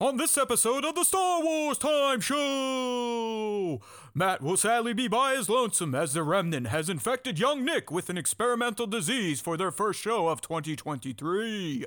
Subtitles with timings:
[0.00, 3.80] On this episode of the Star Wars Time Show,
[4.14, 8.08] Matt will sadly be by his lonesome as the remnant has infected young Nick with
[8.08, 11.84] an experimental disease for their first show of 2023.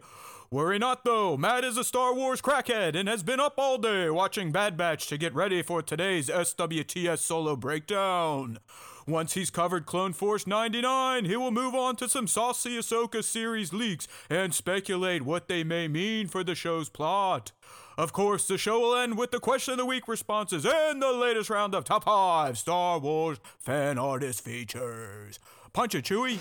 [0.52, 4.10] Worry not though, Matt is a Star Wars crackhead and has been up all day
[4.10, 8.60] watching Bad Batch to get ready for today's SWTS solo breakdown.
[9.08, 13.72] Once he's covered Clone Force 99, he will move on to some saucy Ahsoka series
[13.72, 17.54] leaks and speculate what they may mean for the show's plot.
[18.02, 21.12] Of course, the show will end with the question of the week responses and the
[21.12, 25.38] latest round of top 5 Star Wars fan artist features.
[25.72, 26.40] Punch it, Chewie.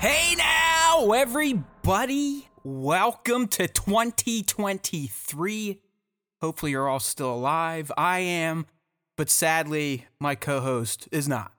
[0.00, 0.67] Hey now,
[0.98, 2.48] everybody.
[2.64, 5.80] Welcome to 2023.
[6.40, 7.92] Hopefully, you're all still alive.
[7.96, 8.66] I am,
[9.16, 11.52] but sadly, my co host is not.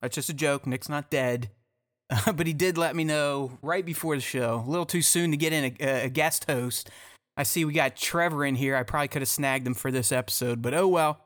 [0.00, 0.64] That's just a joke.
[0.64, 1.50] Nick's not dead.
[2.34, 5.36] but he did let me know right before the show, a little too soon to
[5.36, 6.88] get in a, a guest host.
[7.36, 8.76] I see we got Trevor in here.
[8.76, 11.24] I probably could have snagged him for this episode, but oh well.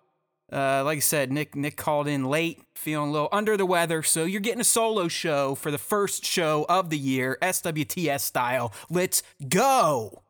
[0.53, 4.03] Uh, like I said, Nick Nick called in late, feeling a little under the weather,
[4.03, 8.73] so you're getting a solo show for the first show of the year, SWTS style.
[8.91, 10.23] Let's go.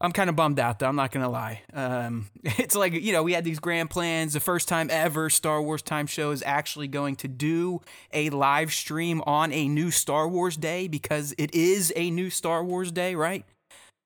[0.00, 0.86] I'm kind of bummed out though.
[0.86, 1.62] I'm not gonna lie.
[1.72, 4.32] Um, it's like you know we had these grand plans.
[4.32, 7.80] The first time ever Star Wars Time Show is actually going to do
[8.12, 12.64] a live stream on a new Star Wars day because it is a new Star
[12.64, 13.44] Wars day, right?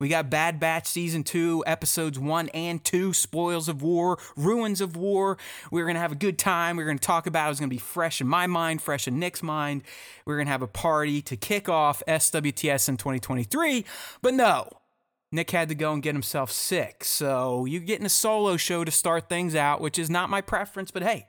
[0.00, 4.96] We got Bad Batch Season 2, Episodes 1 and 2, Spoils of War, Ruins of
[4.96, 5.38] War.
[5.72, 6.77] We're going to have a good time.
[6.77, 7.50] We're going to talk about it.
[7.50, 9.82] It's going to be fresh in my mind, fresh in Nick's mind.
[10.24, 13.84] We're going to have a party to kick off SWTS in 2023.
[14.22, 14.69] But no,
[15.32, 17.02] Nick had to go and get himself sick.
[17.02, 20.92] So you're getting a solo show to start things out, which is not my preference,
[20.92, 21.26] but hey,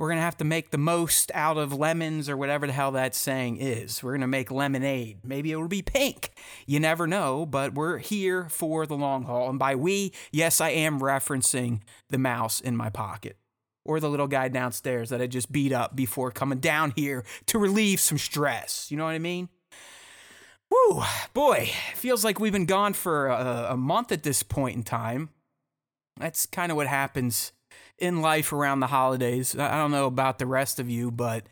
[0.00, 2.92] we're going to have to make the most out of lemons or whatever the hell
[2.92, 4.02] that saying is.
[4.02, 5.18] We're going to make lemonade.
[5.22, 6.30] Maybe it'll be pink.
[6.66, 9.50] You never know, but we're here for the long haul.
[9.50, 13.36] And by we, yes, I am referencing the mouse in my pocket
[13.84, 17.58] or the little guy downstairs that I just beat up before coming down here to
[17.58, 18.90] relieve some stress.
[18.90, 19.50] You know what I mean?
[20.70, 21.02] Woo,
[21.34, 25.28] boy, feels like we've been gone for a, a month at this point in time.
[26.18, 27.52] That's kind of what happens
[28.00, 29.56] in life around the holidays.
[29.56, 31.46] I don't know about the rest of you, but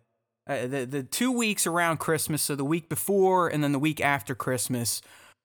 [0.49, 4.01] uh, the the two weeks around Christmas, so the week before and then the week
[4.01, 5.03] after Christmas,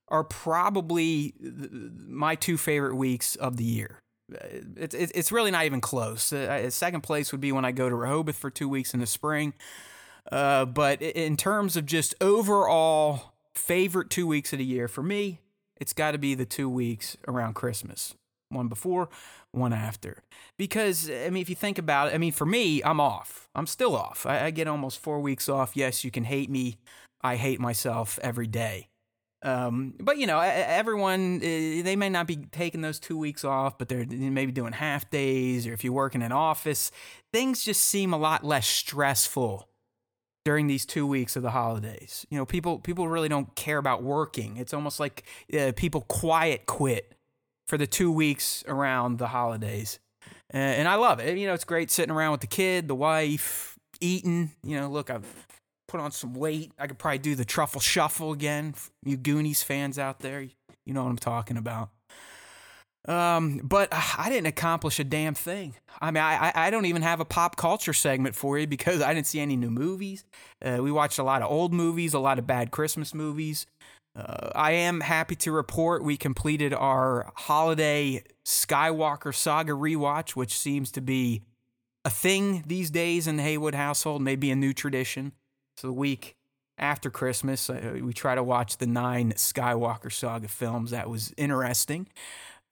[0.07, 1.33] are probably
[2.07, 3.99] my two favorite weeks of the year.
[4.29, 6.31] It's it's really not even close.
[6.31, 9.05] Uh, second place would be when I go to Rehoboth for two weeks in the
[9.05, 9.53] spring.
[10.31, 15.41] Uh, but in terms of just overall favorite two weeks of the year for me,
[15.75, 18.15] it's got to be the two weeks around Christmas.
[18.53, 19.09] One before,
[19.51, 20.23] one after.
[20.57, 23.49] Because, I mean, if you think about it, I mean, for me, I'm off.
[23.55, 24.25] I'm still off.
[24.25, 25.75] I, I get almost four weeks off.
[25.75, 26.77] Yes, you can hate me.
[27.21, 28.89] I hate myself every day.
[29.43, 33.77] Um, but you know, everyone eh, they may not be taking those two weeks off,
[33.77, 36.91] but they're maybe doing half days, or if you work in an office,
[37.33, 39.67] things just seem a lot less stressful
[40.45, 42.25] during these two weeks of the holidays.
[42.29, 44.55] You know, people people really don't care about working.
[44.55, 45.23] It's almost like
[45.57, 47.13] uh, people quiet quit
[47.67, 49.99] for the two weeks around the holidays.
[50.49, 51.37] And I love it.
[51.37, 54.51] You know, it's great sitting around with the kid, the wife, eating.
[54.63, 55.25] You know, look, I've
[55.87, 56.71] put on some weight.
[56.77, 58.75] I could probably do the truffle shuffle again.
[59.03, 61.89] You Goonies fans out there, you know what I'm talking about.
[63.05, 65.75] Um, but I didn't accomplish a damn thing.
[65.99, 69.13] I mean, I, I don't even have a pop culture segment for you because I
[69.13, 70.23] didn't see any new movies.
[70.63, 73.65] Uh, we watched a lot of old movies, a lot of bad Christmas movies.
[74.15, 80.91] Uh, I am happy to report we completed our holiday Skywalker Saga rewatch, which seems
[80.91, 81.41] to be
[82.05, 85.31] a thing these days in the Haywood household, maybe a new tradition.
[85.77, 86.35] So the week
[86.77, 90.91] after Christmas, uh, we try to watch the nine Skywalker Saga films.
[90.91, 92.07] That was interesting.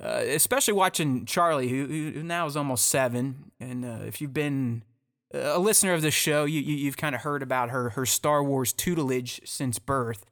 [0.01, 3.51] Uh, especially watching Charlie, who, who, now is almost seven.
[3.59, 4.83] And uh, if you've been
[5.31, 8.43] a listener of the show, you, you, have kind of heard about her, her Star
[8.43, 10.25] Wars tutelage since birth.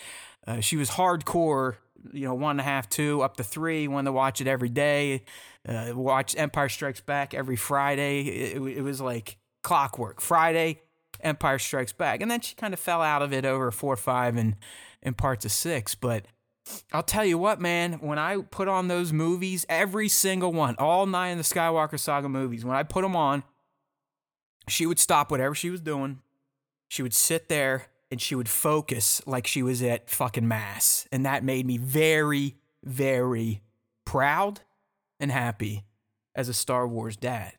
[0.50, 1.76] Uh, she was hardcore,
[2.12, 3.88] you know, one and a half, two, up to three.
[3.88, 5.24] Wanted to watch it every day.
[5.68, 8.22] Uh, watch Empire Strikes Back every Friday.
[8.22, 10.22] It, it, was like clockwork.
[10.22, 10.82] Friday,
[11.22, 14.38] Empire Strikes Back, and then she kind of fell out of it over four, five,
[14.38, 14.56] and
[15.04, 15.94] and parts of six.
[15.94, 16.26] But
[16.92, 21.06] I'll tell you what, man, when I put on those movies, every single one, all
[21.06, 23.44] nine of the Skywalker Saga movies, when I put them on,
[24.68, 26.22] she would stop whatever she was doing.
[26.88, 31.08] She would sit there and she would focus like she was at fucking mass.
[31.12, 33.62] And that made me very, very
[34.06, 34.62] proud
[35.20, 35.84] and happy
[36.36, 37.54] as a Star Wars dad.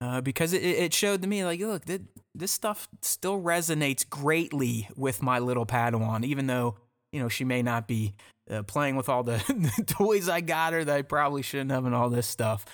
[0.00, 2.02] Uh, because it, it showed to me, like, look, th-
[2.34, 6.76] this stuff still resonates greatly with my little Padawan, even though,
[7.12, 8.14] you know, she may not be
[8.50, 9.42] uh, playing with all the,
[9.78, 12.66] the toys I got her that I probably shouldn't have and all this stuff.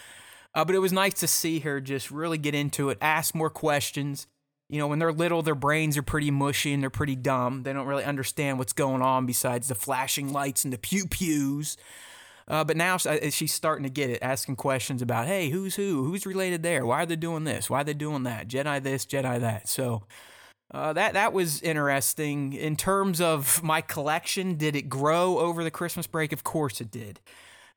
[0.54, 3.50] Uh, but it was nice to see her just really get into it, ask more
[3.50, 4.26] questions.
[4.70, 7.64] You know, when they're little, their brains are pretty mushy and they're pretty dumb.
[7.64, 11.76] They don't really understand what's going on besides the flashing lights and the pew pews.
[12.46, 16.04] Uh, but now uh, she's starting to get it, asking questions about, hey, who's who?
[16.04, 16.86] Who's related there?
[16.86, 17.68] Why are they doing this?
[17.68, 18.46] Why are they doing that?
[18.46, 19.68] Jedi this, Jedi that.
[19.68, 20.04] So
[20.72, 22.52] uh, that that was interesting.
[22.52, 26.32] In terms of my collection, did it grow over the Christmas break?
[26.32, 27.18] Of course it did.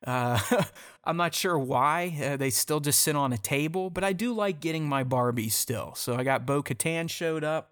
[0.05, 0.39] Uh,
[1.03, 4.33] I'm not sure why uh, they still just sit on a table, but I do
[4.33, 5.94] like getting my Barbies still.
[5.95, 7.69] So I got Bo Katan showed up.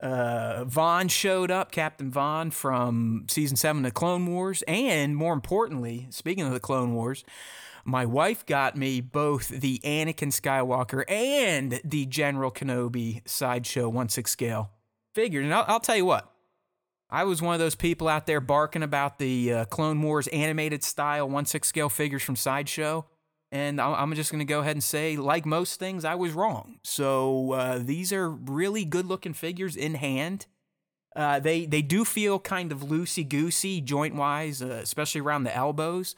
[0.00, 6.08] Uh, Vaughn showed up, Captain Vaughn from season seven of Clone Wars, and more importantly,
[6.10, 7.24] speaking of the Clone Wars,
[7.86, 14.30] my wife got me both the Anakin Skywalker and the General Kenobi sideshow one six
[14.30, 14.70] scale
[15.14, 15.40] figure.
[15.40, 16.33] And I'll, I'll tell you what,
[17.14, 20.82] I was one of those people out there barking about the uh, Clone Wars animated
[20.82, 23.06] style 1 6 scale figures from Sideshow.
[23.52, 26.80] And I'm just going to go ahead and say, like most things, I was wrong.
[26.82, 30.46] So uh, these are really good looking figures in hand.
[31.14, 35.54] Uh, they, they do feel kind of loosey goosey joint wise, uh, especially around the
[35.54, 36.16] elbows.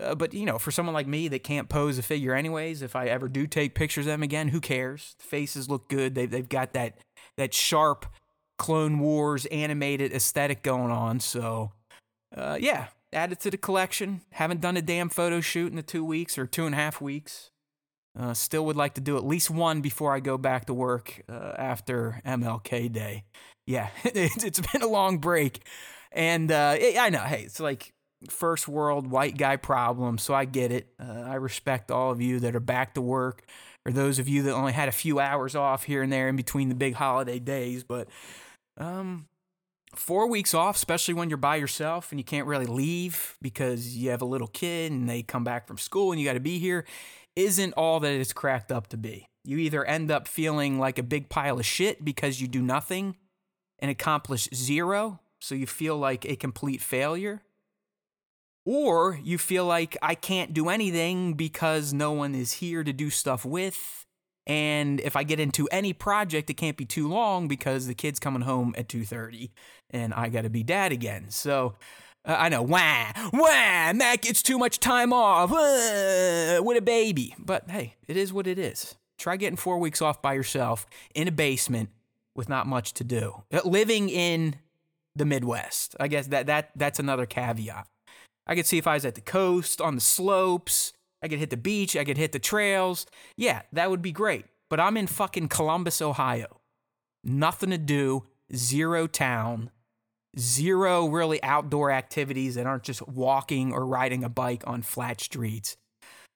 [0.00, 2.96] Uh, but, you know, for someone like me that can't pose a figure anyways, if
[2.96, 5.14] I ever do take pictures of them again, who cares?
[5.20, 6.16] The faces look good.
[6.16, 6.98] They've, they've got that,
[7.36, 8.06] that sharp
[8.58, 11.20] Clone Wars animated aesthetic going on.
[11.20, 11.72] So,
[12.36, 14.22] uh, yeah, added to the collection.
[14.32, 17.00] Haven't done a damn photo shoot in the two weeks or two and a half
[17.00, 17.50] weeks.
[18.18, 21.22] Uh, still would like to do at least one before I go back to work
[21.28, 23.24] uh, after MLK Day.
[23.66, 25.66] Yeah, it's been a long break.
[26.12, 27.92] And uh, I know, hey, it's like
[28.30, 30.88] first world white guy problem, so I get it.
[31.00, 33.44] Uh, I respect all of you that are back to work,
[33.84, 36.36] or those of you that only had a few hours off here and there in
[36.36, 37.82] between the big holiday days.
[37.82, 38.08] But
[38.76, 39.28] um,
[39.94, 44.10] four weeks off, especially when you're by yourself and you can't really leave because you
[44.10, 46.58] have a little kid and they come back from school and you got to be
[46.58, 46.84] here,
[47.36, 49.28] isn't all that it's cracked up to be.
[49.44, 53.16] You either end up feeling like a big pile of shit because you do nothing
[53.78, 57.42] and accomplish zero, so you feel like a complete failure,
[58.64, 63.10] or you feel like I can't do anything because no one is here to do
[63.10, 64.03] stuff with
[64.46, 68.20] and if I get into any project, it can't be too long because the kid's
[68.20, 69.50] coming home at 2:30
[69.90, 71.26] and I got to be dad again.
[71.30, 71.76] So
[72.26, 77.34] uh, I know, wah, wah, Matt gets too much time off uh, with a baby.
[77.38, 78.94] But hey, it is what it is.
[79.18, 81.90] Try getting four weeks off by yourself in a basement
[82.34, 83.42] with not much to do.
[83.52, 84.56] Uh, living in
[85.14, 85.94] the Midwest.
[86.00, 87.86] I guess that, that that's another caveat.
[88.46, 90.92] I could see if I was at the coast, on the slopes,
[91.24, 93.06] I could hit the beach, I could hit the trails.
[93.34, 94.44] Yeah, that would be great.
[94.68, 96.60] But I'm in fucking Columbus, Ohio.
[97.24, 98.24] Nothing to do,
[98.54, 99.70] zero town,
[100.38, 105.78] zero really outdoor activities that aren't just walking or riding a bike on flat streets.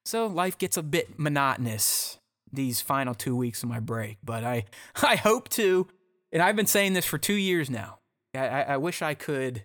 [0.06, 2.18] So life gets a bit monotonous
[2.50, 4.16] these final two weeks of my break.
[4.24, 4.64] But I,
[5.02, 5.86] I hope to,
[6.32, 7.98] and I've been saying this for two years now.
[8.34, 9.64] I, I wish I could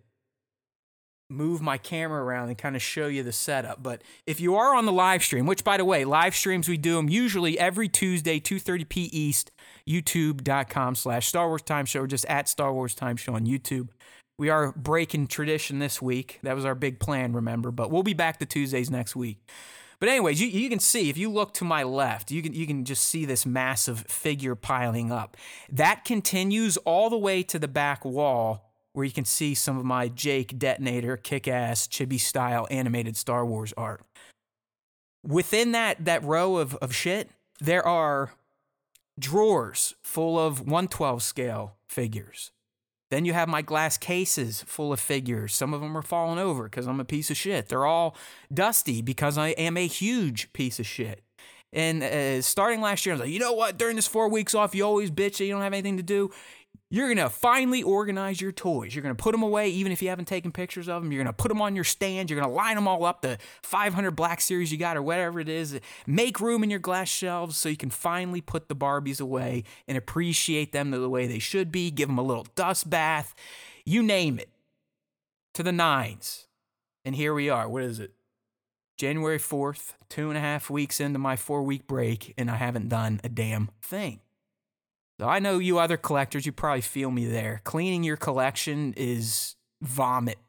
[1.34, 3.82] move my camera around and kind of show you the setup.
[3.82, 6.78] But if you are on the live stream, which by the way, live streams we
[6.78, 9.52] do them usually every Tuesday, 2:30 p East,
[9.88, 13.90] youtube.com slash Star Wars Time Show, or just at Star Wars Time Show on YouTube.
[14.38, 16.40] We are breaking tradition this week.
[16.44, 17.72] That was our big plan, remember?
[17.72, 19.48] But we'll be back to Tuesdays next week.
[20.00, 22.68] But anyways, you, you can see if you look to my left, you can you
[22.68, 25.38] can just see this massive figure piling up.
[25.72, 29.84] That continues all the way to the back wall where you can see some of
[29.84, 34.02] my Jake Detonator kick ass chibi style animated Star Wars art.
[35.26, 38.34] Within that, that row of, of shit, there are
[39.20, 42.52] drawers full of 112 scale figures.
[43.10, 45.54] Then you have my glass cases full of figures.
[45.54, 47.70] Some of them are falling over because I'm a piece of shit.
[47.70, 48.16] They're all
[48.52, 51.22] dusty because I am a huge piece of shit.
[51.72, 53.78] And uh, starting last year, I was like, you know what?
[53.78, 56.32] During this four weeks off, you always bitch that you don't have anything to do.
[56.94, 58.94] You're going to finally organize your toys.
[58.94, 61.12] You're going to put them away, even if you haven't taken pictures of them.
[61.12, 62.30] You're going to put them on your stand.
[62.30, 65.40] You're going to line them all up, the 500 Black Series you got, or whatever
[65.40, 65.80] it is.
[66.06, 69.98] Make room in your glass shelves so you can finally put the Barbies away and
[69.98, 71.90] appreciate them the way they should be.
[71.90, 73.34] Give them a little dust bath.
[73.86, 74.50] You name it.
[75.56, 76.46] To the nines.
[77.04, 77.68] And here we are.
[77.68, 78.12] What is it?
[79.00, 82.90] January 4th, two and a half weeks into my four week break, and I haven't
[82.90, 84.20] done a damn thing.
[85.20, 87.62] So I know you other collectors, you probably feel me there.
[87.64, 90.40] Cleaning your collection is vomit.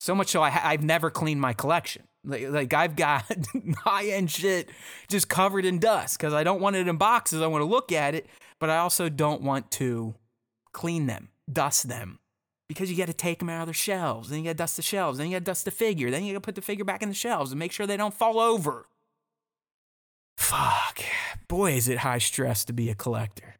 [0.00, 2.04] So much so I ha- I've never cleaned my collection.
[2.24, 3.24] Like, like I've got
[3.78, 4.68] high end shit
[5.08, 7.42] just covered in dust because I don't want it in boxes.
[7.42, 8.26] I want to look at it,
[8.60, 10.14] but I also don't want to
[10.72, 12.18] clean them, dust them.
[12.68, 14.76] Because you got to take them out of their shelves, then you got to dust
[14.76, 16.60] the shelves, then you got to dust the figure, then you got to put the
[16.60, 18.86] figure back in the shelves and make sure they don't fall over.
[20.36, 21.00] Fuck.
[21.48, 23.57] Boy, is it high stress to be a collector.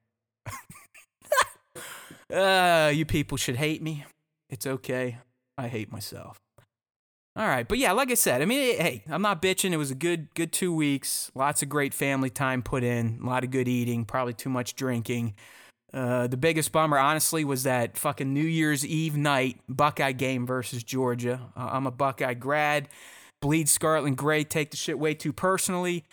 [2.32, 4.04] Uh, you people should hate me.
[4.50, 5.18] It's okay.
[5.56, 6.38] I hate myself.
[7.36, 9.72] All right, but yeah, like I said, I mean, hey, I'm not bitching.
[9.72, 11.30] It was a good, good two weeks.
[11.36, 13.20] Lots of great family time put in.
[13.22, 14.04] A lot of good eating.
[14.04, 15.34] Probably too much drinking.
[15.94, 20.82] Uh, the biggest bummer, honestly, was that fucking New Year's Eve night Buckeye game versus
[20.82, 21.40] Georgia.
[21.56, 22.88] Uh, I'm a Buckeye grad.
[23.40, 24.42] Bleed scarlet and gray.
[24.42, 26.04] Take the shit way too personally.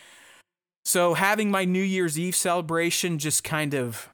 [0.86, 4.10] So having my New Year's Eve celebration just kind of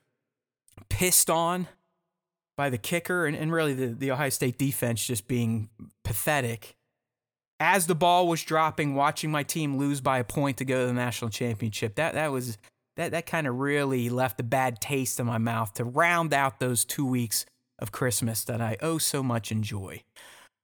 [0.89, 1.67] pissed on
[2.57, 5.69] by the kicker and, and really the, the Ohio State defense just being
[6.03, 6.75] pathetic.
[7.59, 10.87] As the ball was dropping, watching my team lose by a point to go to
[10.87, 12.57] the national championship, that that was
[12.97, 16.59] that that kind of really left a bad taste in my mouth to round out
[16.59, 17.45] those two weeks
[17.79, 20.03] of Christmas that I oh so much enjoy.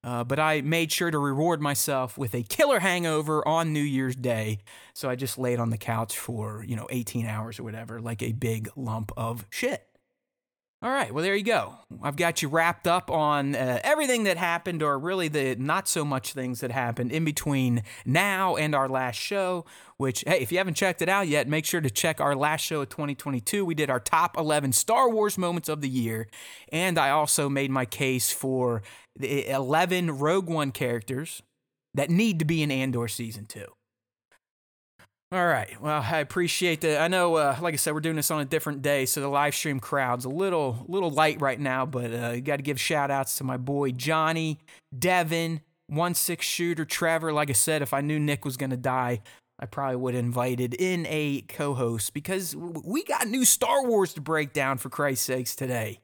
[0.04, 4.16] Uh, but I made sure to reward myself with a killer hangover on New Year's
[4.16, 4.60] Day.
[4.94, 8.22] So I just laid on the couch for, you know, 18 hours or whatever, like
[8.22, 9.86] a big lump of shit.
[10.80, 11.74] All right, well, there you go.
[12.04, 16.06] I've got you wrapped up on uh, everything that happened, or really the not so
[16.06, 19.66] much things that happened in between now and our last show.
[19.98, 22.62] Which, hey, if you haven't checked it out yet, make sure to check our last
[22.62, 23.66] show of 2022.
[23.66, 26.28] We did our top 11 Star Wars moments of the year,
[26.72, 28.84] and I also made my case for
[29.16, 31.42] the 11 Rogue One characters
[31.96, 33.66] that need to be in Andor season two.
[35.30, 35.80] All right.
[35.82, 37.02] Well, I appreciate that.
[37.02, 39.28] I know, uh, like I said, we're doing this on a different day, so the
[39.28, 41.86] live stream crowd's a little, little light right now.
[41.86, 44.60] But uh, you got to give shout outs to my boy Johnny,
[44.98, 47.34] Devin, one six shooter, Trevor.
[47.34, 49.20] Like I said, if I knew Nick was gonna die,
[49.60, 54.22] I probably would have invited in a co-host because we got new Star Wars to
[54.22, 56.00] break down for Christ's sakes today.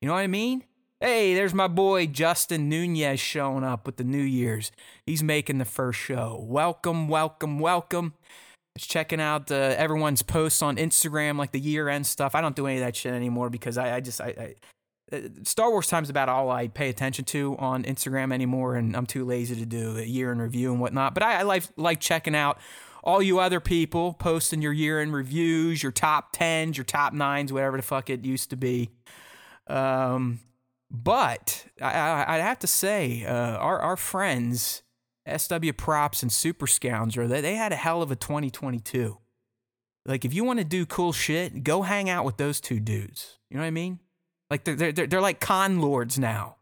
[0.00, 0.64] You know what I mean?
[0.98, 4.72] Hey, there's my boy Justin Nunez showing up with the New Year's.
[5.04, 6.42] He's making the first show.
[6.48, 8.14] Welcome, welcome, welcome.
[8.78, 12.34] Checking out uh, everyone's posts on Instagram, like the year end stuff.
[12.34, 14.54] I don't do any of that shit anymore because I, I just I,
[15.12, 18.96] I, uh, Star Wars time's about all I pay attention to on Instagram anymore, and
[18.96, 21.12] I'm too lazy to do a year in review and whatnot.
[21.12, 22.58] But I, I like like checking out
[23.04, 27.52] all you other people posting your year in reviews, your top tens, your top nines,
[27.52, 28.90] whatever the fuck it used to be.
[29.66, 30.40] Um,
[30.90, 34.82] but I, I, would have to say, uh, our our friends
[35.26, 39.18] SW Props and Super Scoundrel, they, they had a hell of a 2022.
[40.04, 43.38] Like, if you want to do cool shit, go hang out with those two dudes.
[43.48, 44.00] You know what I mean?
[44.50, 46.56] Like, they're, they're, they're like con lords now.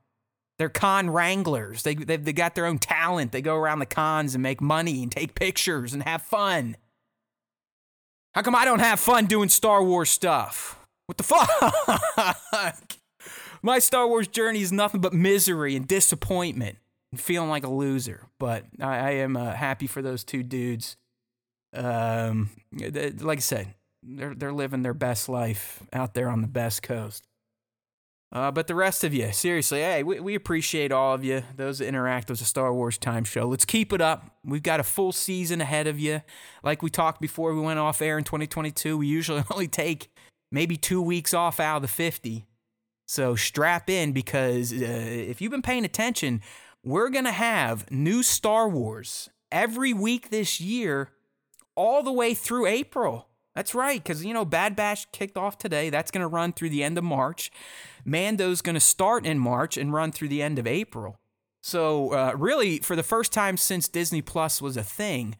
[0.58, 1.82] They're con wranglers.
[1.82, 3.32] They, they, they got their own talent.
[3.32, 6.76] They go around the cons and make money and take pictures and have fun.
[8.34, 10.78] How come I don't have fun doing Star Wars stuff?
[11.06, 12.86] What the fuck?
[13.62, 16.76] My Star Wars journey is nothing but misery and disappointment
[17.16, 18.26] feeling like a loser.
[18.38, 20.96] But I, I am uh, happy for those two dudes.
[21.74, 26.48] Um, they, like I said, they're they're living their best life out there on the
[26.48, 27.24] best coast.
[28.32, 31.78] Uh, but the rest of you, seriously, hey, we, we appreciate all of you, those
[31.78, 33.48] that interact with the Star Wars Time Show.
[33.48, 34.36] Let's keep it up.
[34.44, 36.22] We've got a full season ahead of you.
[36.62, 40.10] Like we talked before we went off air in 2022, we usually only take
[40.52, 42.46] maybe two weeks off out of the 50.
[43.08, 46.40] So strap in because uh, if you've been paying attention,
[46.82, 51.10] we're going to have new Star Wars every week this year,
[51.74, 53.28] all the way through April.
[53.54, 55.90] That's right, because, you know, Bad Batch kicked off today.
[55.90, 57.50] That's going to run through the end of March.
[58.04, 61.16] Mando's going to start in March and run through the end of April.
[61.62, 65.36] So, uh, really, for the first time since Disney Plus was a thing,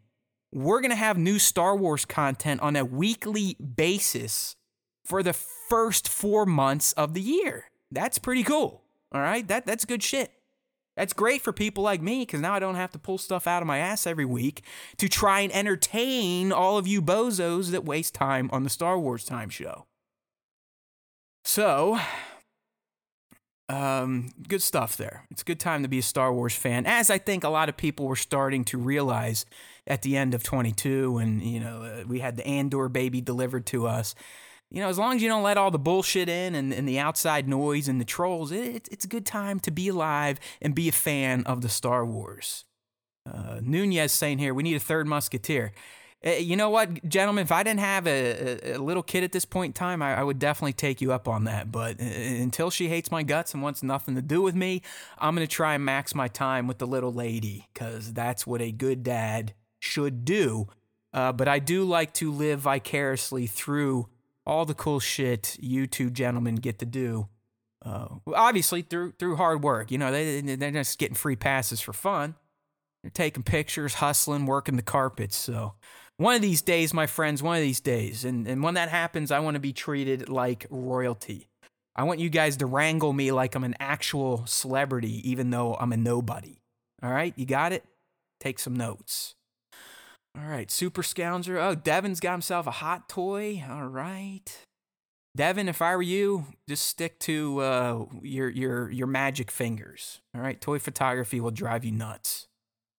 [0.52, 4.56] we're going to have new Star Wars content on a weekly basis
[5.04, 7.66] for the first four months of the year.
[7.90, 8.82] That's pretty cool.
[9.12, 10.32] All right, that, that's good shit.
[11.00, 13.62] That's great for people like me because now I don't have to pull stuff out
[13.62, 14.62] of my ass every week
[14.98, 19.24] to try and entertain all of you bozos that waste time on the Star Wars
[19.24, 19.86] Time show.
[21.42, 21.98] So,
[23.70, 25.24] um, good stuff there.
[25.30, 27.70] It's a good time to be a Star Wars fan, as I think a lot
[27.70, 29.46] of people were starting to realize
[29.86, 33.64] at the end of 22 when, you know, uh, we had the Andor baby delivered
[33.68, 34.14] to us
[34.70, 36.98] you know, as long as you don't let all the bullshit in and, and the
[36.98, 40.88] outside noise and the trolls, it, it's a good time to be alive and be
[40.88, 42.64] a fan of the Star Wars.
[43.30, 45.72] Uh, Nunez saying here, we need a third musketeer.
[46.24, 47.42] Uh, you know what, gentlemen?
[47.42, 50.20] If I didn't have a, a, a little kid at this point in time, I,
[50.20, 51.72] I, would definitely take you up on that.
[51.72, 54.82] But uh, until she hates my guts and wants nothing to do with me,
[55.18, 58.60] I'm going to try and max my time with the little lady because that's what
[58.60, 60.68] a good dad should do.
[61.12, 64.08] Uh, but I do like to live vicariously through
[64.46, 67.28] all the cool shit you two gentlemen get to do.
[67.84, 69.90] Uh, obviously through through hard work.
[69.90, 72.34] You know, they they're just getting free passes for fun.
[73.02, 75.36] They're taking pictures, hustling, working the carpets.
[75.36, 75.74] So
[76.18, 79.30] one of these days, my friends, one of these days, and, and when that happens,
[79.30, 81.48] I want to be treated like royalty.
[81.96, 85.92] I want you guys to wrangle me like I'm an actual celebrity, even though I'm
[85.92, 86.60] a nobody.
[87.02, 87.84] All right, you got it?
[88.38, 89.34] Take some notes.
[90.36, 91.62] All right, Super Scoundrel.
[91.62, 93.64] Oh, Devin's got himself a hot toy.
[93.68, 94.66] All right.
[95.36, 100.20] Devin, if I were you, just stick to uh, your your your magic fingers.
[100.34, 102.48] All right, toy photography will drive you nuts.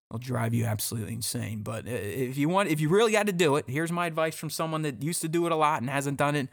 [0.09, 1.61] It'll drive you absolutely insane.
[1.61, 4.35] But uh, if you want, if you really got to do it, here's my advice
[4.35, 6.49] from someone that used to do it a lot and hasn't done it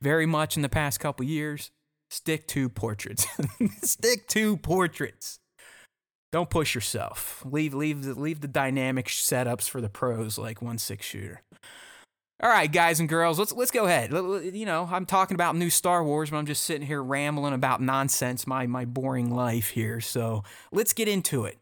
[0.00, 1.70] very much in the past couple years:
[2.10, 3.26] stick to portraits.
[3.82, 5.40] stick to portraits
[6.32, 7.44] don't push yourself.
[7.44, 11.42] Leave leave the, leave the dynamic setups for the pros like one six shooter.
[12.42, 14.10] All right, guys and girls, let's let's go ahead.
[14.12, 17.80] You know, I'm talking about new Star Wars, but I'm just sitting here rambling about
[17.80, 20.00] nonsense, my my boring life here.
[20.00, 21.58] So let's get into it.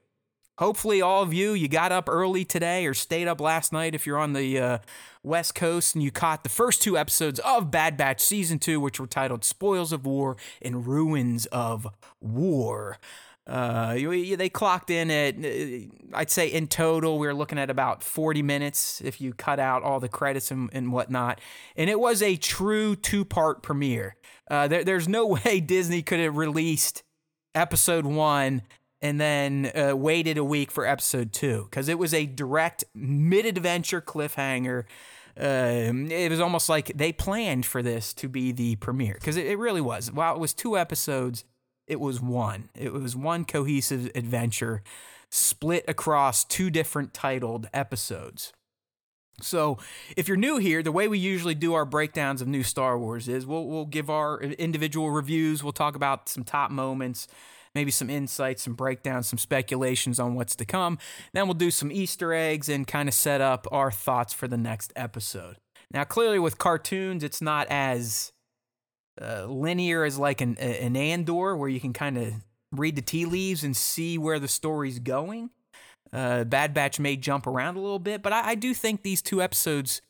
[0.59, 4.07] Hopefully, all of you you got up early today or stayed up last night if
[4.07, 4.79] you're on the uh,
[5.23, 9.00] West Coast and you caught the first two episodes of Bad Batch season two, which
[9.00, 11.89] were titled "Spoils of War" and "Ruins of
[12.21, 12.99] War."
[13.47, 18.02] Uh, they clocked in at, uh, I'd say in total, we were looking at about
[18.02, 21.40] 40 minutes if you cut out all the credits and, and whatnot.
[21.76, 24.16] And it was a true two part premiere.
[24.50, 27.02] Uh, there, there's no way Disney could have released
[27.54, 28.62] episode one
[29.02, 33.47] and then uh, waited a week for episode two because it was a direct mid
[33.47, 34.85] adventure cliffhanger.
[35.40, 39.47] Uh, it was almost like they planned for this to be the premiere because it,
[39.47, 40.12] it really was.
[40.12, 41.44] While it was two episodes,
[41.90, 42.70] it was one.
[42.75, 44.82] It was one cohesive adventure
[45.28, 48.53] split across two different titled episodes.
[49.42, 49.79] So,
[50.16, 53.26] if you're new here, the way we usually do our breakdowns of new Star Wars
[53.26, 57.26] is we'll, we'll give our individual reviews, we'll talk about some top moments,
[57.74, 60.98] maybe some insights, some breakdowns, some speculations on what's to come.
[61.33, 64.59] Then we'll do some Easter eggs and kind of set up our thoughts for the
[64.59, 65.57] next episode.
[65.90, 68.33] Now, clearly, with cartoons, it's not as
[69.20, 72.33] uh, linear as like an, an Andor, where you can kind of
[72.72, 75.50] read the tea leaves and see where the story's going.
[76.12, 79.22] Uh, Bad Batch may jump around a little bit, but I, I do think these
[79.22, 80.02] two episodes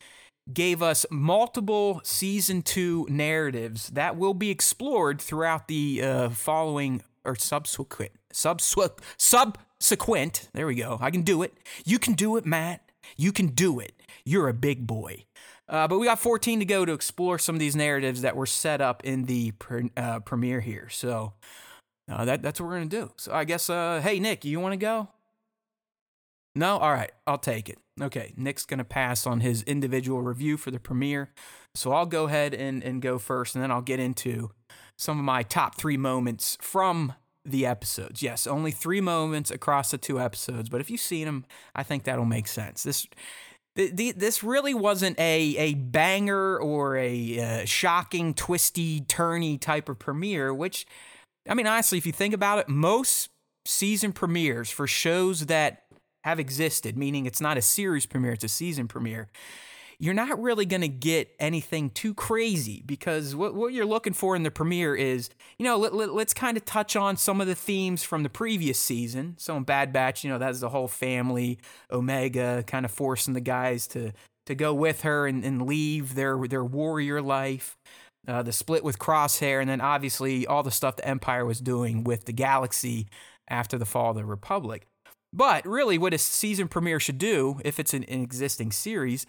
[0.53, 7.37] gave us multiple season two narratives that will be explored throughout the uh, following or
[7.37, 10.49] subsequent subsequent subsequent.
[10.55, 10.99] There we go.
[11.01, 11.55] I can do it.
[11.85, 12.83] You can do it, Matt.
[13.17, 13.93] You can do it.
[14.25, 15.25] You're a big boy.
[15.71, 18.47] Uh, but we got 14 to go to explore some of these narratives that were
[18.47, 20.89] set up in the pre- uh, premiere here.
[20.91, 21.35] So
[22.11, 23.13] uh, that, that's what we're going to do.
[23.17, 25.09] So I guess, uh, hey, Nick, you want to go?
[26.57, 26.79] No?
[26.79, 27.79] All right, I'll take it.
[28.03, 31.31] Okay, Nick's going to pass on his individual review for the premiere.
[31.77, 34.51] So I'll go ahead and, and go first, and then I'll get into
[34.99, 38.23] some of my top three moments from the episodes.
[38.23, 42.05] Yes, only three moments across the two episodes, but if you've seen them, I think
[42.05, 42.83] that'll make sense.
[42.83, 43.07] This
[43.77, 49.89] the, the, this really wasn't a, a banger or a uh, shocking, twisty, turny type
[49.89, 50.87] of premiere, which,
[51.49, 53.31] I mean, honestly, if you think about it, most
[53.65, 55.85] season premieres for shows that
[56.25, 59.29] have existed, meaning it's not a series premiere, it's a season premiere,
[60.01, 64.35] you're not really going to get anything too crazy because what, what you're looking for
[64.35, 67.47] in the premiere is, you know, let, let, us kind of touch on some of
[67.47, 69.35] the themes from the previous season.
[69.39, 71.59] So in Bad Batch, you know, that's the whole family,
[71.93, 74.13] Omega kind of forcing the guys to
[74.47, 77.77] to go with her and, and leave their their warrior life.
[78.29, 82.05] Uh, the split with Crosshair, and then obviously all the stuff the Empire was doing
[82.05, 83.07] with the galaxy
[83.49, 84.87] after the fall of the Republic.
[85.33, 89.27] But really, what a season premiere should do, if it's an, an existing series,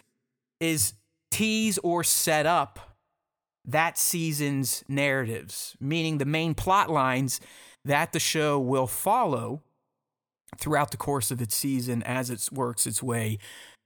[0.62, 0.94] is
[1.30, 2.78] tease or set up
[3.64, 7.40] that season's narratives, meaning the main plot lines
[7.84, 9.62] that the show will follow
[10.58, 13.38] throughout the course of its season as it works its way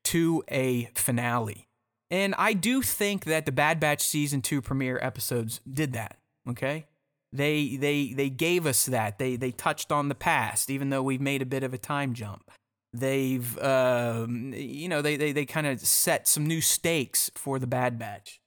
[0.04, 1.66] to a finale.
[2.10, 6.86] And I do think that the Bad Batch season 2 premiere episodes did that, okay?
[7.32, 9.18] They they they gave us that.
[9.18, 12.14] They they touched on the past even though we've made a bit of a time
[12.14, 12.50] jump.
[12.98, 17.66] They've, um, you know, they they they kind of set some new stakes for the
[17.66, 18.40] Bad Batch.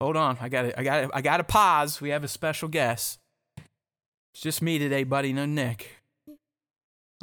[0.00, 2.00] Hold on, I got I got I got to pause.
[2.00, 3.18] We have a special guest.
[4.34, 5.32] It's just me today, buddy.
[5.32, 6.02] No Nick.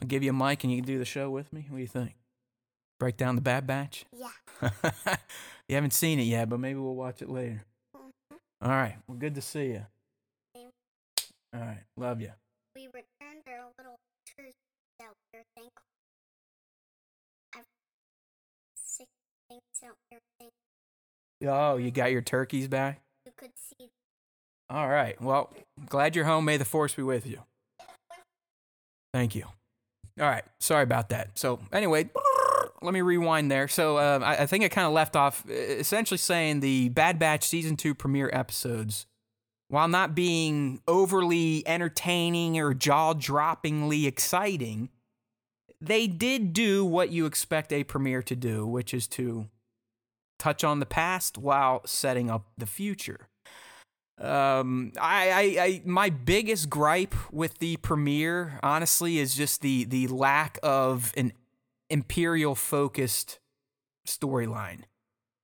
[0.01, 1.65] I'll give you a mic and you can do the show with me.
[1.69, 2.13] What do you think?
[2.99, 4.05] Break down the Bad Batch.
[4.11, 4.69] Yeah.
[5.67, 7.63] you haven't seen it yet, but maybe we'll watch it later.
[7.95, 8.37] Mhm.
[8.61, 8.97] All right.
[9.07, 9.85] Well, good to see you.
[10.55, 11.83] All right.
[11.97, 12.31] Love you.
[12.75, 13.99] We returned our little
[14.35, 14.53] turkeys
[15.01, 15.43] out there.
[15.55, 15.92] Thank I've
[19.85, 20.19] out there.
[20.39, 20.51] Thank
[21.45, 23.01] Oh, you got your turkeys back?
[23.25, 23.89] you could see.
[24.69, 25.19] All right.
[25.21, 25.53] Well,
[25.87, 26.45] glad you're home.
[26.45, 27.39] May the force be with you.
[29.13, 29.43] Thank you.
[30.19, 30.43] All right.
[30.59, 31.37] Sorry about that.
[31.37, 32.09] So, anyway,
[32.81, 33.67] let me rewind there.
[33.67, 37.43] So, uh, I, I think I kind of left off essentially saying the Bad Batch
[37.43, 39.05] season two premiere episodes,
[39.67, 44.89] while not being overly entertaining or jaw droppingly exciting,
[45.81, 49.47] they did do what you expect a premiere to do, which is to
[50.43, 53.29] touch on the past while setting up the future.
[54.19, 60.07] Um, I, I, I, my biggest gripe with the premiere, honestly, is just the the
[60.07, 61.31] lack of an
[61.89, 63.39] imperial focused
[64.05, 64.81] storyline.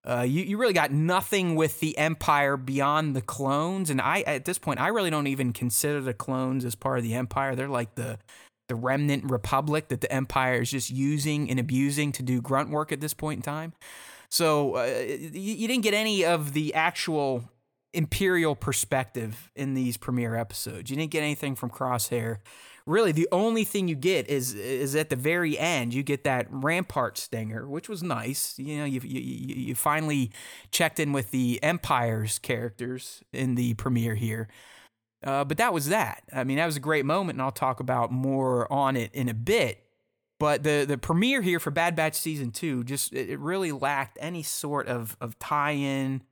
[0.05, 4.43] Uh, you, you really got nothing with the empire beyond the clones, and I at
[4.43, 7.55] this point I really don't even consider the clones as part of the empire.
[7.55, 8.19] They're like the
[8.67, 12.91] the remnant republic that the empire is just using and abusing to do grunt work
[12.91, 13.73] at this point in time.
[14.29, 14.85] So uh,
[15.33, 17.49] you, didn't get any of the actual
[17.93, 20.89] imperial perspective in these premiere episodes.
[20.89, 22.37] You didn't get anything from Crosshair.
[22.85, 25.93] Really, the only thing you get is is at the very end.
[25.93, 28.57] You get that Rampart stinger, which was nice.
[28.57, 30.31] You know, you, you you finally
[30.71, 34.47] checked in with the Empire's characters in the premiere here.
[35.23, 36.23] Uh, but that was that.
[36.33, 39.27] I mean, that was a great moment, and I'll talk about more on it in
[39.29, 39.83] a bit.
[40.39, 44.17] But the the premiere here for Bad Batch season two just it, it really lacked
[44.21, 46.23] any sort of of tie in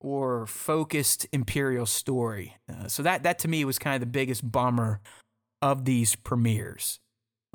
[0.00, 2.56] or focused imperial story.
[2.68, 5.00] Uh, so that that to me was kind of the biggest bummer
[5.60, 6.98] of these premieres.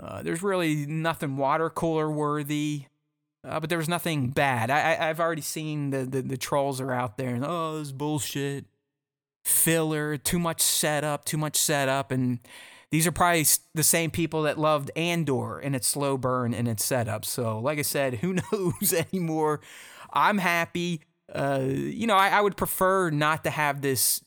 [0.02, 2.86] Uh, there's really nothing water cooler worthy,
[3.44, 4.70] uh, but there was nothing bad.
[4.70, 7.94] I, I've already seen the, the the trolls are out there and oh this is
[7.94, 8.66] bullshit,
[9.44, 12.40] filler, too much setup, too much setup, and
[12.92, 16.86] these are probably the same people that loved Andor and its slow burn and its
[16.86, 17.26] setup.
[17.26, 19.62] So like I said, who knows anymore?
[20.14, 21.02] I'm happy
[21.34, 24.24] uh, you know, I, I would prefer not to have this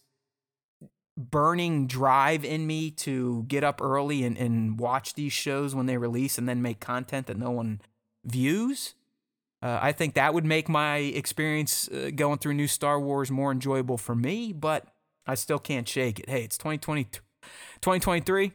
[1.16, 5.96] burning drive in me to get up early and, and watch these shows when they
[5.96, 7.80] release and then make content that no one
[8.24, 8.94] views.
[9.62, 13.52] Uh, I think that would make my experience uh, going through new Star Wars more
[13.52, 14.86] enjoyable for me, but
[15.26, 16.30] I still can't shake it.
[16.30, 17.08] Hey, it's 2020,
[17.82, 18.52] 2023.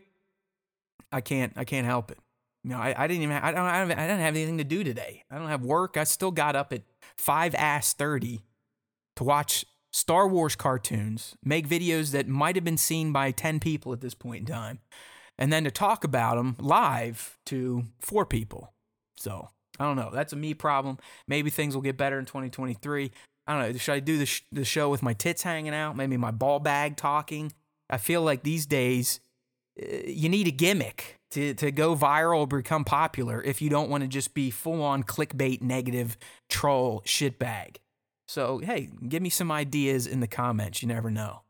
[1.12, 2.18] I can't, I can't help it.
[2.64, 4.64] You know, I, I didn't even, I don't, I don't, I didn't have anything to
[4.64, 5.24] do today.
[5.30, 5.98] I don't have work.
[5.98, 6.82] I still got up at
[7.18, 8.42] five ass thirty
[9.16, 13.94] to watch Star Wars cartoons, make videos that might have been seen by ten people
[13.94, 14.80] at this point in time,
[15.38, 18.74] and then to talk about them live to four people.
[19.16, 20.10] So I don't know.
[20.14, 20.98] That's a me problem.
[21.28, 23.12] Maybe things will get better in 2023.
[23.48, 23.78] I don't know.
[23.78, 25.96] Should I do the, sh- the show with my tits hanging out?
[25.96, 27.54] Maybe my ball bag talking?
[27.90, 29.20] I feel like these days
[29.82, 33.90] uh, you need a gimmick to, to go viral or become popular if you don't
[33.90, 36.18] want to just be full on clickbait, negative,
[36.50, 37.78] troll, shitbag.
[38.28, 40.82] So, hey, give me some ideas in the comments.
[40.82, 41.42] You never know.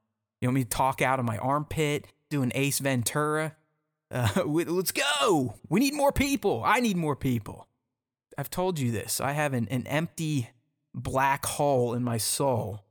[0.42, 3.56] You want me to talk out of my armpit, do an Ace Ventura?
[4.12, 5.56] Uh, let's go.
[5.70, 6.64] We need more people.
[6.66, 7.68] I need more people.
[8.38, 9.22] I've told you this.
[9.22, 10.50] I have an, an empty
[10.94, 12.85] black hole in my soul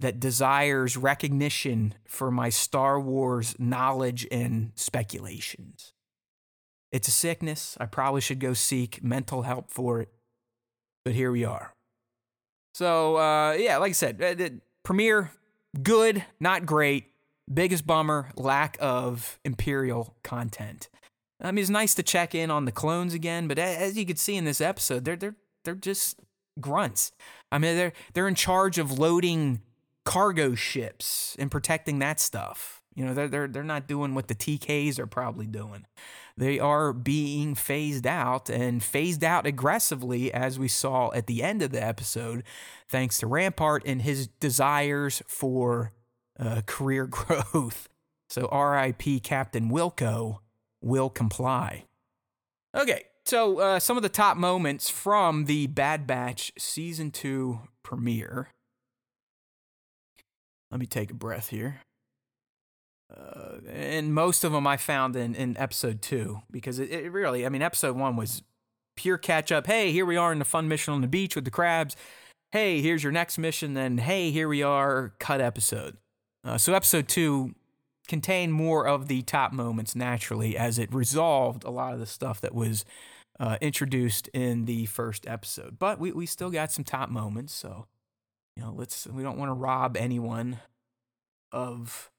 [0.00, 5.92] that desires recognition for my Star Wars knowledge and speculations.
[6.90, 7.76] It's a sickness.
[7.78, 10.08] I probably should go seek mental help for it.
[11.04, 11.72] But here we are.
[12.74, 14.48] So, uh, yeah, like I said, uh,
[14.82, 15.30] premiere,
[15.82, 17.06] good, not great.
[17.52, 20.88] Biggest bummer, lack of Imperial content.
[21.42, 24.18] I mean, it's nice to check in on the clones again, but as you could
[24.18, 26.20] see in this episode, they're they're they're just
[26.60, 27.12] grunts.
[27.50, 29.62] I mean, they're they're in charge of loading
[30.04, 32.82] cargo ships and protecting that stuff.
[32.94, 35.86] You know, they're they're they're not doing what the TKs are probably doing.
[36.36, 41.62] They are being phased out and phased out aggressively, as we saw at the end
[41.62, 42.44] of the episode,
[42.88, 45.92] thanks to Rampart and his desires for
[46.38, 47.88] uh, career growth.
[48.28, 49.20] So, R.I.P.
[49.20, 50.38] Captain Wilco
[50.80, 51.84] will comply.
[52.74, 58.48] Okay, so uh, some of the top moments from the Bad Batch season two premiere.
[60.70, 61.80] Let me take a breath here.
[63.14, 67.44] Uh, and most of them I found in, in episode two because it, it really,
[67.44, 68.42] I mean, episode one was
[68.96, 69.66] pure catch up.
[69.66, 71.96] Hey, here we are in the fun mission on the beach with the crabs.
[72.52, 73.74] Hey, here's your next mission.
[73.74, 75.96] Then, hey, here we are, cut episode.
[76.44, 77.54] Uh, so, episode two
[78.08, 82.40] contained more of the top moments naturally as it resolved a lot of the stuff
[82.40, 82.84] that was
[83.38, 85.78] uh, introduced in the first episode.
[85.78, 87.86] But we, we still got some top moments, so
[88.56, 90.58] you know, let's we don't want to rob anyone
[91.52, 92.10] of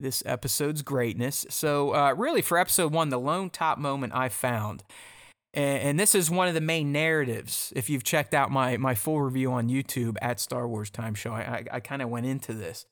[0.00, 1.46] this episode's greatness.
[1.48, 4.82] So, uh, really, for episode one, the lone top moment I found,
[5.54, 7.72] and, this is one of the main narratives.
[7.76, 11.32] If you've checked out my my full review on YouTube at Star Wars Time Show,
[11.32, 12.86] I, I, I kind of went into this.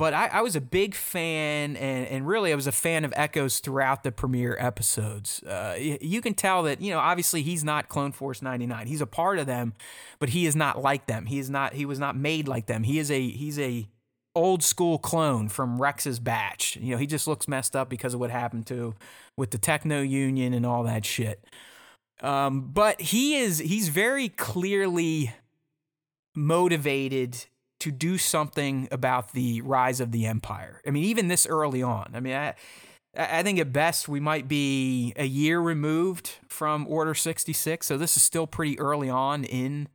[0.00, 3.12] But I, I, was a big fan, and, and really, I was a fan of
[3.16, 5.42] Echoes throughout the premiere episodes.
[5.42, 8.86] Uh, you, can tell that, you know, obviously he's not Clone Force 99.
[8.86, 9.74] He's a part of them,
[10.18, 11.26] but he is not like them.
[11.26, 11.74] He is not.
[11.74, 12.84] He was not made like them.
[12.84, 13.28] He is a.
[13.28, 13.88] He's a
[14.34, 16.78] old school clone from Rex's batch.
[16.80, 18.94] You know, he just looks messed up because of what happened to
[19.36, 21.44] with the Techno Union and all that shit.
[22.22, 25.34] Um, but he is he's very clearly
[26.34, 27.44] motivated
[27.80, 30.80] to do something about the rise of the empire.
[30.86, 32.12] I mean, even this early on.
[32.14, 32.54] I mean, I
[33.16, 38.16] I think at best we might be a year removed from Order 66, so this
[38.16, 39.88] is still pretty early on in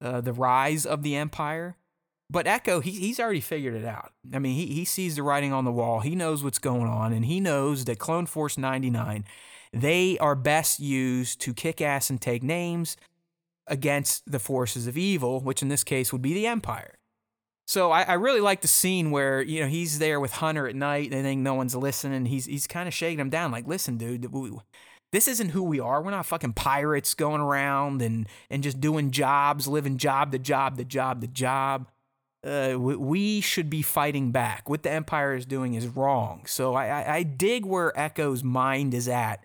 [0.00, 1.76] uh, the rise of the empire.
[2.30, 4.12] But Echo, he, he's already figured it out.
[4.34, 6.00] I mean, he, he sees the writing on the wall.
[6.00, 9.24] He knows what's going on, and he knows that Clone Force 99,
[9.72, 12.96] they are best used to kick ass and take names
[13.68, 16.97] against the forces of evil, which in this case would be the Empire.
[17.68, 20.74] So I, I really like the scene where you know he's there with Hunter at
[20.74, 22.24] night, and I think no one's listening.
[22.24, 24.50] He's he's kind of shaking him down, like, "Listen, dude, we,
[25.12, 26.02] this isn't who we are.
[26.02, 30.78] We're not fucking pirates going around and and just doing jobs, living job to job
[30.78, 31.86] to job to job
[32.44, 34.68] uh, we should be fighting back.
[34.68, 36.46] What the Empire is doing is wrong.
[36.46, 39.44] So I, I, I dig where Echo's mind is at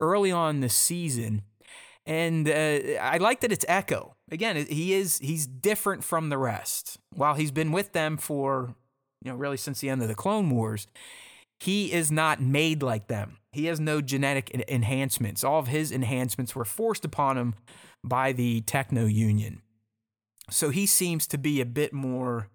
[0.00, 1.42] early on the season,
[2.04, 4.13] and uh, I like that it's Echo.
[4.30, 6.98] Again, he is he's different from the rest.
[7.14, 8.74] While he's been with them for
[9.22, 10.86] you know really since the end of the Clone Wars,
[11.60, 13.38] he is not made like them.
[13.52, 15.44] He has no genetic enhancements.
[15.44, 17.54] All of his enhancements were forced upon him
[18.02, 19.62] by the Techno Union.
[20.50, 22.50] So he seems to be a bit more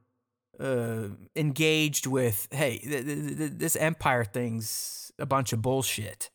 [0.60, 6.30] uh, engaged with, hey, th- th- th- this empire thing's a bunch of bullshit.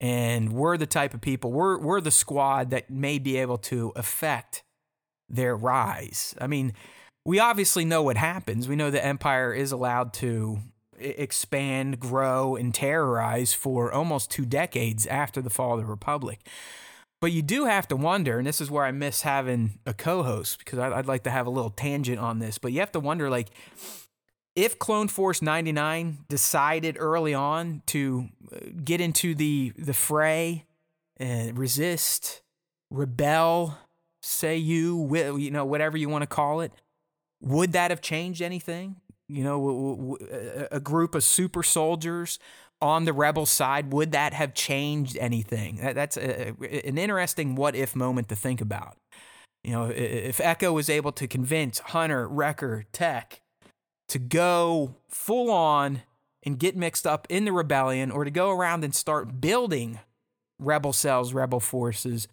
[0.00, 3.92] And we're the type of people, we're, we're the squad that may be able to
[3.94, 4.62] affect
[5.30, 6.34] their rise.
[6.40, 6.72] I mean,
[7.24, 8.68] we obviously know what happens.
[8.68, 10.58] We know the empire is allowed to
[10.98, 16.40] expand, grow, and terrorize for almost two decades after the fall of the Republic.
[17.20, 20.58] But you do have to wonder, and this is where I miss having a co-host
[20.58, 22.56] because I'd like to have a little tangent on this.
[22.56, 23.50] But you have to wonder, like,
[24.56, 30.64] if Clone Force 99 decided early on to uh, get into the the fray
[31.18, 32.40] and resist,
[32.90, 33.76] rebel,
[34.22, 36.72] say you, you know, whatever you want to call it,
[37.40, 38.96] would that have changed anything?
[39.28, 40.18] You know,
[40.70, 42.38] a group of super soldiers
[42.82, 45.78] on the rebel side, would that have changed anything?
[45.80, 46.48] That's a,
[46.84, 48.96] an interesting what if moment to think about.
[49.62, 53.42] You know, if Echo was able to convince Hunter, Wrecker, Tech
[54.08, 56.02] to go full on
[56.42, 60.00] and get mixed up in the rebellion or to go around and start building
[60.58, 62.26] rebel cells, rebel forces,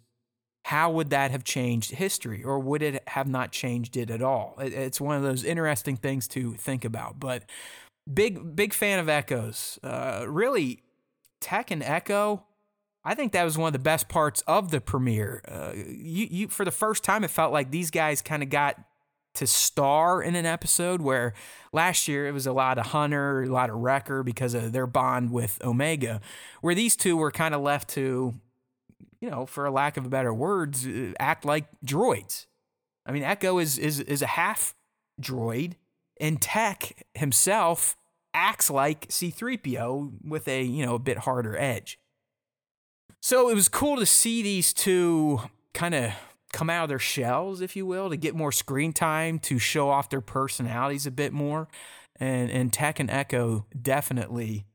[0.68, 4.54] how would that have changed history or would it have not changed it at all?
[4.58, 7.18] It's one of those interesting things to think about.
[7.18, 7.44] But
[8.12, 9.78] big big fan of Echoes.
[9.82, 10.82] Uh, really,
[11.40, 12.44] Tech and Echo.
[13.02, 15.40] I think that was one of the best parts of the premiere.
[15.48, 18.76] Uh, you, you, for the first time, it felt like these guys kind of got
[19.36, 21.32] to star in an episode where
[21.72, 24.86] last year it was a lot of Hunter, a lot of Wrecker because of their
[24.86, 26.20] bond with Omega,
[26.60, 28.34] where these two were kind of left to,
[29.20, 32.46] you know, for a lack of better words, uh, act like droids.
[33.06, 34.74] I mean, Echo is is is a half
[35.20, 35.74] droid,
[36.20, 37.96] and Tech himself
[38.34, 41.98] acts like C3PO with a, you know, a bit harder edge.
[43.20, 45.40] So it was cool to see these two
[45.74, 46.12] kind of
[46.52, 49.90] come out of their shells, if you will, to get more screen time, to show
[49.90, 51.68] off their personalities a bit more.
[52.16, 54.66] And and Tech and Echo definitely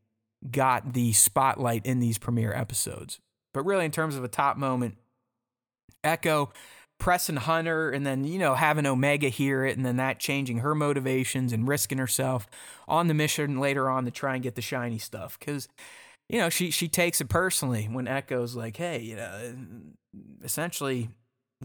[0.49, 3.19] got the spotlight in these premiere episodes.
[3.53, 4.97] But really, in terms of a top moment,
[6.03, 6.51] Echo
[6.99, 10.73] pressing Hunter and then, you know, having Omega hear it and then that changing her
[10.73, 12.47] motivations and risking herself
[12.87, 15.37] on the mission later on to try and get the shiny stuff.
[15.39, 15.67] Cause,
[16.29, 19.53] you know, she, she takes it personally when Echo's like, hey, you know,
[20.43, 21.09] essentially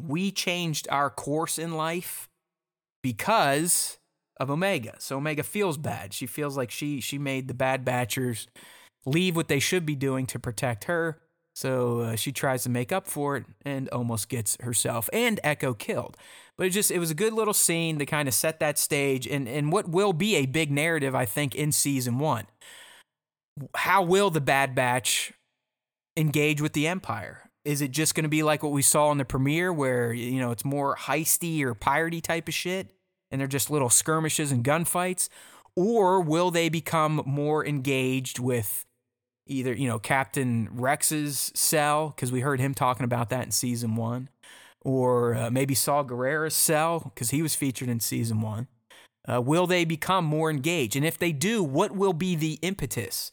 [0.01, 2.29] we changed our course in life
[3.03, 3.98] because
[4.38, 4.94] of Omega.
[4.98, 6.12] So Omega feels bad.
[6.14, 8.46] She feels like she she made the bad batchers
[9.05, 11.20] leave what they should be doing to protect her.
[11.59, 15.75] So uh, she tries to make up for it and almost gets herself and Echo
[15.75, 16.16] killed.
[16.57, 19.27] But it just it was a good little scene to kind of set that stage
[19.27, 22.47] and and what will be a big narrative I think in season 1.
[23.75, 25.33] How will the Bad Batch
[26.16, 27.51] engage with the Empire?
[27.64, 30.38] Is it just going to be like what we saw in the premiere, where you
[30.38, 32.92] know it's more heisty or piratey type of shit,
[33.33, 35.29] and they're just little skirmishes and gunfights,
[35.75, 38.85] or will they become more engaged with
[39.48, 43.96] either you know Captain Rex's cell because we heard him talking about that in season
[43.96, 44.28] one,
[44.80, 48.68] or uh, maybe Saw Gerrera's cell because he was featured in season one.
[49.26, 50.96] Uh, will they become more engaged?
[50.96, 53.32] And if they do, what will be the impetus?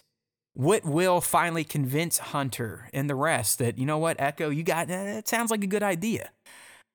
[0.53, 4.87] What will finally convince Hunter and the rest that, you know what, Echo, you got
[4.87, 5.07] that?
[5.07, 6.31] It sounds like a good idea.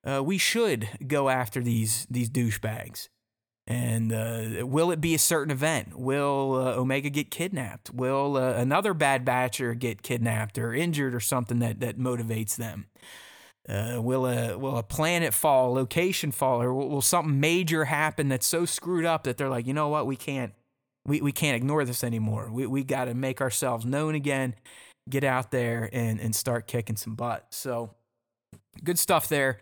[0.03, 3.09] Uh, we should go after these these douchebags.
[3.67, 5.97] And uh, will it be a certain event?
[5.97, 7.93] Will uh, Omega get kidnapped?
[7.93, 12.87] Will uh, another Bad Batcher get kidnapped or injured or something that, that motivates them?
[13.69, 18.27] Uh, will a will a planet fall, location fall, or will, will something major happen
[18.27, 20.53] that's so screwed up that they're like, you know what, we can't
[21.05, 22.49] we, we can't ignore this anymore.
[22.51, 24.55] We, we got to make ourselves known again,
[25.09, 27.47] get out there and, and start kicking some butt.
[27.49, 27.95] So,
[28.83, 29.59] good stuff there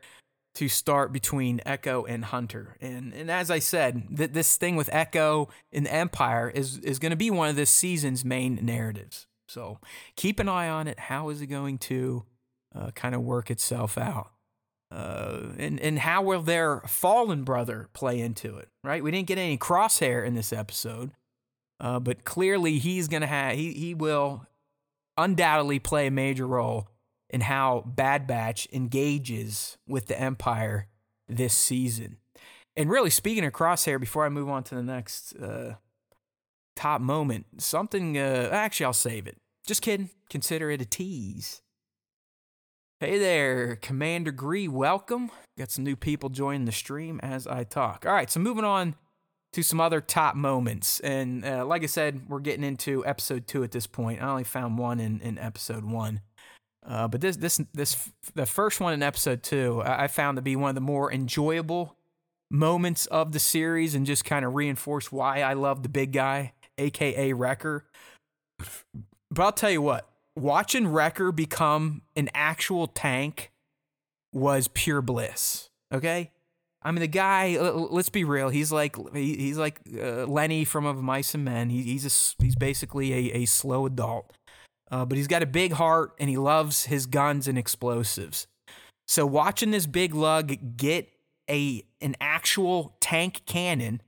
[0.60, 2.76] to start between Echo and Hunter.
[2.82, 7.12] And, and as I said, th- this thing with Echo and Empire is, is going
[7.12, 9.26] to be one of this season's main narratives.
[9.48, 9.80] So,
[10.18, 11.00] keep an eye on it.
[11.00, 12.26] How is it going to
[12.76, 14.32] uh, kind of work itself out?
[14.92, 18.68] Uh, and and how will their fallen brother play into it?
[18.84, 21.12] Right, we didn't get any crosshair in this episode,
[21.80, 24.46] uh, but clearly, he's going to have, he, he will
[25.18, 26.90] undoubtedly play a major role
[27.30, 30.88] in how Bad Batch engages with the Empire
[31.28, 32.18] this season.
[32.76, 35.76] And really, speaking of Crosshair, before I move on to the next uh,
[36.76, 39.38] top moment, something, uh, actually, I'll save it.
[39.68, 40.10] Just kidding.
[40.30, 41.62] Consider it a tease.
[43.00, 45.32] Hey there, Commander Gree, welcome.
[45.58, 48.06] Got some new people joining the stream as I talk.
[48.06, 48.96] All right, so moving on
[49.54, 51.00] to some other top moments.
[51.00, 54.22] And uh, like I said, we're getting into episode two at this point.
[54.22, 56.20] I only found one in, in episode one.
[56.90, 60.56] Uh, but this, this, this, the first one in episode two, I found to be
[60.56, 61.96] one of the more enjoyable
[62.50, 66.54] moments of the series and just kind of reinforce why I love the big guy,
[66.80, 67.86] aka Wrecker.
[69.30, 73.52] But I'll tell you what, watching Wrecker become an actual tank
[74.34, 75.70] was pure bliss.
[75.94, 76.32] Okay.
[76.82, 77.58] I mean, the guy.
[77.60, 78.48] Let's be real.
[78.50, 81.70] He's like he's like uh, Lenny from Of Mice and Men.
[81.70, 84.32] He, he's a, he's basically a, a slow adult,
[84.92, 88.48] uh, but he's got a big heart and he loves his guns and explosives.
[89.08, 91.10] So watching this big lug get
[91.50, 94.02] a an actual tank cannon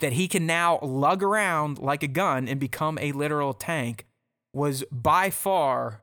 [0.00, 4.06] that he can now lug around like a gun and become a literal tank
[4.52, 6.02] was by far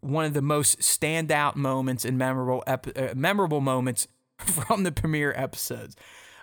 [0.00, 5.32] one of the most standout moments and memorable ep- uh, memorable moments from the premiere
[5.36, 5.96] episodes.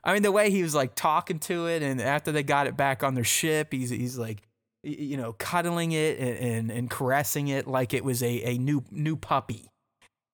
[0.03, 2.75] I mean, the way he was like talking to it, and after they got it
[2.75, 4.41] back on their ship, he's he's like,
[4.83, 8.83] you know, cuddling it and and, and caressing it like it was a, a new
[8.91, 9.69] new puppy.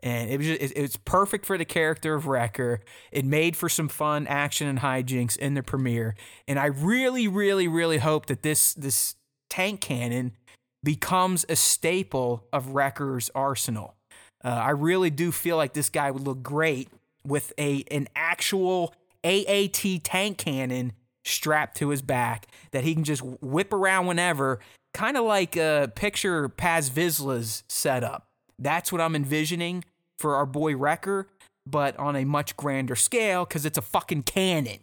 [0.02, 2.80] And it was just, it, was perfect for the character of Wrecker.
[3.12, 6.16] It made for some fun action and hijinks in the premiere.
[6.48, 9.16] And I really, really, really hope that this this
[9.50, 10.38] tank cannon
[10.84, 13.96] becomes a staple of Wrecker's arsenal.
[14.44, 16.90] Uh, I really do feel like this guy would look great
[17.26, 20.94] with a an actual AAT tank cannon
[21.30, 24.60] strapped to his back that he can just whip around whenever,
[24.94, 28.28] kind of like a uh, picture Paz Vizsla's setup.
[28.58, 29.84] That's what I'm envisioning
[30.18, 31.28] for our boy Wrecker,
[31.66, 34.80] but on a much grander scale because it's a fucking cannon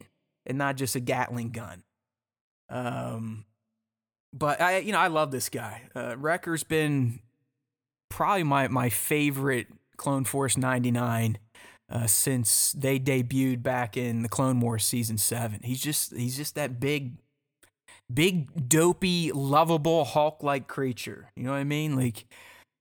[0.46, 1.82] and not just a Gatling gun.
[2.68, 3.44] Um,
[4.32, 5.82] but I, you know, I love this guy.
[5.94, 7.20] Uh, Wrecker's been
[8.08, 11.38] probably my my favorite Clone Force '99
[11.90, 15.60] uh, since they debuted back in the Clone Wars season seven.
[15.62, 17.18] He's just he's just that big,
[18.12, 21.30] big, dopey, lovable Hulk-like creature.
[21.36, 21.96] You know what I mean?
[21.96, 22.26] Like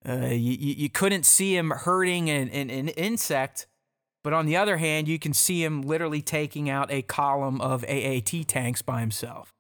[0.07, 3.67] uh, you you couldn't see him hurting an, an, an insect,
[4.23, 7.83] but on the other hand, you can see him literally taking out a column of
[7.83, 9.51] AAT tanks by himself.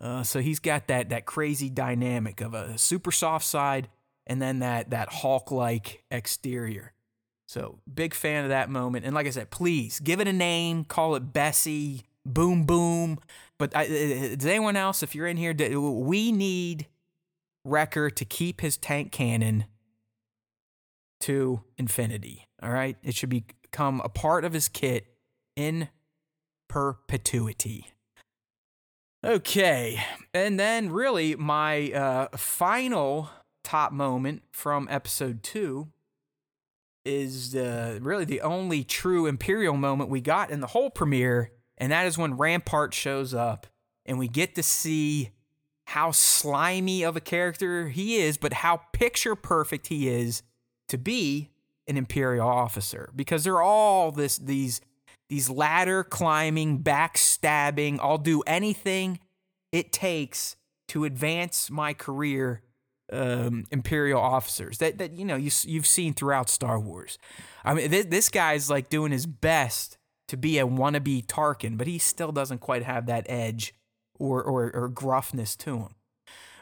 [0.00, 3.88] Uh, so he's got that that crazy dynamic of a super soft side
[4.26, 6.92] and then that that Hulk-like exterior.
[7.52, 9.04] So big fan of that moment.
[9.04, 10.84] And like I said, please give it a name.
[10.84, 12.00] Call it Bessie.
[12.24, 13.18] Boom Boom.
[13.58, 13.86] But I,
[14.38, 16.86] does anyone else, if you're in here, we need
[17.66, 19.66] Wrecker to keep his tank cannon
[21.20, 22.46] to infinity.
[22.62, 25.08] All right, it should become a part of his kit
[25.54, 25.90] in
[26.70, 27.88] perpetuity.
[29.22, 30.02] Okay,
[30.32, 33.28] and then really my uh, final
[33.62, 35.88] top moment from episode two
[37.04, 41.92] is uh, really the only true Imperial moment we got in the whole premiere, and
[41.92, 43.66] that is when Rampart shows up
[44.06, 45.30] and we get to see
[45.86, 50.42] how slimy of a character he is, but how picture perfect he is
[50.88, 51.50] to be
[51.86, 53.10] an imperial officer.
[53.14, 54.80] Because they're all this these
[55.28, 59.18] these ladder climbing, backstabbing, I'll do anything
[59.72, 60.56] it takes
[60.88, 62.62] to advance my career
[63.12, 67.18] um, imperial officers that that you know you you've seen throughout Star Wars.
[67.64, 69.98] I mean this, this guy's like doing his best
[70.28, 73.74] to be a wannabe Tarkin, but he still doesn't quite have that edge
[74.18, 75.94] or or, or gruffness to him.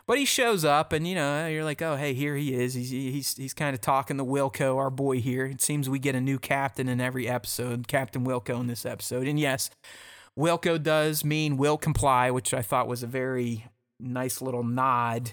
[0.07, 2.75] But he shows up, and you know you're like, oh hey, here he is.
[2.75, 5.47] He's he's he's kind of talking to Wilco, our boy here.
[5.47, 9.29] It seems we get a new captain in every episode, Captain Wilco in this episode,
[9.29, 9.71] and yes.
[10.39, 13.67] Wilco does mean will comply, which I thought was a very
[13.99, 15.33] nice little nod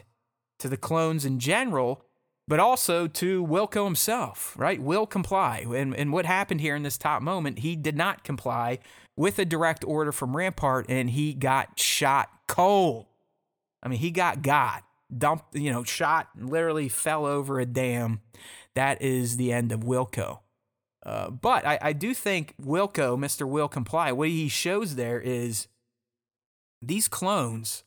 [0.60, 2.04] to the clones in general,
[2.48, 4.82] but also to Wilco himself, right?
[4.82, 5.66] Will comply.
[5.68, 8.80] And, and what happened here in this top moment, he did not comply
[9.16, 13.08] with a direct order from Rampart and he got shot cold.
[13.84, 14.84] I mean, he got got,
[15.16, 18.22] dumped, you know, shot, literally fell over a dam.
[18.76, 20.40] That is the end of Wilco.
[21.06, 23.48] Uh, but I, I do think Wilco, Mr.
[23.48, 25.68] Will Comply, what he shows there is
[26.82, 27.84] these clones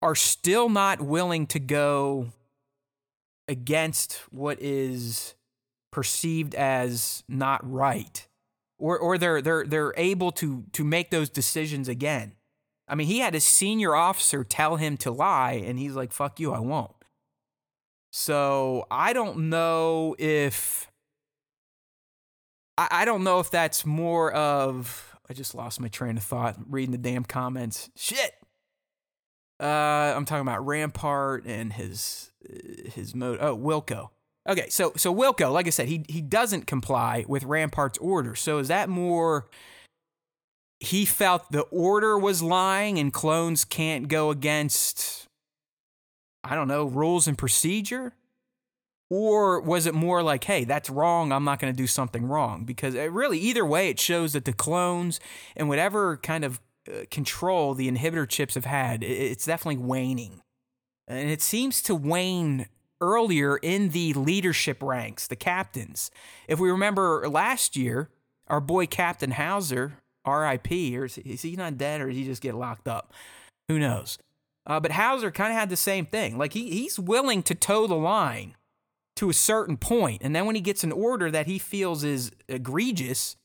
[0.00, 2.28] are still not willing to go
[3.48, 5.34] against what is
[5.90, 8.26] perceived as not right.
[8.78, 12.32] Or, or they're, they're, they're able to, to make those decisions again.
[12.86, 16.38] I mean, he had a senior officer tell him to lie, and he's like, fuck
[16.40, 16.92] you, I won't.
[18.12, 20.90] So I don't know if
[22.78, 25.16] I, I don't know if that's more of.
[25.28, 27.90] I just lost my train of thought reading the damn comments.
[27.96, 28.32] Shit.
[29.60, 32.30] Uh, I'm talking about Rampart and his
[32.94, 33.38] his mode.
[33.40, 34.10] Oh, Wilco.
[34.48, 38.34] Okay, so so Wilco, like I said, he he doesn't comply with Rampart's order.
[38.34, 39.48] So is that more?
[40.80, 45.26] He felt the order was lying, and clones can't go against.
[46.44, 48.14] I don't know rules and procedure.
[49.10, 51.32] Or was it more like, hey, that's wrong.
[51.32, 52.64] I'm not going to do something wrong?
[52.64, 55.18] Because it really, either way, it shows that the clones
[55.56, 56.60] and whatever kind of uh,
[57.10, 60.40] control the inhibitor chips have had, it's definitely waning.
[61.06, 62.66] And it seems to wane
[63.00, 66.10] earlier in the leadership ranks, the captains.
[66.48, 68.10] If we remember last year,
[68.48, 72.54] our boy Captain Howzer, RIP, or is he not dead or did he just get
[72.54, 73.12] locked up?
[73.68, 74.18] Who knows?
[74.66, 76.36] Uh, but Howzer kind of had the same thing.
[76.36, 78.54] Like he, he's willing to toe the line
[79.16, 80.22] to a certain point.
[80.22, 83.36] And then when he gets an order that he feels is egregious,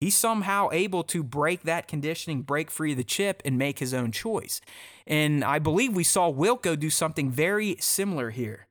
[0.00, 3.94] he's somehow able to break that conditioning, break free of the chip, and make his
[3.94, 4.60] own choice.
[5.06, 8.66] And I believe we saw Wilco do something very similar here.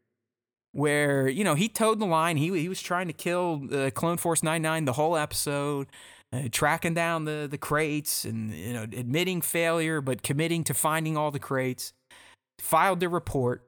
[0.72, 2.38] Where, you know, he towed the line.
[2.38, 5.88] He, he was trying to kill uh, Clone Force 99 the whole episode,
[6.32, 11.18] uh, tracking down the, the crates and, you know, admitting failure, but committing to finding
[11.18, 11.94] all the crates.
[12.60, 13.64] Filed the report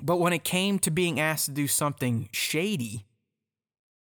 [0.00, 3.04] but when it came to being asked to do something shady,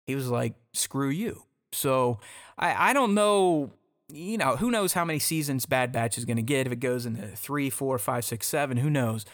[0.06, 1.44] he was like, screw you.
[1.72, 2.18] So
[2.58, 3.70] I, I don't know,
[4.08, 6.80] you know, who knows how many seasons Bad Batch is going to get if it
[6.80, 9.24] goes into three, four, five, six, seven, who knows?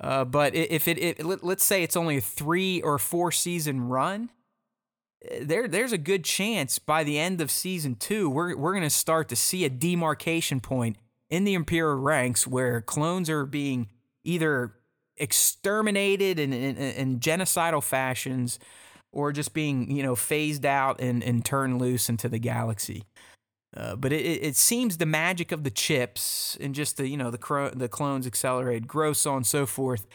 [0.00, 4.30] Uh, but if it, it, let's say it's only a three or four season run,
[5.22, 8.82] eh, there there's a good chance by the end of season two we're we're going
[8.82, 10.96] to start to see a demarcation point
[11.28, 13.88] in the imperial ranks where clones are being
[14.24, 14.72] either
[15.18, 18.58] exterminated in, in, in genocidal fashions
[19.12, 23.04] or just being you know phased out and, and turned loose into the galaxy.
[23.76, 27.30] Uh, but it, it seems the magic of the chips and just the you know
[27.30, 30.06] the cro- the clones accelerated growth so on and so forth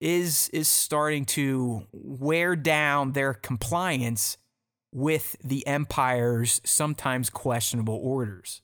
[0.00, 4.36] is is starting to wear down their compliance
[4.92, 8.60] with the empire's sometimes questionable orders.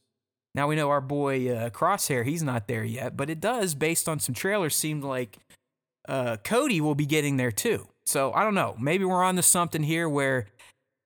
[0.55, 4.09] Now we know our boy uh, Crosshair he's not there yet, but it does based
[4.09, 5.39] on some trailers seem like
[6.09, 7.89] uh, Cody will be getting there too.
[8.07, 8.77] So I don't know.
[8.79, 10.47] Maybe we're on to something here where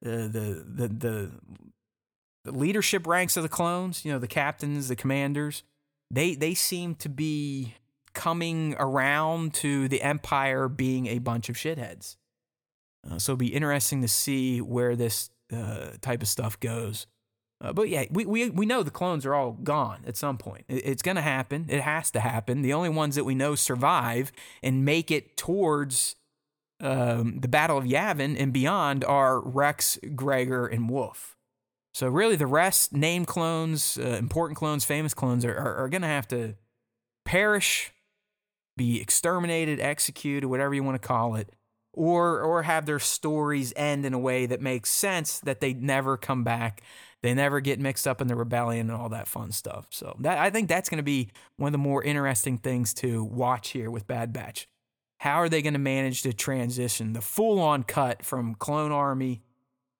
[0.03, 1.30] the the the
[2.44, 5.62] the, leadership ranks of the clones, you know, the captains, the commanders,
[6.11, 7.74] they they seem to be
[8.12, 12.16] coming around to the empire being a bunch of shitheads.
[13.09, 17.07] Uh, so it'll be interesting to see where this uh, type of stuff goes.
[17.62, 20.64] Uh, but yeah, we, we, we know the clones are all gone at some point.
[20.68, 21.66] It, it's going to happen.
[21.68, 22.62] It has to happen.
[22.62, 24.32] The only ones that we know survive
[24.62, 26.16] and make it towards
[26.80, 31.36] um, the Battle of Yavin and beyond are Rex, Gregor, and Wolf.
[31.92, 36.02] So really, the rest, name clones, uh, important clones, famous clones, are, are, are going
[36.02, 36.54] to have to
[37.24, 37.92] perish,
[38.76, 41.50] be exterminated, executed, whatever you want to call it,
[41.92, 46.16] or or have their stories end in a way that makes sense that they never
[46.16, 46.82] come back
[47.22, 49.86] they never get mixed up in the rebellion and all that fun stuff.
[49.90, 53.22] So that I think that's going to be one of the more interesting things to
[53.24, 54.66] watch here with Bad Batch.
[55.20, 59.42] How are they going to manage to transition the full-on cut from Clone Army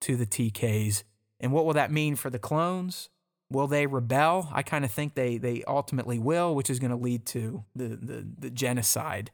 [0.01, 1.03] to the TKs,
[1.39, 3.11] and what will that mean for the clones?
[3.51, 4.49] Will they rebel?
[4.51, 7.89] I kind of think they they ultimately will, which is going to lead to the
[7.89, 9.31] the, the genocide.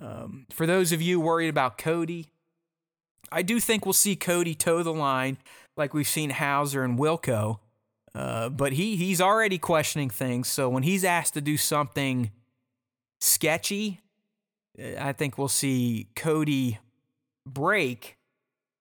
[0.00, 2.28] Um, for those of you worried about Cody,
[3.32, 5.36] I do think we'll see Cody toe the line
[5.76, 7.58] like we've seen Howzer and Wilco.
[8.14, 10.46] Uh, but he he's already questioning things.
[10.46, 12.30] So when he's asked to do something
[13.20, 13.98] sketchy,
[14.78, 16.78] I think we'll see Cody
[17.46, 18.16] break.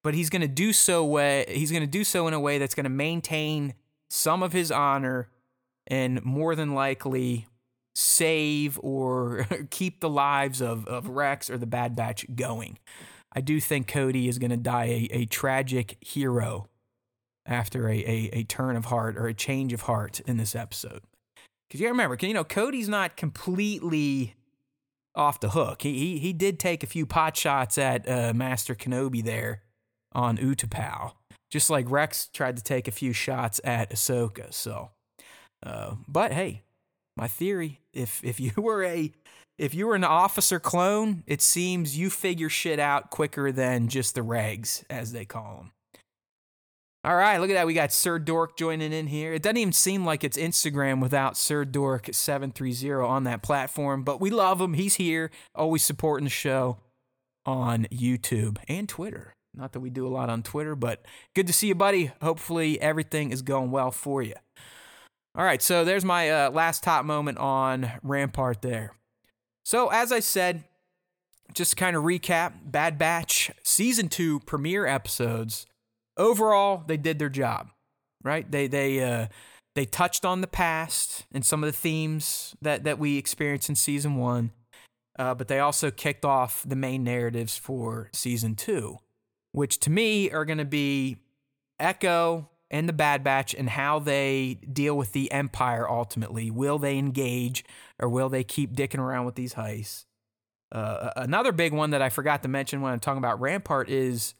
[0.03, 2.57] But he's going to do so way he's going to do so in a way
[2.57, 3.75] that's going to maintain
[4.09, 5.29] some of his honor
[5.85, 7.45] and more than likely
[7.93, 12.79] save or keep the lives of, of Rex or the Bad Batch going.
[13.33, 16.67] I do think Cody is going to die a, a tragic hero
[17.45, 21.01] after a, a, a turn of heart or a change of heart in this episode.
[21.67, 24.35] Because you remember, you know, Cody's not completely
[25.15, 25.81] off the hook.
[25.81, 29.63] He, he, he did take a few pot shots at uh, Master Kenobi there
[30.13, 31.13] on Utapau,
[31.49, 34.53] just like Rex tried to take a few shots at Ahsoka.
[34.53, 34.91] So,
[35.63, 36.63] uh, but hey,
[37.17, 39.11] my theory: if if you were a
[39.57, 44.15] if you were an officer clone, it seems you figure shit out quicker than just
[44.15, 45.71] the regs, as they call them.
[47.03, 47.65] All right, look at that.
[47.65, 49.33] We got Sir Dork joining in here.
[49.33, 54.29] It doesn't even seem like it's Instagram without Sir Dork730 on that platform, but we
[54.29, 54.75] love him.
[54.75, 56.77] He's here, always supporting the show
[57.43, 59.33] on YouTube and Twitter.
[59.55, 62.11] Not that we do a lot on Twitter, but good to see you, buddy.
[62.21, 64.35] Hopefully, everything is going well for you.
[65.35, 68.93] All right, so there's my uh, last top moment on Rampart there.
[69.65, 70.65] So, as I said,
[71.53, 75.65] just to kind of recap Bad Batch season two premiere episodes
[76.21, 77.69] overall, they did their job,
[78.23, 78.49] right?
[78.49, 79.27] They they uh,
[79.75, 83.75] they touched on the past and some of the themes that that we experienced in
[83.75, 84.51] season one,
[85.19, 88.99] uh, but they also kicked off the main narratives for season two,
[89.51, 91.17] which to me are going to be
[91.79, 96.49] Echo and the Bad Batch and how they deal with the Empire ultimately.
[96.49, 97.65] Will they engage
[97.99, 100.05] or will they keep dicking around with these heists?
[100.71, 104.35] Uh, another big one that I forgot to mention when I'm talking about Rampart is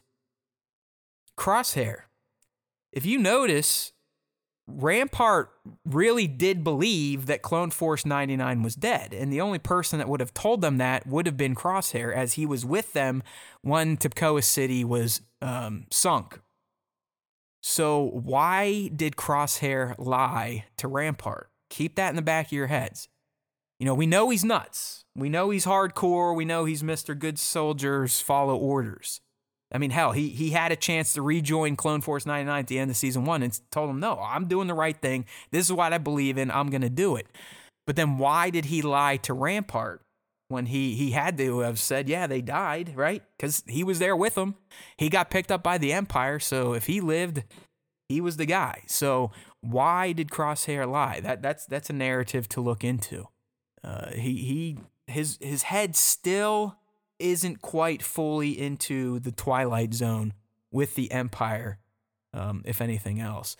[1.41, 2.03] Crosshair.
[2.93, 3.93] If you notice,
[4.67, 5.49] Rampart
[5.83, 9.11] really did believe that Clone Force 99 was dead.
[9.11, 12.33] And the only person that would have told them that would have been Crosshair, as
[12.33, 13.23] he was with them
[13.63, 16.39] when Tipoca City was um, sunk.
[17.63, 21.49] So, why did Crosshair lie to Rampart?
[21.71, 23.07] Keep that in the back of your heads.
[23.79, 25.05] You know, we know he's nuts.
[25.15, 26.35] We know he's hardcore.
[26.35, 27.17] We know he's Mr.
[27.17, 29.21] Good Soldiers, follow orders.
[29.71, 32.79] I mean, hell, he he had a chance to rejoin Clone Force 99 at the
[32.79, 35.25] end of season one and told him, no, I'm doing the right thing.
[35.51, 36.51] This is what I believe in.
[36.51, 37.27] I'm going to do it.
[37.87, 40.01] But then why did he lie to Rampart
[40.51, 43.23] when he, he had to have said, yeah, they died, right?
[43.37, 44.55] Because he was there with them.
[44.97, 46.39] He got picked up by the Empire.
[46.39, 47.43] So if he lived,
[48.09, 48.83] he was the guy.
[48.87, 51.21] So why did Crosshair lie?
[51.21, 53.27] That, that's, that's a narrative to look into.
[53.83, 56.77] Uh, he, he, his, his head still
[57.21, 60.33] isn't quite fully into the Twilight Zone
[60.71, 61.79] with the Empire,
[62.33, 63.55] um, if anything else.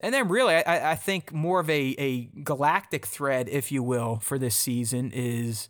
[0.00, 4.16] And then, really, I, I think more of a, a galactic thread, if you will,
[4.16, 5.68] for this season is.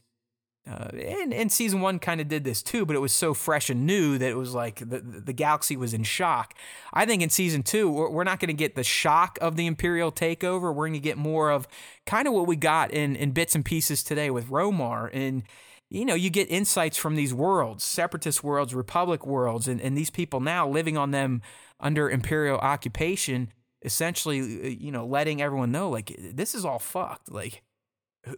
[0.67, 3.69] Uh, and, and season one kind of did this too, but it was so fresh
[3.69, 6.55] and new that it was like the, the galaxy was in shock.
[6.91, 9.67] I think in season two, we're, we're not going to get the shock of the
[9.67, 10.75] Imperial takeover.
[10.75, 11.69] We're going to get more of
[12.07, 15.11] kind of what we got in, in bits and pieces today with Romar.
[15.13, 15.43] And
[15.91, 20.11] you know, you get insights from these worlds, separatist worlds, republic worlds, and, and these
[20.11, 21.43] people now living on them
[21.81, 27.31] under imperial occupation, essentially, uh, you know, letting everyone know, like, this is all fucked.
[27.31, 27.63] Like,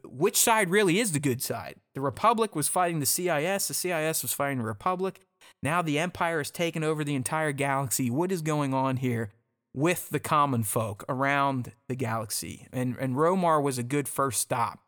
[0.04, 1.76] which side really is the good side?
[1.94, 5.20] The Republic was fighting the CIS, the CIS was fighting the Republic.
[5.62, 8.10] Now the Empire has taken over the entire galaxy.
[8.10, 9.30] What is going on here
[9.72, 12.66] with the common folk around the galaxy?
[12.72, 14.80] And, and Romar was a good first stop.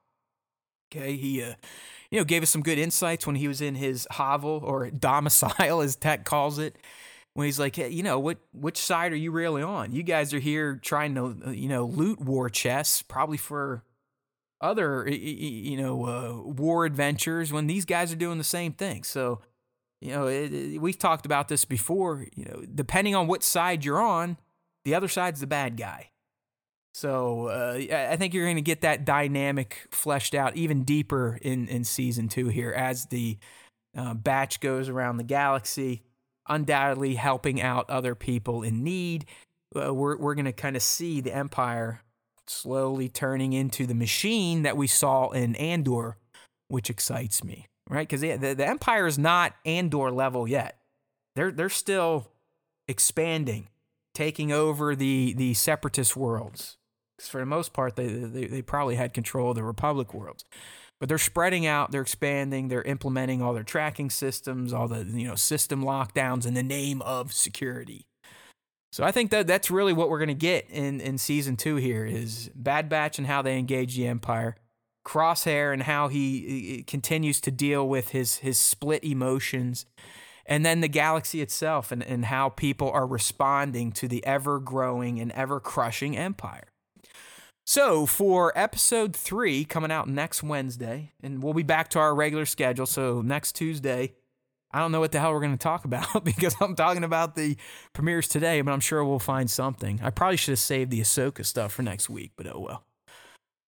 [0.91, 1.55] Okay, he uh,
[2.11, 5.81] you know, gave us some good insights when he was in his hovel or domicile,
[5.81, 6.77] as Tech calls it.
[7.35, 9.93] When he's like, hey, you know, what which side are you really on?
[9.93, 13.85] You guys are here trying to, uh, you know, loot war chests, probably for
[14.61, 17.53] other, you know, uh, war adventures.
[17.53, 19.41] When these guys are doing the same thing, so
[20.01, 22.27] you know, it, it, we've talked about this before.
[22.35, 24.37] You know, depending on what side you're on,
[24.85, 26.11] the other side's the bad guy.
[26.95, 31.69] So uh, I think you're going to get that dynamic fleshed out even deeper in,
[31.69, 33.39] in season two here as the
[33.97, 36.03] Uh, Batch goes around the galaxy,
[36.47, 39.25] undoubtedly helping out other people in need.
[39.75, 42.03] Uh, we're we're going to kind of see the Empire
[42.47, 46.17] slowly turning into the machine that we saw in Andor,
[46.69, 48.07] which excites me, right?
[48.07, 50.79] Because the, the Empire is not Andor level yet.
[51.35, 52.29] They're they're still
[52.87, 53.69] expanding,
[54.19, 56.77] taking over the the separatist worlds.
[57.17, 60.45] Because for the most part, they, they they probably had control of the Republic worlds,
[60.99, 65.29] but they're spreading out, they're expanding, they're implementing all their tracking systems, all the you
[65.29, 68.07] know system lockdowns in the name of security.
[68.91, 72.05] So I think that that's really what we're gonna get in in season two here
[72.05, 74.57] is Bad Batch and how they engage the Empire,
[75.07, 79.87] Crosshair and how he he continues to deal with his his split emotions,
[80.49, 85.21] and then the galaxy itself and, and how people are responding to the ever growing
[85.21, 86.73] and ever crushing Empire.
[87.67, 92.47] So for episode three coming out next Wednesday, and we'll be back to our regular
[92.47, 92.87] schedule.
[92.87, 94.15] So next Tuesday,
[94.73, 97.37] I don't know what the hell we're going to talk about because I'm talking about
[97.37, 97.59] the
[97.93, 100.01] premieres today, but I'm sure we'll find something.
[100.03, 102.85] I probably should have saved the Ahsoka stuff for next week, but oh well.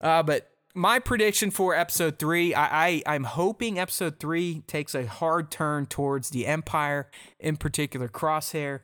[0.01, 5.07] Uh, but my prediction for episode three, I, I I'm hoping episode three takes a
[5.07, 8.81] hard turn towards the Empire, in particular Crosshair.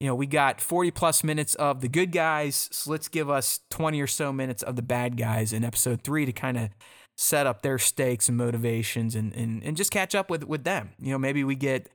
[0.00, 3.60] You know, we got 40 plus minutes of the good guys, so let's give us
[3.70, 6.70] 20 or so minutes of the bad guys in episode three to kind of
[7.16, 10.90] set up their stakes and motivations and, and and just catch up with with them.
[11.00, 11.88] You know, maybe we get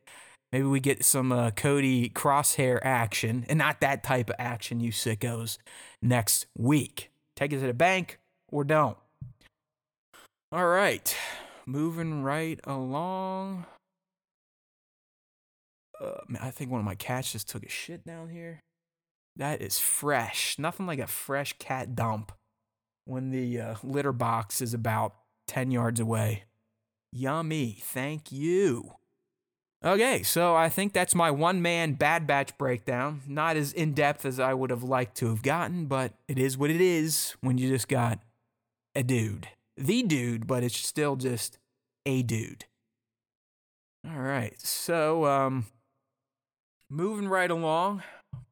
[0.52, 4.92] maybe we get some uh, Cody crosshair action and not that type of action, you
[4.92, 5.58] sickos,
[6.02, 7.10] next week.
[7.36, 8.20] Take it to the bank
[8.50, 8.98] or don't.
[10.54, 11.16] All right,
[11.66, 13.66] moving right along.
[16.00, 18.60] Uh, man, I think one of my cats just took a shit down here.
[19.36, 20.60] That is fresh.
[20.60, 22.34] Nothing like a fresh cat dump
[23.06, 25.16] when the uh, litter box is about
[25.48, 26.44] 10 yards away.
[27.12, 27.80] Yummy.
[27.82, 28.94] Thank you.
[29.84, 33.22] Okay, so I think that's my one man Bad Batch breakdown.
[33.28, 36.60] Not as in depth as I would have liked to have gotten, but it is
[36.60, 38.20] what it is when you just got
[38.94, 39.48] a dude.
[39.76, 41.58] The dude, but it's still just
[42.06, 42.66] a dude.
[44.08, 45.66] All right, so um,
[46.90, 48.04] moving right along,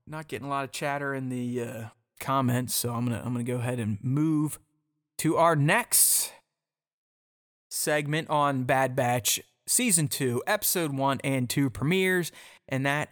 [0.07, 1.83] not getting a lot of chatter in the uh,
[2.19, 4.59] comments, so I'm gonna I'm gonna go ahead and move
[5.19, 6.31] to our next
[7.69, 12.31] segment on Bad Batch season two, episode one and two premieres,
[12.69, 13.09] and that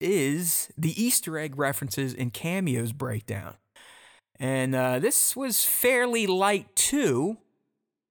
[0.00, 3.54] is the Easter egg references and cameos breakdown.
[4.38, 7.38] And uh, this was fairly light too,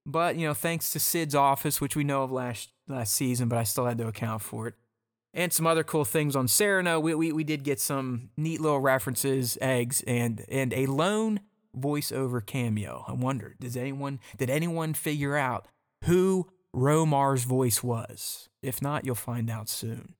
[0.05, 3.57] but you know, thanks to Cid's office, which we know of last last season, but
[3.57, 4.75] I still had to account for it
[5.35, 6.99] and some other cool things on Sereno.
[6.99, 11.41] We, we, we did get some neat little references, eggs, and and a lone
[11.77, 13.03] voiceover cameo.
[13.07, 15.67] I wonder, does anyone did anyone figure out
[16.05, 18.49] who Romar's voice was?
[18.63, 20.15] If not, you'll find out soon.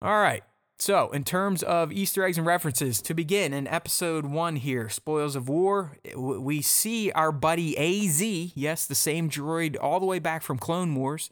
[0.00, 0.44] All right.
[0.80, 5.36] So, in terms of Easter eggs and references, to begin in episode one here, Spoils
[5.36, 10.42] of War, we see our buddy AZ, yes, the same droid all the way back
[10.42, 11.30] from Clone Wars,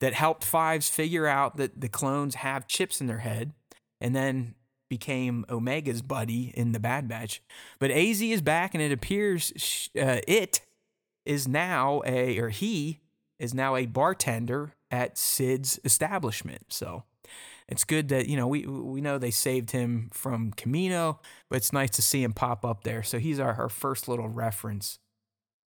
[0.00, 3.52] that helped Fives figure out that the clones have chips in their head
[4.00, 4.56] and then
[4.90, 7.40] became Omega's buddy in the Bad Batch.
[7.78, 10.62] But AZ is back, and it appears uh, it
[11.24, 12.98] is now a, or he
[13.38, 16.64] is now a bartender at Cid's establishment.
[16.70, 17.04] So
[17.68, 21.72] it's good that you know we we know they saved him from Camino, but it's
[21.72, 23.02] nice to see him pop up there.
[23.02, 24.98] So he's our, our first little reference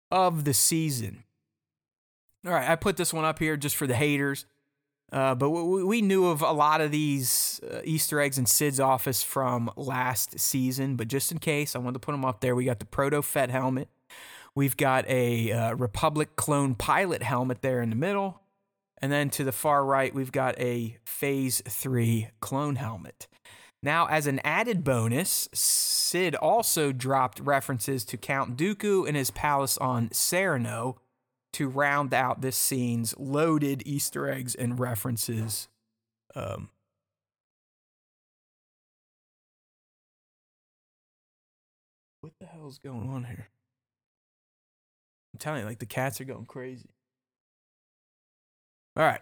[0.09, 1.23] of the season.
[2.45, 4.45] All right, I put this one up here just for the haters.
[5.11, 8.79] Uh, but we, we knew of a lot of these uh, Easter eggs in Cid's
[8.79, 10.95] office from last season.
[10.95, 12.55] But just in case, I wanted to put them up there.
[12.55, 13.89] We got the Proto Fett helmet.
[14.55, 18.41] We've got a uh, Republic clone pilot helmet there in the middle.
[19.01, 23.27] And then to the far right, we've got a Phase 3 clone helmet.
[23.81, 29.77] Now, as an added bonus, Cid also dropped references to Count Dooku and his palace
[29.77, 30.97] on Sereno
[31.53, 35.69] to round out this scene's loaded Easter eggs and references.
[36.35, 36.69] Um,
[42.19, 43.47] what the hell is going on here?
[45.33, 46.89] I'm telling you, like the cats are going crazy.
[48.99, 49.21] All right.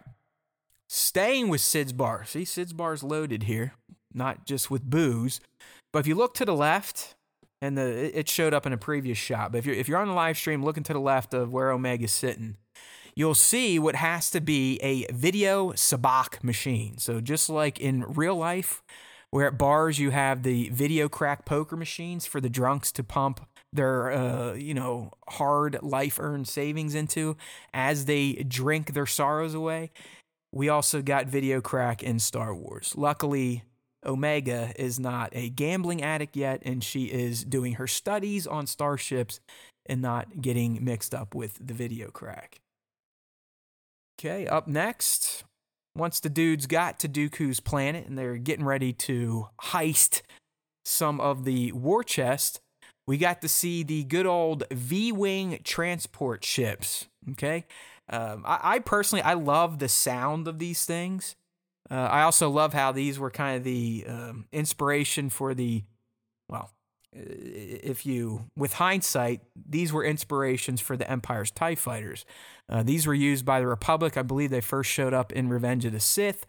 [0.88, 2.24] Staying with Cid's bar.
[2.24, 3.74] See, Cid's bar is loaded here,
[4.12, 5.40] not just with booze.
[5.92, 7.14] But if you look to the left,
[7.62, 9.52] and the it showed up in a previous shot.
[9.52, 11.70] But if you're if you're on the live stream looking to the left of where
[11.70, 12.56] Omega's sitting,
[13.14, 16.98] you'll see what has to be a video sabacc machine.
[16.98, 18.82] So just like in real life,
[19.30, 23.46] where at bars you have the video crack poker machines for the drunks to pump
[23.72, 27.36] their uh, you know hard life earned savings into
[27.72, 29.90] as they drink their sorrows away.
[30.52, 32.94] We also got video crack in Star Wars.
[32.96, 33.64] Luckily,
[34.04, 39.40] Omega is not a gambling addict yet, and she is doing her studies on starships
[39.84, 42.60] and not getting mixed up with the video crack.
[44.18, 45.44] Okay, up next,
[45.96, 50.22] once the dudes got to Dooku's planet and they're getting ready to heist
[50.84, 52.60] some of the war chest,
[53.08, 57.08] we got to see the good old V-wing transport ships.
[57.30, 57.64] Okay,
[58.10, 61.34] um, I, I, personally I love the sound of these things.
[61.90, 65.84] Uh, I also love how these were kind of the um, inspiration for the
[66.50, 66.70] well,
[67.14, 72.26] if you with hindsight, these were inspirations for the Empire's Tie fighters.
[72.68, 74.18] Uh, these were used by the Republic.
[74.18, 76.44] I believe they first showed up in Revenge of the Sith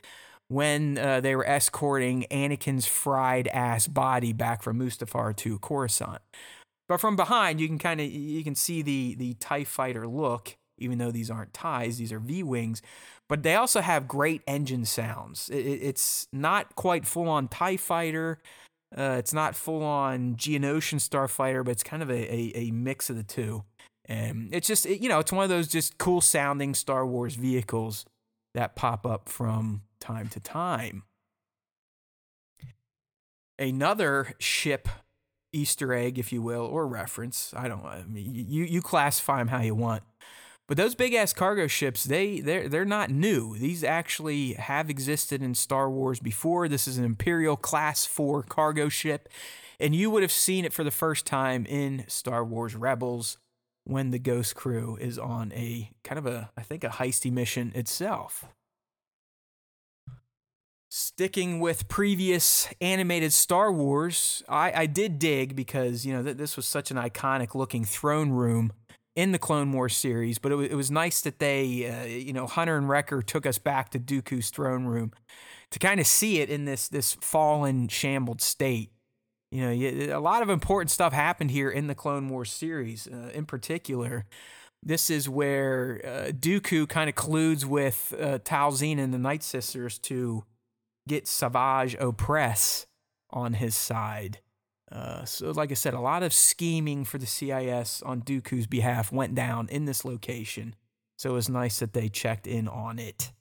[0.49, 6.21] when uh, they were escorting Anakin's fried ass body back from Mustafar to Coruscant.
[6.87, 10.57] But from behind, you can kind of you can see the the Tie Fighter look,
[10.77, 12.81] even though these aren't ties; these are V wings.
[13.29, 15.49] But they also have great engine sounds.
[15.49, 18.39] It, it's not quite full on Tie Fighter.
[18.97, 23.11] Uh, it's not full on Geonosian Starfighter, but it's kind of a, a, a mix
[23.11, 23.63] of the two.
[24.05, 27.35] And it's just, it, you know, it's one of those just cool sounding Star Wars
[27.35, 28.05] vehicles
[28.55, 31.03] that pop up from time to time.
[33.57, 34.87] Another ship
[35.51, 37.53] Easter egg, if you will, or reference.
[37.55, 37.83] I don't.
[37.85, 40.03] I mean, you you classify them how you want.
[40.67, 43.57] But those big ass cargo ships, they they're they're not new.
[43.57, 46.67] These actually have existed in Star Wars before.
[46.67, 49.29] This is an Imperial Class 4 cargo ship,
[49.79, 53.39] and you would have seen it for the first time in Star Wars Rebels
[53.83, 57.71] when the Ghost Crew is on a kind of a I think a heisty mission
[57.73, 58.45] itself.
[60.91, 66.55] Sticking with previous animated Star Wars, I, I did dig because, you know, th- this
[66.55, 68.73] was such an iconic looking throne room
[69.15, 72.33] in the Clone Wars series, but it, w- it was nice that they, uh, you
[72.33, 75.11] know, Hunter and Wrecker took us back to Dooku's throne room
[75.69, 78.89] to kind of see it in this, this fallen, shambled state.
[79.51, 83.07] You know, a lot of important stuff happened here in the Clone Wars series.
[83.07, 84.25] Uh, in particular,
[84.81, 89.99] this is where uh, Dooku kind of colludes with uh, Talzin and the Night Sisters
[89.99, 90.45] to
[91.10, 92.86] get Savage Opress
[93.32, 94.39] on his side.
[94.91, 99.12] Uh, so, like I said, a lot of scheming for the CIS on Dooku's behalf
[99.12, 100.76] went down in this location.
[101.18, 103.32] So it was nice that they checked in on it.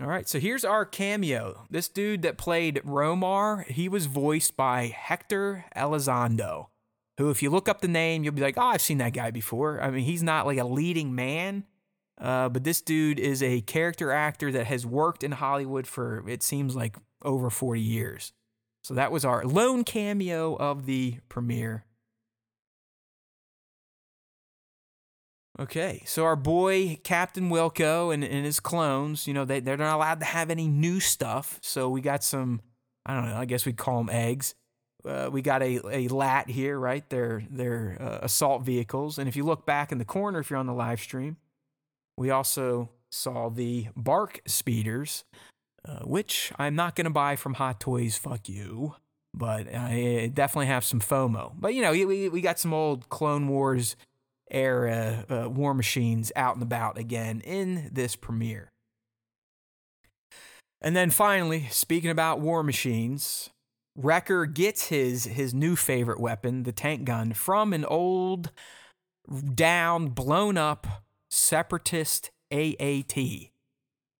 [0.00, 1.66] All right, so here's our cameo.
[1.70, 6.68] This dude that played Romar, he was voiced by Hector Elizondo,
[7.18, 9.30] who, if you look up the name, you'll be like, oh, I've seen that guy
[9.30, 9.82] before.
[9.82, 11.64] I mean, he's not like a leading man,
[12.20, 16.42] uh, but this dude is a character actor that has worked in Hollywood for, it
[16.42, 18.32] seems like, over 40 years.
[18.82, 21.84] So that was our lone cameo of the premiere.
[25.58, 29.96] Okay, so our boy Captain Wilco and, and his clones, you know, they, they're not
[29.96, 31.58] allowed to have any new stuff.
[31.62, 32.62] So we got some,
[33.04, 34.54] I don't know, I guess we'd call them eggs.
[35.04, 37.08] Uh, we got a, a lat here, right?
[37.10, 39.18] They're, they're uh, assault vehicles.
[39.18, 41.36] And if you look back in the corner, if you're on the live stream,
[42.20, 45.24] we also saw the BARC speeders,
[45.88, 48.18] uh, which I'm not going to buy from Hot Toys.
[48.18, 48.94] Fuck you.
[49.32, 51.54] But I definitely have some FOMO.
[51.58, 53.96] But you know, we, we got some old Clone Wars
[54.50, 58.68] era uh, war machines out and about again in this premiere.
[60.82, 63.48] And then finally, speaking about war machines,
[63.96, 68.50] Wrecker gets his his new favorite weapon, the tank gun, from an old,
[69.54, 70.86] down, blown up
[71.30, 73.50] Separatist AAT.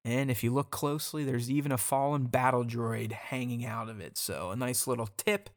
[0.05, 4.17] And if you look closely, there's even a fallen battle droid hanging out of it.
[4.17, 5.51] So, a nice little tip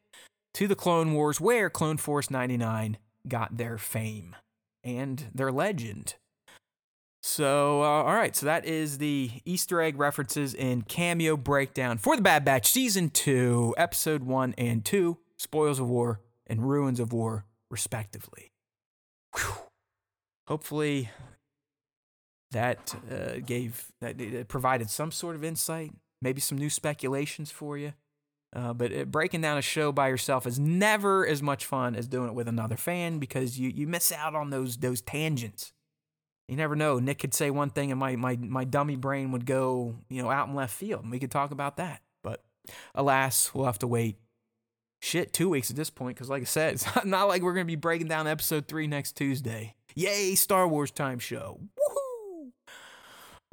[0.54, 4.36] to the Clone Wars where Clone Force 99 got their fame
[4.82, 6.16] and their legend.
[7.22, 12.16] So, uh, all right, so that is the Easter egg references and cameo breakdown for
[12.16, 17.14] the Bad Batch Season 2, Episode 1 and 2, Spoils of War and Ruins of
[17.14, 18.52] War, respectively.
[19.34, 19.54] Whew.
[20.48, 21.08] Hopefully,
[22.54, 25.92] that uh, gave that provided some sort of insight,
[26.22, 27.92] maybe some new speculations for you.
[28.54, 32.06] Uh, but it, breaking down a show by yourself is never as much fun as
[32.06, 35.72] doing it with another fan because you you miss out on those those tangents.
[36.48, 36.98] You never know.
[36.98, 40.30] Nick could say one thing and my my my dummy brain would go you know
[40.30, 42.00] out in left field, and we could talk about that.
[42.22, 42.44] But
[42.94, 44.18] alas, we'll have to wait.
[45.02, 47.64] Shit, two weeks at this point because, like I said, it's not like we're gonna
[47.64, 49.74] be breaking down episode three next Tuesday.
[49.96, 51.60] Yay, Star Wars time show!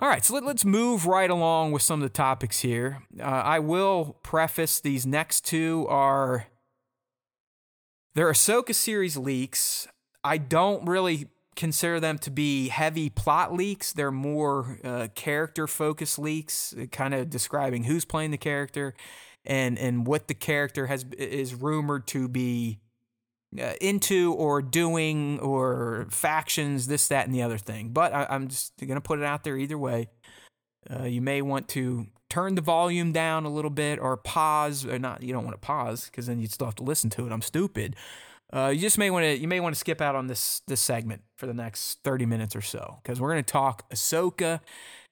[0.01, 3.03] All right, so let, us move right along with some of the topics here.
[3.19, 6.47] Uh, I will preface these next two are
[8.15, 9.87] Their Ahsoka series leaks,
[10.23, 13.93] I don't really consider them to be heavy plot leaks.
[13.93, 18.93] They're more uh, character focused leaks, uh, kind of describing who's playing the character
[19.43, 22.79] and and what the character has is rumored to be
[23.81, 27.89] into or doing or factions, this, that, and the other thing.
[27.89, 30.07] But I, am just going to put it out there either way.
[30.89, 34.97] Uh, you may want to turn the volume down a little bit or pause or
[34.97, 37.31] not you don't want to pause because then you'd still have to listen to it
[37.31, 37.93] i'm stupid
[38.53, 40.79] uh, you just may want to you may want to skip out on this this
[40.79, 44.61] segment for the next 30 minutes or so because we're going to talk ahsoka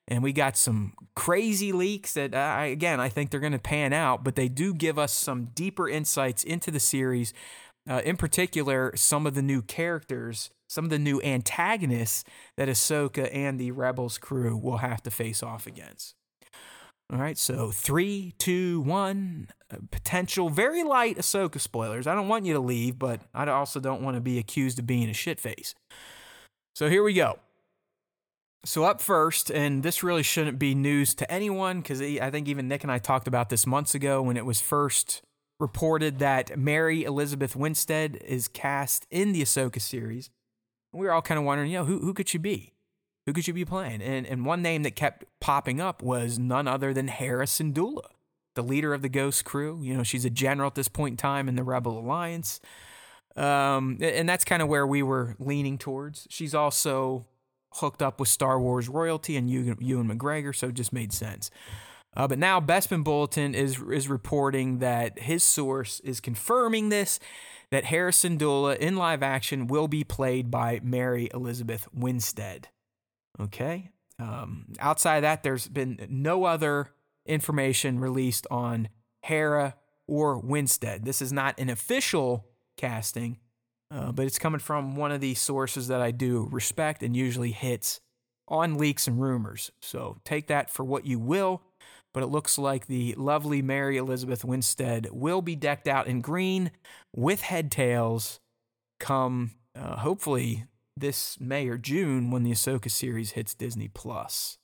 [0.08, 3.92] and we got some crazy leaks that I, again i think they're going to pan
[3.92, 7.34] out but they do give us some deeper insights into the series
[7.90, 12.24] uh, in particular some of the new characters some of the new antagonists
[12.56, 16.16] that ahsoka and the rebels crew will have to face off against
[17.12, 19.48] all right, so three, two, one.
[19.72, 22.06] Uh, potential very light Ahsoka spoilers.
[22.06, 24.86] I don't want you to leave, but I also don't want to be accused of
[24.86, 25.74] being a shitface.
[26.76, 27.40] So here we go.
[28.66, 32.68] So up first, and this really shouldn't be news to anyone because I think even
[32.68, 35.22] Nick and I talked about this months ago when it was first
[35.60, 40.30] reported that Mary Elizabeth Winstead is cast in the Ahsoka series.
[40.92, 42.74] We were all kind of wondering, you know, who who could she be?
[43.26, 44.02] Who could she be playing?
[44.02, 48.08] And, and one name that kept popping up was none other than Hera Syndulla,
[48.56, 49.82] the leader of the Ghost crew.
[49.84, 52.60] You know, she's a general at this point in time in the Rebel Alliance.
[53.36, 56.28] Um, and that's kind of where we were leaning towards.
[56.32, 57.28] She's also
[57.74, 61.52] hooked up with Star Wars royalty and Ewan, Ewan McGregor, so it just made sense.
[62.16, 67.20] Uh, but now Bespin Bulletin is is reporting that his source is confirming this
[67.72, 72.70] that Hera Syndulla in live action will be played by Mary Elizabeth Winstead.
[73.40, 73.92] Okay.
[74.18, 76.90] Um, outside of that, there's been no other
[77.26, 78.90] information released on
[79.24, 79.76] Hera
[80.08, 81.06] or Winstead.
[81.06, 83.38] This is not an official casting,
[83.92, 87.52] uh, but it's coming from one of the sources that I do respect and usually
[87.52, 88.02] hits
[88.48, 89.72] on leaks and rumors.
[89.82, 91.62] So take that for what you will.
[92.14, 96.72] But it looks like the lovely Mary Elizabeth Winstead will be decked out in green
[97.16, 98.40] with head tails
[99.00, 100.66] come uh, hopefully
[100.98, 104.58] this May or June when the Ahsoka series hits Disney Plus.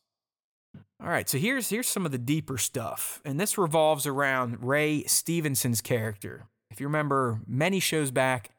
[1.01, 5.03] All right, so here's here's some of the deeper stuff, and this revolves around Ray
[5.03, 6.47] Stevenson's character.
[6.71, 8.51] If you remember, many shows back,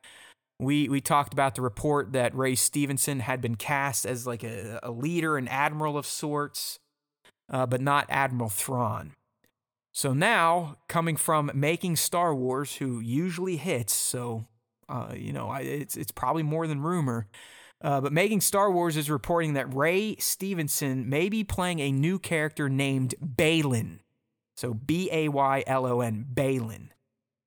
[0.59, 4.80] we we talked about the report that Ray Stevenson had been cast as like a,
[4.82, 6.78] a leader, an admiral of sorts,
[7.51, 9.13] uh, but not Admiral Thrawn.
[9.93, 14.47] So now, coming from making Star Wars, who usually hits, so
[14.89, 17.29] uh, you know, it's it's probably more than rumor.
[17.83, 22.19] Uh, but Making Star Wars is reporting that Ray Stevenson may be playing a new
[22.19, 24.01] character named Baylan.
[24.57, 26.89] So B A Y L O N, Baylan.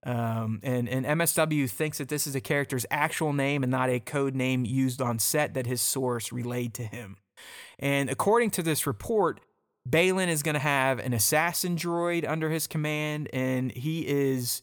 [0.05, 3.99] Um, and, and MSW thinks that this is a character's actual name and not a
[3.99, 7.17] code name used on set that his source relayed to him.
[7.79, 9.41] And according to this report,
[9.87, 14.61] Baylan is going to have an assassin droid under his command, and he is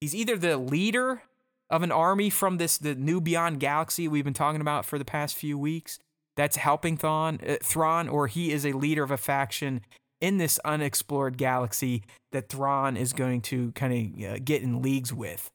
[0.00, 1.22] he's either the leader
[1.70, 5.04] of an army from this the new Beyond Galaxy we've been talking about for the
[5.04, 5.98] past few weeks
[6.36, 9.80] that's helping Thrawn, uh, Thrawn, or he is a leader of a faction
[10.20, 13.92] in this unexplored galaxy that Thrawn is going to kind
[14.24, 15.50] of uh, get in leagues with.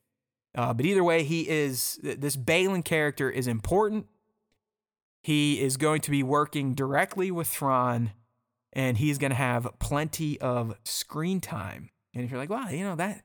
[0.56, 4.08] Uh, but either way, he is this Baylan character is important.
[5.24, 8.12] He is going to be working directly with Thrawn,
[8.74, 11.90] and he's going to have plenty of screen time.
[12.14, 13.24] And if you're like, wow, you know that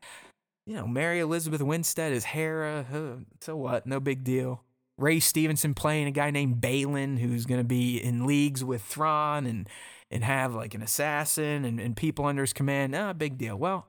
[0.69, 2.85] you know, Mary Elizabeth Winstead is Hera.
[2.93, 3.87] Uh, so what?
[3.87, 4.63] No big deal.
[4.99, 9.47] Ray Stevenson playing a guy named Baylan who's going to be in leagues with Thrawn
[9.47, 9.67] and
[10.11, 12.95] and have like an assassin and, and people under his command.
[12.95, 13.57] Ah, big deal.
[13.57, 13.87] Well,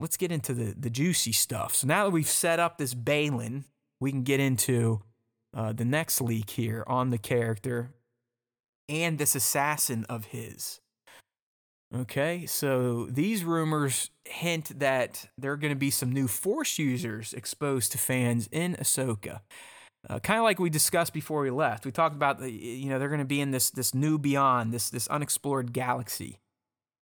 [0.00, 1.74] let's get into the, the juicy stuff.
[1.74, 3.64] So now that we've set up this Baylan,
[4.00, 5.02] we can get into
[5.54, 7.90] uh, the next leak here on the character
[8.88, 10.80] and this assassin of his.
[11.94, 17.32] Okay, so these rumors hint that there are going to be some new Force users
[17.32, 19.40] exposed to fans in Ahsoka.
[20.08, 21.84] Uh, kind of like we discussed before we left.
[21.84, 24.72] We talked about the, you know, they're going to be in this this new beyond,
[24.72, 26.38] this this unexplored galaxy.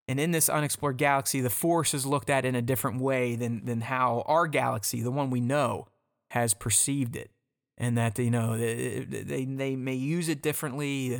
[0.07, 3.65] And in this unexplored galaxy, the Force is looked at in a different way than
[3.65, 5.87] than how our galaxy, the one we know,
[6.31, 7.31] has perceived it
[7.77, 11.15] and that you know they they may use it differently.
[11.15, 11.19] Uh,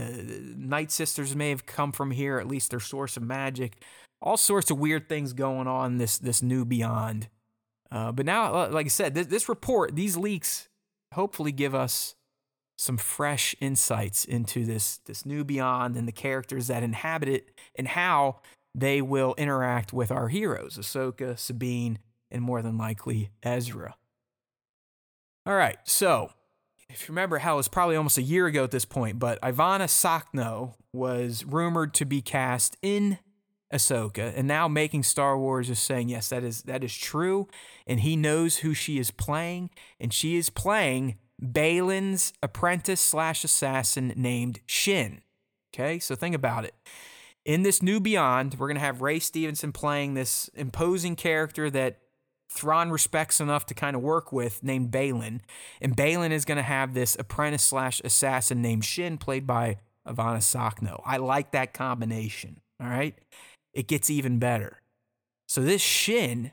[0.55, 3.81] Night Sisters may have come from here, at least their source of magic.
[4.21, 7.27] All sorts of weird things going on this this new beyond.
[7.91, 10.69] Uh, but now, like I said, this, this report, these leaks,
[11.13, 12.15] hopefully give us
[12.77, 17.87] some fresh insights into this this new beyond and the characters that inhabit it and
[17.89, 18.39] how
[18.73, 21.99] they will interact with our heroes, Ahsoka, Sabine,
[22.29, 23.95] and more than likely Ezra.
[25.45, 26.31] All right, so
[26.89, 29.41] if you remember how it was probably almost a year ago at this point, but
[29.41, 33.19] Ivana Sakno was rumored to be cast in
[33.73, 37.47] Ahsoka, and now making Star Wars is saying yes, that is that is true,
[37.87, 39.69] and he knows who she is playing,
[39.99, 45.21] and she is playing Baylan's apprentice slash assassin named Shin.
[45.73, 46.75] Okay, so think about it.
[47.43, 51.99] In this new Beyond, we're gonna have Ray Stevenson playing this imposing character that
[52.55, 55.41] Thrawn respects enough to kind of work with, named Baylan.
[55.81, 59.77] and Baylan is gonna have this apprentice slash assassin named Shin, played by
[60.07, 61.01] Ivana Sakno.
[61.05, 62.61] I like that combination.
[62.81, 63.15] All right
[63.75, 64.81] it gets even better.
[65.47, 66.51] So this Shin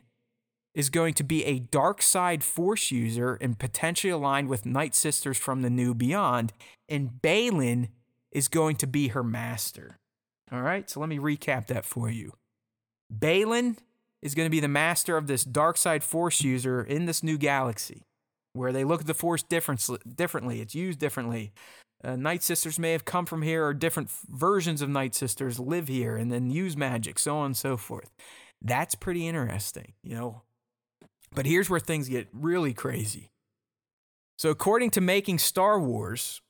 [0.75, 5.37] is going to be a dark side force user and potentially aligned with Night Sisters
[5.37, 6.51] from the New Beyond,
[6.89, 7.89] and Baylan
[8.31, 9.97] is going to be her master.
[10.51, 12.33] All right, so let me recap that for you.
[13.11, 13.77] Baylan
[14.23, 17.37] is going to be the master of this dark side force user in this new
[17.37, 18.03] galaxy,
[18.53, 20.61] where they look at the force differently.
[20.61, 21.51] It's used differently.
[22.03, 25.89] Uh, Night Sisters may have come from here, or different versions of Night Sisters live
[25.89, 28.11] here and then use magic, so on and so forth.
[28.61, 30.41] That's pretty interesting, you know.
[31.35, 33.31] But here's where things get really crazy.
[34.37, 36.41] So, according to Making Star Wars,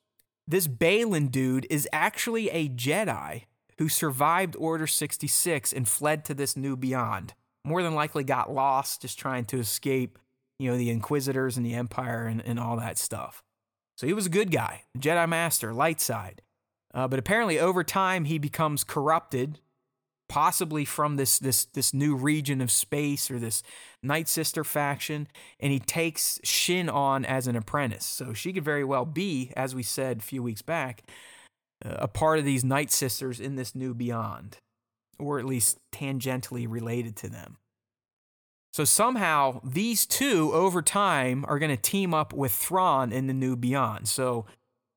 [0.47, 3.43] this Baylan dude is actually a Jedi
[3.80, 7.34] who survived Order 66 and fled to this new beyond.
[7.66, 10.20] More than likely got lost just trying to escape,
[10.59, 13.41] you know, the Inquisitors and the Empire and, and all that stuff.
[13.97, 16.41] So he was a good guy, Jedi Master, light side.
[16.93, 19.59] Uh, but apparently, over time, he becomes corrupted,
[20.30, 23.64] possibly from this this this new region of space or this
[24.03, 25.28] Night Sister faction,
[25.59, 28.05] and he takes Shin on as an apprentice.
[28.05, 31.03] So she could very well be, as we said a few weeks back,
[31.84, 34.57] uh, a part of these Night Sisters in this new Beyond,
[35.24, 37.57] or at least tangentially related to them.
[38.74, 43.34] So somehow these two over time are going to team up with Thrawn in the
[43.34, 44.07] new Beyond.
[44.07, 44.45] So,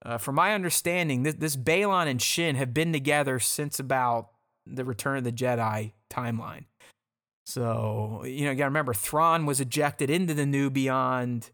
[0.05, 4.29] uh, from my understanding, this, this Baylan and Shin have been together since about
[4.65, 6.65] the Return of the Jedi timeline.
[7.45, 11.51] So, you know, you got to remember, Thrawn was ejected into the new Beyond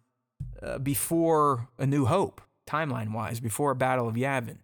[0.62, 4.58] uh, before A New Hope, timeline wise, before Battle of Yavin.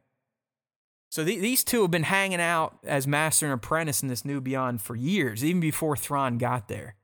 [1.10, 4.40] So th- these two have been hanging out as master and apprentice in this new
[4.40, 6.96] Beyond for years, even before Thrawn got there.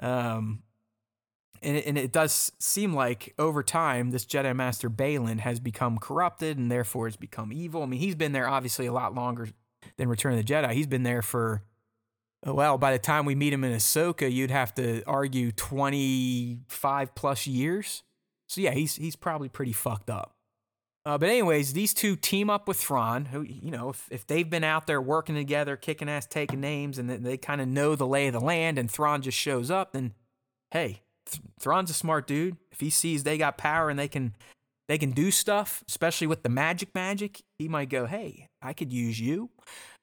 [0.00, 0.62] Um,
[1.62, 5.98] and it, and it does seem like over time, this Jedi Master Baylan has become
[5.98, 7.82] corrupted and therefore has become evil.
[7.82, 9.48] I mean, he's been there obviously a lot longer
[9.96, 10.72] than Return of the Jedi.
[10.72, 11.62] He's been there for,
[12.46, 17.14] uh, well, by the time we meet him in Ahsoka, you'd have to argue 25
[17.14, 18.04] plus years.
[18.48, 20.36] So yeah, he's, he's probably pretty fucked up.
[21.06, 24.48] Uh, but anyways, these two team up with Thrawn, who you know, if, if they've
[24.48, 27.96] been out there working together, kicking ass, taking names, and they, they kind of know
[27.96, 30.12] the lay of the land, and Thrawn just shows up, then
[30.72, 32.56] hey, Th- Thrawn's a smart dude.
[32.70, 34.34] If he sees they got power and they can
[34.88, 38.92] they can do stuff, especially with the magic magic, he might go, hey, I could
[38.92, 39.48] use you.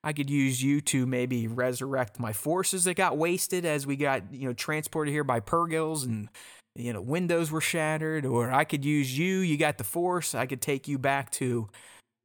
[0.03, 4.33] I could use you to maybe resurrect my forces that got wasted as we got
[4.33, 6.29] you know transported here by Purrgils and
[6.77, 9.39] you know, windows were shattered, or I could use you.
[9.39, 10.35] You got the force.
[10.35, 11.69] I could take you back to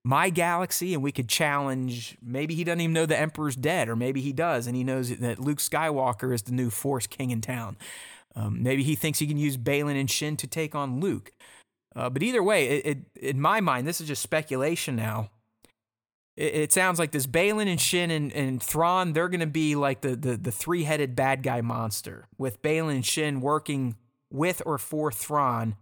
[0.05, 2.17] my galaxy and we could challenge.
[2.23, 5.17] Maybe he doesn't even know the Emperor's dead, or maybe he does, and he knows
[5.17, 7.77] that Luke Skywalker is the new Force King in town.
[8.35, 11.33] Um, maybe he thinks he can use Baylan and Shin to take on Luke.
[11.95, 12.99] Uh, but either way, it, it,
[13.35, 15.31] in my mind, this is just speculation now.
[16.37, 19.77] It, it sounds like this Baylan and Shin and, and Thrawn, they're going to be
[19.77, 23.97] like the, the, the three headed bad guy monster, with Baylan and Shin working
[24.33, 25.77] with or for Thrawn,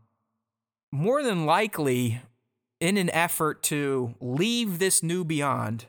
[0.92, 2.20] more than likely
[2.80, 5.86] in an effort to leave this new beyond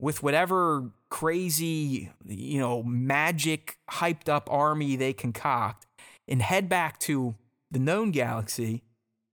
[0.00, 5.86] with whatever crazy, you know, magic hyped up army they concoct
[6.28, 7.34] and head back to
[7.70, 8.82] the known galaxy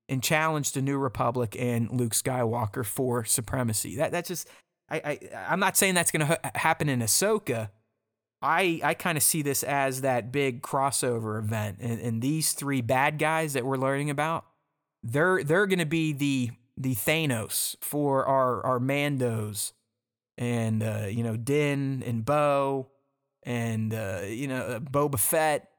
[0.08, 3.96] and challenge the New Republic and Luke Skywalker for supremacy.
[3.98, 4.50] That that's just
[4.90, 7.70] I, I I'm not saying that's going to ha- happen in Ahsoka,
[8.46, 12.82] I I kind of see this as that big crossover event, and, and these three
[12.82, 14.46] bad guys that we're learning about,
[15.04, 19.72] they're they're going to be the the Thanos for our our Mandos,
[20.38, 22.90] and uh, you know Din and Bo,
[23.44, 25.70] and uh, you know uh, Boba Fett,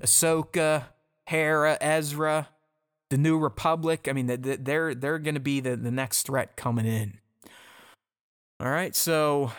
[0.00, 0.84] Ahsoka,
[1.26, 2.50] Hera, Ezra,
[3.08, 4.08] the New Republic.
[4.08, 7.18] I mean, they're they're going to be the the next threat coming in.
[8.60, 9.52] All right, so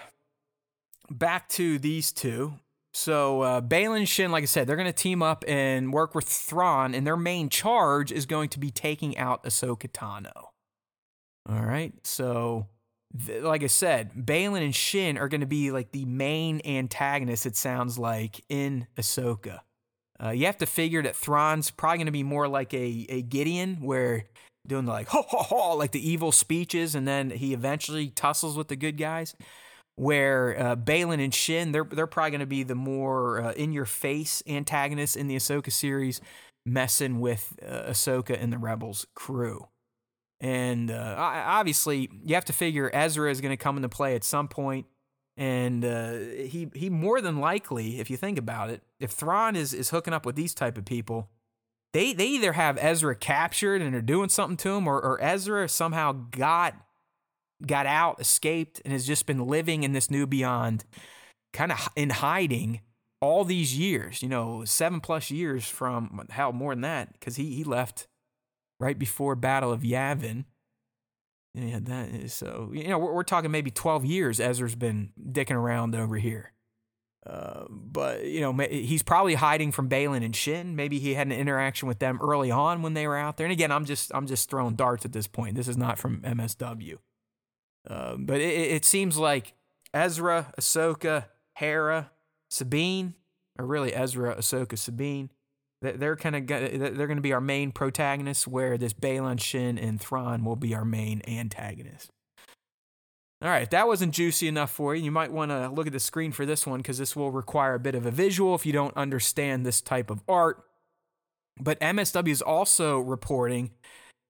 [1.10, 2.54] back to these two.
[2.94, 6.16] So uh, Baylan and Shin, like I said, they're going to team up and work
[6.16, 10.32] with Thrawn, and their main charge is going to be taking out Ahsoka Tano.
[11.48, 12.68] All right, so
[13.26, 17.46] th- like I said, Baylan and Shin are going to be like the main antagonists.
[17.46, 19.60] It sounds like in Ahsoka.
[20.24, 23.22] Uh, you have to figure that Thrawn's probably going to be more like a, a
[23.22, 24.24] Gideon, where
[24.66, 28.56] doing the like ho ho ho like the evil speeches, and then he eventually tussles
[28.56, 29.36] with the good guys.
[29.98, 33.72] Where uh, Baylan and Shin, they're they're probably going to be the more uh, in
[33.72, 36.20] your face antagonists in the Ahsoka series,
[36.66, 39.68] messing with uh, Ahsoka and the Rebels crew.
[40.42, 44.26] And uh, obviously, you have to figure Ezra is going to come into play at
[44.26, 44.86] some point
[45.38, 46.14] and uh,
[46.48, 50.14] he he more than likely, if you think about it, if Thrawn is is hooking
[50.14, 51.30] up with these type of people,
[51.94, 55.68] they they either have Ezra captured and are doing something to him, or, or Ezra
[55.68, 56.76] somehow got
[57.66, 60.86] got out, escaped, and has just been living in this new beyond,
[61.54, 62.82] kind of in hiding
[63.22, 64.22] all these years.
[64.22, 68.08] You know, seven plus years from hell more than that, because he he left
[68.80, 70.46] right before Battle of Yavin
[71.56, 72.72] yeah, that is so.
[72.74, 76.52] You know, we're, we're talking maybe 12 years Ezra's been dicking around over here.
[77.26, 80.76] Uh, but, you know, he's probably hiding from Baylan and Shin.
[80.76, 83.46] Maybe he had an interaction with them early on when they were out there.
[83.46, 85.56] And again, I'm just I'm just throwing darts at this point.
[85.56, 86.98] This is not from MSW.
[87.88, 89.54] Uh, but it, it seems like
[89.94, 91.26] Ezra, Ahsoka,
[91.56, 92.12] Hera,
[92.50, 93.16] Sabine,
[93.58, 95.30] or really Ezra, Ahsoka, Sabine,
[95.82, 100.02] they're kind of they're going to be our main protagonists, where this Baylan Shin and
[100.02, 102.10] Thrawn will be our main antagonists.
[103.42, 105.94] All right, if that wasn't juicy enough for you, you might want to look at
[105.94, 108.66] the screen for this one because this will require a bit of a visual if
[108.66, 110.64] you don't understand this type of art.
[111.60, 113.72] But MSW is also reporting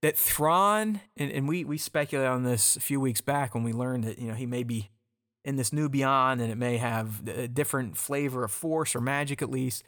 [0.02, 3.74] that Thrawn, and, and we, we speculated on this a few weeks back when we
[3.74, 4.89] learned that you know he may be
[5.43, 9.41] in this new beyond and it may have a different flavor of force or magic
[9.41, 9.84] at least.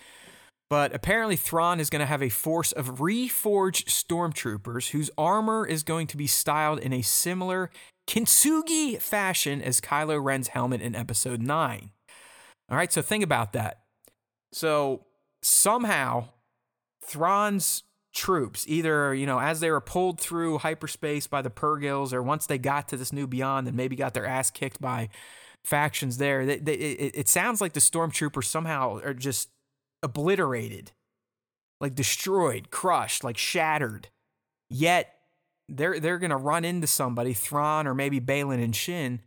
[0.69, 5.83] But apparently, Thrawn is going to have a force of reforged stormtroopers whose armor is
[5.83, 7.69] going to be styled in a similar
[8.05, 11.91] kintsugi fashion as Kylo Ren's helmet in Episode 9.
[12.69, 13.83] All right, so think about that.
[14.51, 15.05] So
[15.41, 16.29] somehow,
[17.01, 17.83] Thrawn's
[18.17, 22.47] troops, either, you know, as they were pulled through hyperspace by the Purrgils, or once
[22.47, 25.09] they got to this new beyond and maybe got their ass kicked by
[25.63, 29.49] factions there, they, they, it, it sounds like the stormtroopers somehow are just
[30.01, 30.91] obliterated,
[31.79, 34.09] like destroyed, crushed, like shattered.
[34.69, 35.13] Yet
[35.69, 39.21] they're they're gonna run into somebody, Thrawn or maybe Baylan and Shin,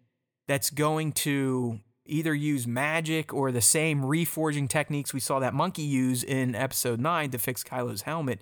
[0.48, 5.82] that's going to either use magic or the same reforging techniques we saw that monkey
[5.82, 8.40] use in episode 9 to fix Kylo's helmet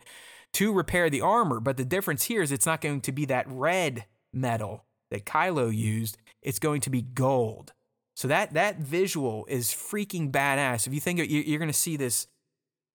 [0.55, 1.61] to repair the armor.
[1.61, 5.75] But the difference here is it's not going to be that red metal that Kylo
[5.75, 7.73] used, it's going to be gold.
[8.17, 10.87] So that that visual is freaking badass.
[10.87, 12.27] If you think you're going to see this,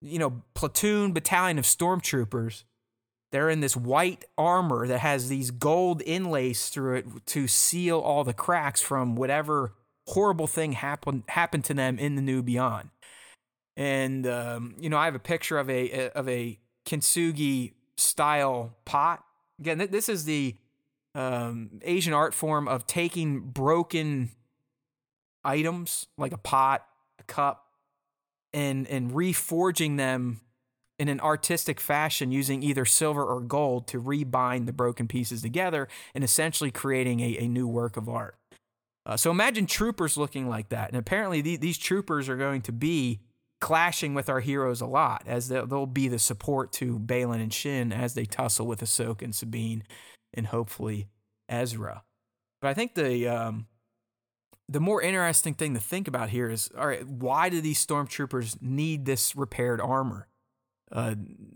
[0.02, 2.66] you know, platoon battalion of stormtroopers,
[3.32, 8.24] they're in this white armor that has these gold inlays through it to seal all
[8.24, 9.74] the cracks from whatever
[10.08, 12.90] horrible thing happened happened to them in the new beyond.
[13.76, 19.24] And um, you know, I have a picture of a of a kintsugi style pot.
[19.60, 20.56] Again, this is the
[21.16, 24.32] um, Asian art form of taking broken
[25.44, 26.86] items like a pot,
[27.20, 27.68] a cup,
[28.54, 30.42] and and reforging them
[31.00, 35.88] in an artistic fashion using either silver or gold to rebind the broken pieces together
[36.14, 38.38] and essentially creating a, a new work of art.
[39.06, 40.90] Uh, so imagine troopers looking like that.
[40.90, 43.20] And apparently, the, these troopers are going to be
[43.64, 47.54] clashing with our heroes a lot, as they'll, they'll be the support to Baylan and
[47.54, 49.84] Shin as they tussle with Ahsoka and Sabine
[50.34, 51.08] and hopefully
[51.48, 52.04] Ezra.
[52.62, 53.68] But I think the um,
[54.68, 58.62] the more interesting thing to think about here is all right, why do these stormtroopers
[58.62, 60.28] need this repaired armor?
[60.92, 61.16] Uh,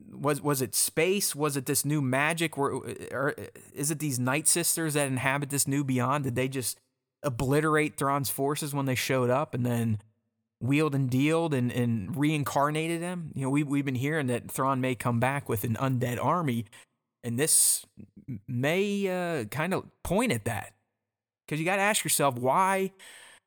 [0.09, 1.35] was was it space?
[1.35, 2.57] Was it this new magic?
[2.57, 3.35] Or, or
[3.73, 6.23] is it these Night Sisters that inhabit this new beyond?
[6.23, 6.79] Did they just
[7.21, 9.99] obliterate Thrawn's forces when they showed up and then
[10.59, 13.31] wheeled and dealed and, and reincarnated them?
[13.35, 16.65] You know, we, we've been hearing that Thrawn may come back with an undead army,
[17.23, 17.85] and this
[18.47, 20.73] may uh, kind of point at that.
[21.45, 22.91] Because you got to ask yourself, why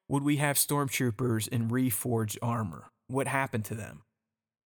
[0.09, 2.91] would we have stormtroopers in reforged armor?
[3.09, 4.03] What happened to them?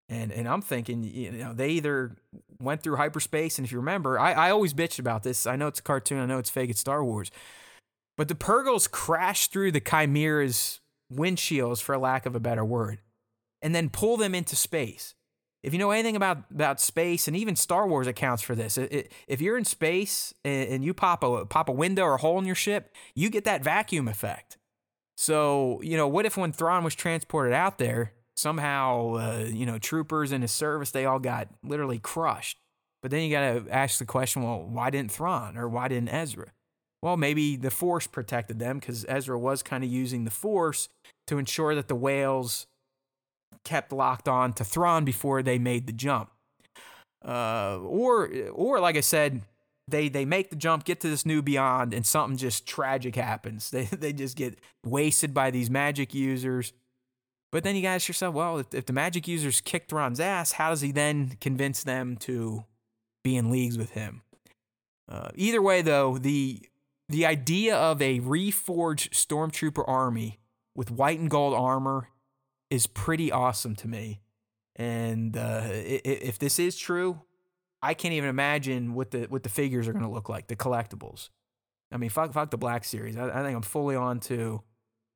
[0.10, 2.18] And and I'm thinking, you know, they either
[2.60, 5.48] went through hyperspace, and if you remember, I, I always bitched about this.
[5.48, 7.32] I know it's a cartoon, I know it's fake, it's Star Wars.
[8.18, 10.82] But the Purrgils crashed through the Chimera's
[11.16, 13.00] windshields, for lack of a better word,
[13.62, 15.16] and then pull them into space.
[15.64, 18.92] If you know anything about, about space, and even Star Wars accounts for this, it,
[18.92, 22.18] it, if you're in space and, and you pop a pop a window or a
[22.18, 24.58] hole in your ship, you get that vacuum effect.
[25.16, 29.80] So you know, what if when Thrawn was transported out there, somehow uh, you know
[29.80, 32.58] troopers in his service they all got literally crushed?
[33.02, 36.10] But then you got to ask the question, well, why didn't Thrawn or why didn't
[36.10, 36.52] Ezra?
[37.04, 40.88] Well, maybe the Force protected them because Ezra was kind of using the Force
[41.28, 42.66] to ensure that the whales
[43.66, 46.32] kept locked on to Thrawn before they made the jump.
[47.24, 49.42] Uh, or, or like I said,
[49.86, 53.70] they they make the jump, get to this new beyond, and something just tragic happens.
[53.72, 56.72] They they just get wasted by these magic users.
[57.52, 60.70] But then you ask yourself, well, if, if the magic users kicked Thrawn's ass, how
[60.70, 62.64] does he then convince them to
[63.26, 64.22] be in leagues with him?
[65.12, 66.66] Uh, either way, though, the
[67.10, 70.40] the idea of a reforged stormtrooper army
[70.76, 72.10] with white and gold armor
[72.70, 74.22] is pretty awesome to me.
[74.76, 77.22] And uh, if this is true,
[77.82, 80.56] I can't even imagine what the what the figures are going to look like, the
[80.56, 81.30] collectibles.
[81.92, 83.16] I mean, fuck, fuck the Black Series.
[83.18, 84.64] I, I think I'm fully on to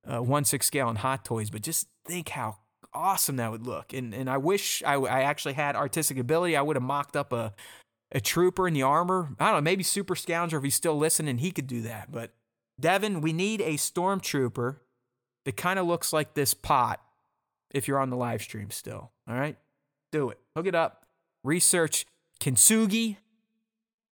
[0.05, 2.57] uh, one six scale and Hot Toys, but just think how
[2.93, 3.93] awesome that would look.
[3.93, 6.55] And and I wish I, I actually had artistic ability.
[6.55, 7.53] I would have mocked up a
[8.11, 9.29] a trooper in the armor.
[9.39, 12.11] I don't know, maybe Super Scoundrel if he's still listening, he could do that.
[12.11, 12.31] But
[12.79, 14.77] Devin, we need a stormtrooper
[15.45, 17.01] that kind of looks like this pot
[17.71, 19.11] if you're on the live stream still.
[19.27, 19.57] All right?
[20.11, 20.39] Do it.
[20.55, 21.05] Hook it up.
[21.43, 22.05] Research
[22.39, 23.17] Kintsugi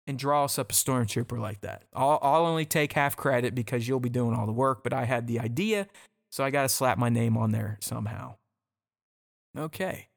[0.06, 1.84] and draw us up a stormtrooper like that.
[1.94, 5.06] I'll, I'll only take half credit because you'll be doing all the work, but I
[5.06, 5.88] had the idea,
[6.32, 8.36] so I got to slap my name on there somehow.
[9.58, 10.08] Okay.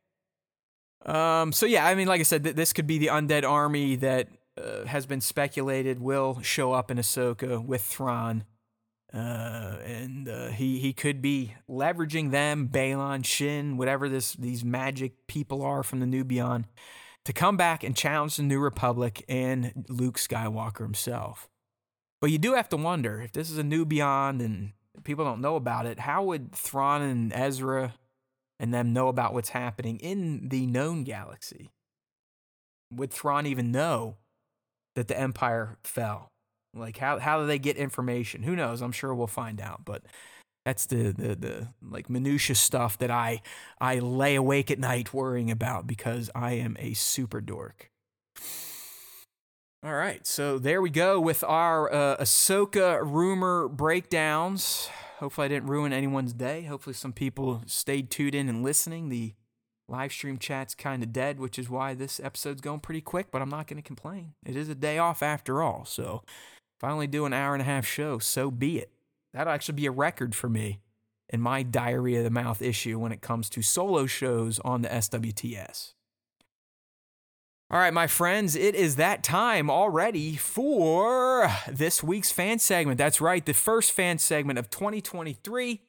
[1.06, 3.96] Um, so yeah, I mean, like I said, th- this could be the undead army
[3.96, 4.28] that
[4.58, 8.44] uh, has been speculated will show up in Ahsoka with Thrawn.
[9.12, 15.26] Uh, and uh, he he could be leveraging them, Baylan, Shin, whatever this these magic
[15.26, 16.66] people are from the New Beyond,
[17.24, 21.48] to come back and challenge the New Republic and Luke Skywalker himself.
[22.20, 25.40] But you do have to wonder if this is a New Beyond and people don't
[25.40, 26.00] know about it.
[26.00, 27.94] How would Thrawn and Ezra
[28.60, 31.70] and them know about what's happening in the known galaxy?
[32.92, 34.18] Would Thrawn even know
[34.94, 36.28] that the Empire fell?
[36.74, 38.44] Like how how do they get information?
[38.44, 38.82] Who knows?
[38.82, 39.84] I'm sure we'll find out.
[39.84, 40.02] But
[40.64, 43.40] that's the the the like minutia stuff that I
[43.80, 47.90] I lay awake at night worrying about because I am a super dork.
[49.82, 54.90] All right, so there we go with our uh, Ahsoka rumor breakdowns.
[55.20, 56.62] Hopefully, I didn't ruin anyone's day.
[56.62, 59.10] Hopefully, some people stayed tuned in and listening.
[59.10, 59.34] The
[59.86, 63.42] live stream chat's kind of dead, which is why this episode's going pretty quick, but
[63.42, 64.32] I'm not going to complain.
[64.46, 66.22] It is a day off after all, so
[66.78, 68.92] if I only do an hour and a half show, so be it.
[69.34, 70.80] That'll actually be a record for me
[71.28, 74.88] in my diarrhea of the mouth issue when it comes to solo shows on the
[74.88, 75.92] SWTS.
[77.72, 82.98] All right, my friends, it is that time already for this week's fan segment.
[82.98, 85.80] That's right, the first fan segment of 2023.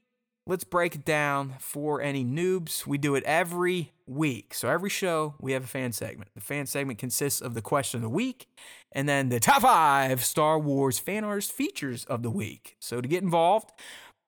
[0.45, 2.85] Let's break it down for any noobs.
[2.85, 4.53] We do it every week.
[4.53, 6.29] So every show, we have a fan segment.
[6.35, 8.47] The fan segment consists of the question of the week
[8.91, 12.75] and then the top five Star Wars fan artist features of the week.
[12.79, 13.71] So to get involved,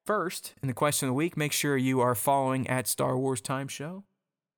[0.07, 3.41] first in the question of the week, make sure you are following at Star Wars
[3.41, 4.05] Time Show.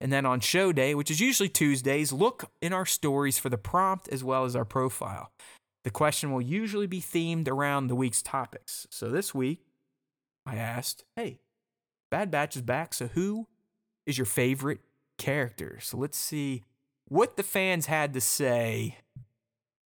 [0.06, 3.58] And then on show day, which is usually Tuesdays, look in our stories for the
[3.58, 5.32] prompt as well as our profile.
[5.84, 8.86] The question will usually be themed around the week's topics.
[8.92, 9.66] So this week,
[10.46, 11.40] I asked, hey,
[12.12, 13.48] Bad Batch is back, so who
[14.06, 14.82] is your favorite
[15.18, 15.80] character?
[15.82, 16.62] So let's see
[17.08, 19.00] what the fans had to say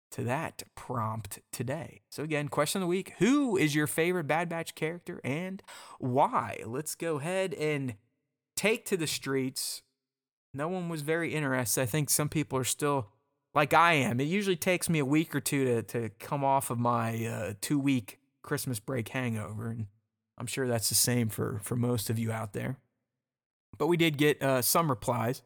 [0.10, 2.02] to that prompt today.
[2.10, 5.62] So, again, question of the week Who is your favorite Bad Batch character and
[6.00, 6.64] why?
[6.66, 7.94] Let's go ahead and
[8.56, 9.84] take to the streets.
[10.60, 11.82] No one was very interested.
[11.82, 13.08] I think some people are still
[13.56, 14.20] like I am.
[14.20, 17.54] It usually takes me a week or two to, to come off of my uh,
[17.62, 19.70] two week Christmas break hangover.
[19.70, 19.88] And
[20.38, 22.76] I'm sure that's the same for, for most of you out there.
[23.78, 25.44] But we did get uh, some replies.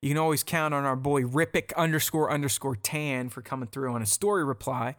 [0.00, 4.00] You can always count on our boy Rippick underscore underscore tan for coming through on
[4.00, 4.96] a story reply.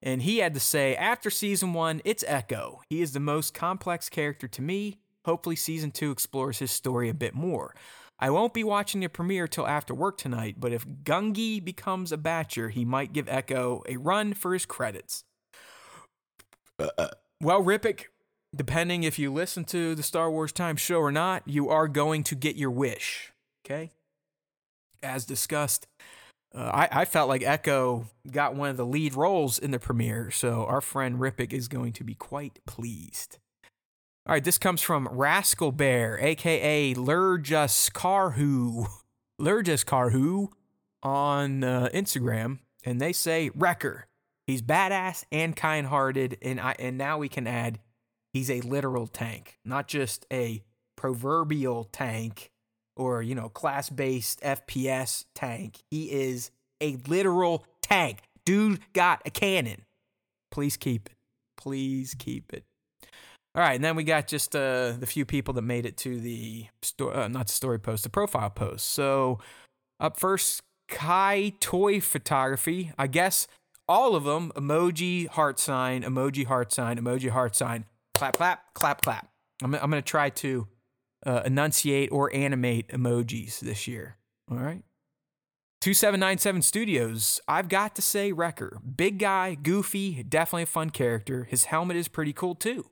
[0.00, 2.80] And he had to say, after season one, it's Echo.
[2.88, 5.00] He is the most complex character to me.
[5.24, 7.74] Hopefully, season two explores his story a bit more.
[8.20, 12.18] I won't be watching the premiere till after work tonight, but if Gungi becomes a
[12.18, 15.24] Batcher, he might give Echo a run for his credits.
[16.78, 18.04] Well, Rippick,
[18.54, 22.22] depending if you listen to the Star Wars Time show or not, you are going
[22.24, 23.32] to get your wish.
[23.64, 23.90] Okay?
[25.02, 25.86] as discussed,
[26.54, 30.30] uh, I, I felt like Echo got one of the lead roles in the premiere,
[30.30, 33.38] so our friend Rippick is going to be quite pleased.
[34.30, 38.86] All right, this comes from Rascal Bear, aka Lurjus Carhu,
[39.40, 40.50] Lurjus Carhu
[41.02, 44.06] on uh, Instagram, and they say Wrecker.
[44.46, 47.80] He's badass and kind-hearted, and I and now we can add
[48.32, 50.62] he's a literal tank, not just a
[50.94, 52.52] proverbial tank
[52.94, 55.82] or, you know, class based FPS tank.
[55.90, 58.18] He is a literal tank.
[58.44, 59.86] Dude got a cannon.
[60.52, 61.16] Please keep it.
[61.56, 62.62] Please keep it.
[63.54, 66.20] All right, and then we got just uh, the few people that made it to
[66.20, 68.86] the sto- uh, not the story post, the profile post.
[68.86, 69.40] So
[69.98, 72.92] up first, Kai Toy Photography.
[72.96, 73.48] I guess
[73.88, 77.86] all of them emoji heart sign, emoji heart sign, emoji heart sign.
[78.14, 79.28] Clap, clap, clap, clap.
[79.62, 80.68] I'm, I'm going to try to
[81.26, 84.16] uh, enunciate or animate emojis this year.
[84.50, 84.82] All right.
[85.80, 88.80] 2797 Studios, I've got to say, Wrecker.
[88.96, 91.44] Big guy, goofy, definitely a fun character.
[91.44, 92.90] His helmet is pretty cool too.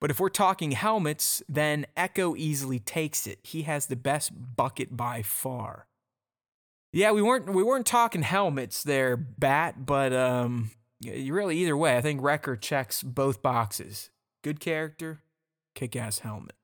[0.00, 3.40] But if we're talking helmets, then Echo easily takes it.
[3.42, 5.88] He has the best bucket by far.
[6.92, 10.70] Yeah, we weren't we weren't talking helmets there, Bat, but um
[11.04, 14.10] really either way, I think Wrecker checks both boxes.
[14.42, 15.20] Good character,
[15.74, 16.54] kick-ass helmet.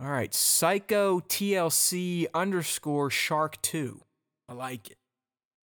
[0.00, 4.00] All right, Psycho TLC underscore Shark 2.
[4.48, 4.96] I like it.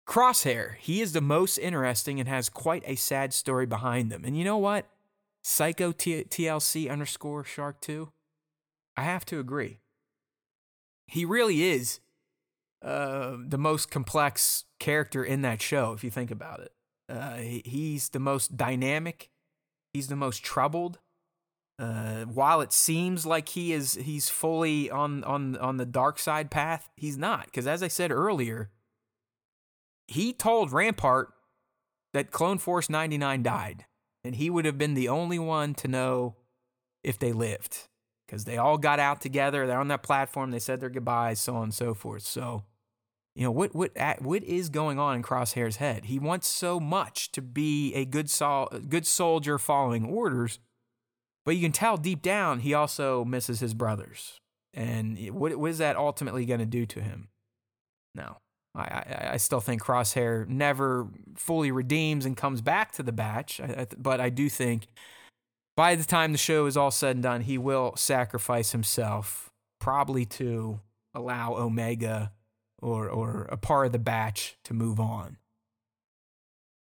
[0.06, 4.24] Crosshair, he is the most interesting and has quite a sad story behind them.
[4.24, 4.86] And you know what?
[5.46, 8.10] Psycho T- TLC underscore Shark 2,
[8.96, 9.78] I have to agree.
[11.06, 12.00] He really is
[12.84, 16.72] uh, the most complex character in that show, if you think about it.
[17.08, 19.30] Uh, he, he's the most dynamic,
[19.94, 20.98] he's the most troubled.
[21.78, 26.50] Uh, while it seems like he is he's fully on on on the dark side
[26.50, 27.44] path, he's not.
[27.44, 28.72] Because as I said earlier,
[30.08, 31.28] he told Rampart
[32.14, 33.84] that Clone Force 99 died
[34.26, 36.36] and he would have been the only one to know
[37.02, 37.88] if they lived
[38.26, 39.66] because they all got out together.
[39.66, 40.50] They're on that platform.
[40.50, 42.22] They said their goodbyes, so on and so forth.
[42.22, 42.64] So,
[43.34, 46.06] you know what what what is going on in Crosshair's head?
[46.06, 50.58] He wants so much to be a good sol- good soldier following orders,
[51.44, 54.40] but you can tell deep down he also misses his brothers.
[54.74, 57.28] And what what is that ultimately going to do to him?
[58.14, 58.38] No.
[58.76, 63.60] I, I, still think Crosshair never fully redeems and comes back to the batch,
[63.96, 64.88] but I do think
[65.76, 69.50] by the time the show is all said and done, he will sacrifice himself,
[69.80, 70.80] probably to
[71.14, 72.32] allow Omega
[72.82, 75.38] or, or a part of the batch to move on.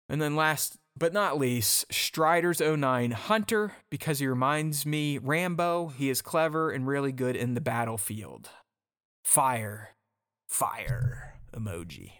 [0.07, 5.87] And then last but not least, Strider's 09 Hunter, because he reminds me Rambo.
[5.87, 8.49] He is clever and really good in the battlefield.
[9.23, 9.95] Fire.
[10.49, 12.11] Fire emoji.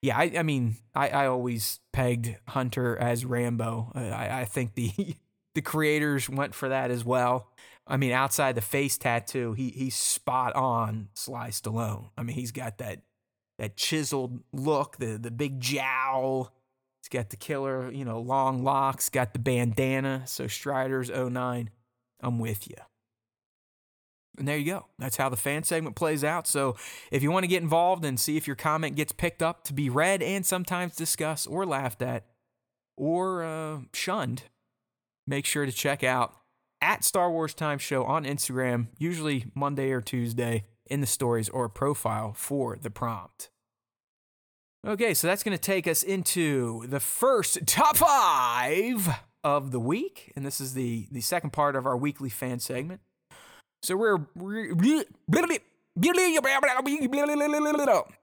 [0.00, 3.92] Yeah, I, I mean, I, I always pegged Hunter as Rambo.
[3.94, 4.92] I, I think the
[5.54, 7.48] the creators went for that as well.
[7.86, 12.10] I mean, outside the face tattoo, he he's spot on Sly Stallone.
[12.16, 13.00] I mean, he's got that
[13.58, 16.52] that chiseled look, the the big jowl.
[17.02, 20.24] He's got the killer, you know, long locks, got the bandana.
[20.26, 21.70] So Strider's 09,
[22.20, 22.76] I'm with you.
[24.38, 24.86] And there you go.
[24.98, 26.46] That's how the fan segment plays out.
[26.46, 26.76] So
[27.10, 29.72] if you want to get involved and see if your comment gets picked up to
[29.72, 32.24] be read and sometimes discussed or laughed at
[32.96, 34.44] or uh, shunned,
[35.26, 36.34] make sure to check out
[36.80, 41.68] at Star Wars Time Show on Instagram, usually Monday or Tuesday, in the stories or
[41.68, 43.50] profile for the prompt.
[44.86, 49.08] Okay, so that's going to take us into the first top five
[49.42, 50.32] of the week.
[50.36, 53.00] And this is the, the second part of our weekly fan segment.
[53.82, 54.18] So we're.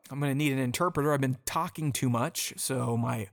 [0.09, 1.13] I'm going to need an interpreter.
[1.13, 3.27] I've been talking too much, so my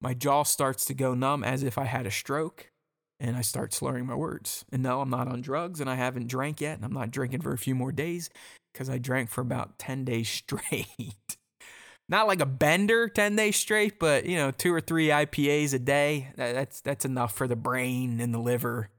[0.00, 2.70] my jaw starts to go numb as if I had a stroke,
[3.18, 4.64] and I start slurring my words.
[4.70, 7.40] And no, I'm not on drugs, and I haven't drank yet, and I'm not drinking
[7.40, 8.30] for a few more days
[8.72, 10.86] because I drank for about 10 days straight.
[12.08, 15.78] not like a bender 10 days straight, but you know, two or three IPAs a
[15.78, 16.28] day.
[16.36, 18.90] That's that's enough for the brain and the liver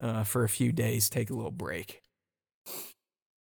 [0.00, 1.08] uh, for a few days.
[1.08, 2.02] Take a little break.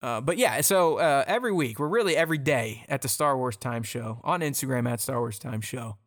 [0.02, 3.58] Uh, but yeah, so uh, every week, we're really every day at the Star Wars
[3.58, 5.98] Time Show on Instagram at Star Wars Time Show.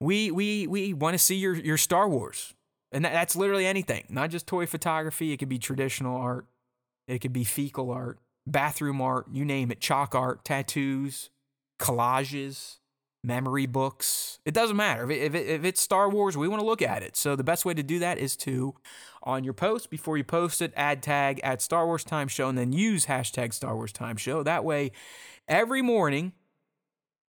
[0.00, 2.54] We we we want to see your your Star Wars,
[2.92, 5.32] and that, that's literally anything, not just toy photography.
[5.32, 6.46] It could be traditional art,
[7.08, 11.30] it could be fecal art, bathroom art, you name it, chalk art, tattoos,
[11.80, 12.78] collages,
[13.24, 14.38] memory books.
[14.44, 15.04] It doesn't matter.
[15.04, 17.16] If, it, if, it, if it's Star Wars, we want to look at it.
[17.16, 18.74] So the best way to do that is to,
[19.22, 22.58] on your post, before you post it, add tag at Star Wars Time Show and
[22.58, 24.42] then use hashtag Star Wars Time Show.
[24.42, 24.92] That way,
[25.46, 26.32] every morning,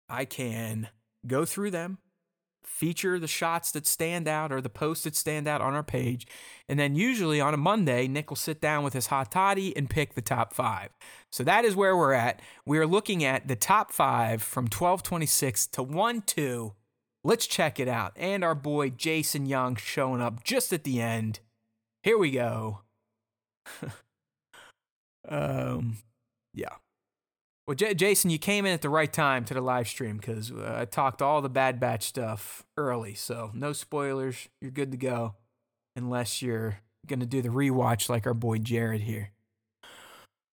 [0.09, 0.89] I can
[1.27, 1.98] go through them,
[2.64, 6.26] feature the shots that stand out or the posts that stand out on our page.
[6.68, 9.90] And then usually on a Monday, Nick will sit down with his hot toddy and
[9.90, 10.90] pick the top five.
[11.30, 12.40] So that is where we're at.
[12.66, 16.72] We are looking at the top five from 1226 to 1 2.
[17.24, 18.12] Let's check it out.
[18.16, 21.40] And our boy Jason Young showing up just at the end.
[22.02, 22.80] Here we go.
[25.28, 25.98] um,
[26.52, 26.76] yeah.
[27.66, 30.51] Well, J- Jason, you came in at the right time to the live stream because
[30.51, 33.14] uh, I talked all the Bad Batch stuff early.
[33.14, 34.48] So no spoilers.
[34.60, 35.36] You're good to go,
[35.94, 39.30] unless you're gonna do the rewatch like our boy Jared here.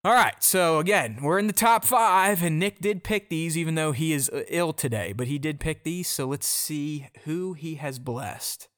[0.06, 3.76] All right, so again, we're in the top five, and Nick did pick these, even
[3.76, 5.12] though he is uh, ill today.
[5.12, 8.70] But he did pick these, so let's see who he has blessed.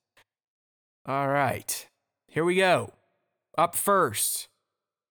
[1.05, 1.87] All right,
[2.27, 2.93] here we go.
[3.55, 4.47] Up first,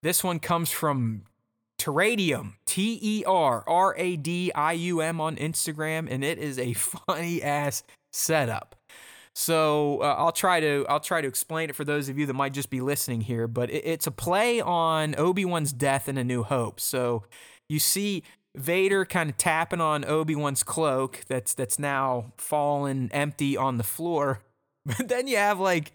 [0.02, 1.26] this one comes from
[1.80, 6.58] Terradium, T E R R A D I U M on Instagram, and it is
[6.58, 7.82] a funny ass
[8.12, 8.76] setup.
[9.34, 12.34] So uh, I'll try to I'll try to explain it for those of you that
[12.34, 13.48] might just be listening here.
[13.48, 16.80] But it, it's a play on Obi Wan's death in A New Hope.
[16.80, 17.24] So
[17.68, 18.24] you see
[18.54, 23.84] Vader kind of tapping on Obi Wan's cloak that's that's now fallen empty on the
[23.84, 24.42] floor.
[24.86, 25.92] But then you have like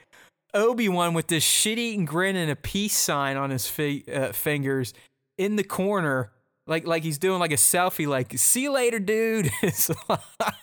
[0.54, 4.32] Obi Wan with this shit eating grin and a peace sign on his fi- uh,
[4.32, 4.94] fingers
[5.38, 6.32] in the corner
[6.68, 9.52] like like he's doing like a selfie like see you later dude.
[9.62, 9.90] It's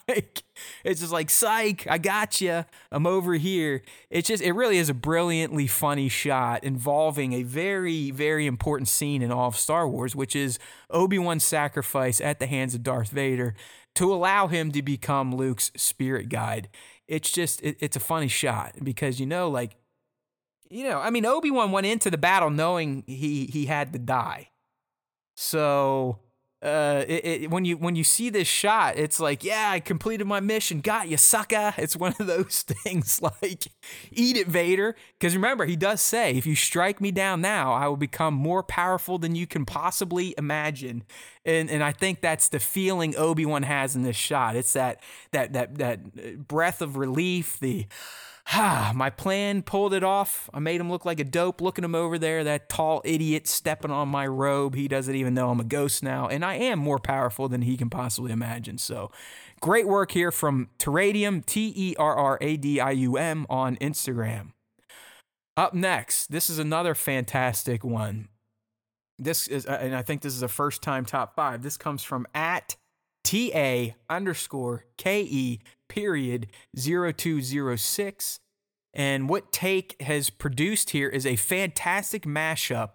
[0.08, 0.42] like
[0.84, 3.82] it's just like psych i got you i'm over here.
[4.10, 9.22] It's just it really is a brilliantly funny shot involving a very very important scene
[9.22, 10.58] in all of star wars which is
[10.90, 13.54] obi-wan's sacrifice at the hands of darth vader
[13.94, 16.68] to allow him to become luke's spirit guide.
[17.08, 19.76] It's just it, it's a funny shot because you know like
[20.70, 24.48] you know i mean obi-wan went into the battle knowing he he had to die
[25.34, 26.18] so
[26.62, 30.28] uh, it, it, when you when you see this shot, it's like, yeah, I completed
[30.28, 30.80] my mission.
[30.80, 31.74] Got you, sucker.
[31.76, 33.66] It's one of those things like,
[34.12, 34.94] eat it, Vader.
[35.18, 38.62] Because remember, he does say, if you strike me down now, I will become more
[38.62, 41.02] powerful than you can possibly imagine.
[41.44, 44.54] And and I think that's the feeling Obi Wan has in this shot.
[44.54, 45.00] It's that
[45.32, 47.58] that that that breath of relief.
[47.58, 47.86] The
[48.52, 50.48] ah, my plan pulled it off.
[50.52, 51.60] I made him look like a dope.
[51.60, 54.74] Looking him over there, that tall idiot stepping on my robe.
[54.74, 57.76] He doesn't even know I'm a ghost now, and I am more powerful than he
[57.76, 58.78] can possibly imagine.
[58.78, 59.10] So,
[59.60, 63.76] great work here from Terradium, T E R R A D I U M on
[63.76, 64.52] Instagram.
[65.56, 68.28] Up next, this is another fantastic one.
[69.18, 71.62] This is, uh, and I think this is a first time top five.
[71.62, 72.76] This comes from at
[73.22, 75.60] T A underscore K E
[75.92, 76.46] period
[76.76, 78.40] 0206.
[78.94, 82.94] And what Take has produced here is a fantastic mashup,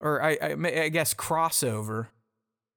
[0.00, 2.08] or I, I, I guess crossover,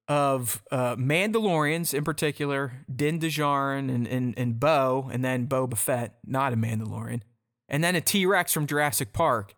[0.08, 6.18] of uh, Mandalorians in particular, Din Djarin and, and, and Bo, and then Boba Fett,
[6.24, 7.22] not a Mandalorian,
[7.68, 9.54] and then a T Rex from Jurassic Park.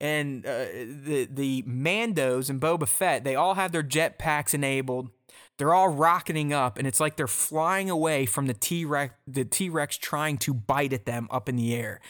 [0.00, 0.66] And uh,
[1.04, 5.10] the the Mandos and Boba Fett, they all have their jetpacks enabled
[5.58, 9.14] they're all rocketing up, and it's like they're flying away from the T Rex.
[9.26, 12.00] The T Rex trying to bite at them up in the air.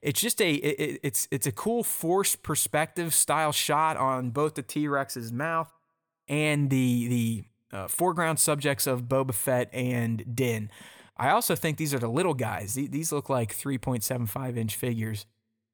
[0.00, 4.62] It's just a it, it's it's a cool forced perspective style shot on both the
[4.62, 5.72] T Rex's mouth
[6.28, 7.44] and the the
[7.76, 10.70] uh, foreground subjects of Boba Fett and Din.
[11.16, 12.74] I also think these are the little guys.
[12.74, 15.26] These look like 3.75 inch figures,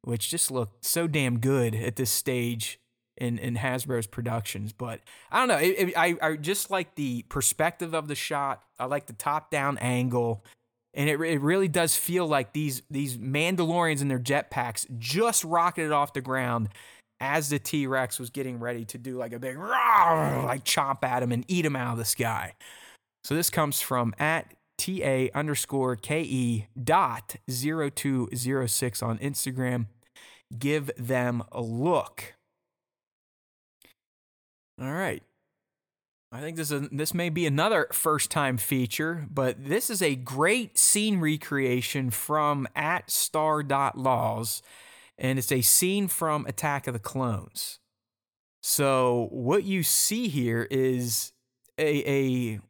[0.02, 2.80] which just look so damn good at this stage
[3.18, 4.72] in, in Hasbro's productions.
[4.72, 5.00] But
[5.30, 5.58] I don't know.
[5.58, 8.62] It, it, I, I just like the perspective of the shot.
[8.78, 10.44] I like the top down angle.
[10.94, 15.92] And it, it really does feel like these these Mandalorians in their jetpacks just rocketed
[15.92, 16.70] off the ground
[17.20, 21.22] as the T Rex was getting ready to do like a big like chomp at
[21.22, 22.54] him and eat him out of the sky.
[23.24, 29.86] So this comes from at ta underscore ke dot zero two zero six on Instagram.
[30.58, 32.34] Give them a look.
[34.80, 35.22] All right.
[36.30, 40.14] I think this is this may be another first time feature, but this is a
[40.14, 44.62] great scene recreation from at Star Laws,
[45.16, 47.80] and it's a scene from Attack of the Clones.
[48.62, 51.32] So what you see here is
[51.78, 52.60] a, a,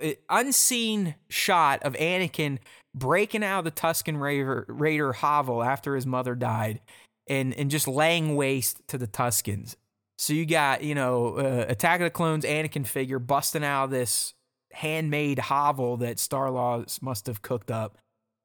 [0.00, 2.58] a unseen shot of Anakin
[2.94, 6.80] breaking out of the Tusken Raider, Raider hovel after his mother died
[7.28, 9.76] and, and just laying waste to the Tuskens.
[10.18, 13.90] So you got, you know, uh, Attack of the Clones Anakin figure busting out of
[13.90, 14.34] this
[14.72, 17.98] handmade hovel that Starlaws must have cooked up,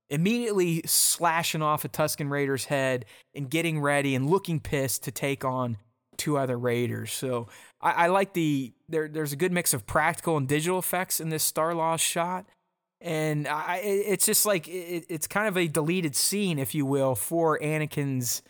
[0.10, 5.46] immediately slashing off a Tusken Raider's head and getting ready and looking pissed to take
[5.46, 5.78] on
[6.18, 7.12] two other Raiders.
[7.14, 7.48] So
[7.80, 9.08] I, I like the there.
[9.08, 12.46] There's a good mix of practical and digital effects in this Starlaws shot.
[13.00, 17.14] And I, it's just like it, it's kind of a deleted scene, if you will,
[17.14, 18.42] for Anakin's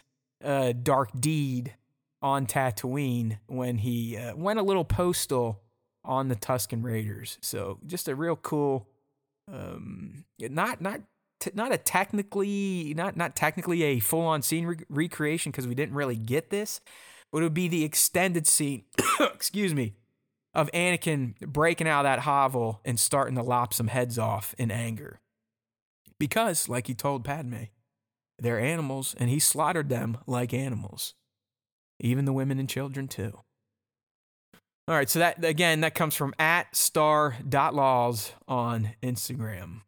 [0.41, 1.75] uh, dark deed
[2.21, 5.61] on Tatooine when he uh, went a little postal
[6.03, 7.37] on the Tusken Raiders.
[7.41, 8.87] So just a real cool,
[9.51, 11.01] um, not not
[11.39, 15.75] t- not a technically not not technically a full on scene re- recreation because we
[15.75, 16.81] didn't really get this,
[17.31, 18.83] but it would be the extended scene.
[19.19, 19.93] excuse me.
[20.53, 24.71] Of Anakin breaking out of that hovel and starting to lop some heads off in
[24.71, 25.19] anger.
[26.19, 27.65] Because, like he told Padme,
[28.39, 31.13] They're animals, and he slaughtered them like animals,
[31.99, 33.39] even the women and children, too.
[34.89, 39.81] All right, so that again, that comes from at star.laws on Instagram.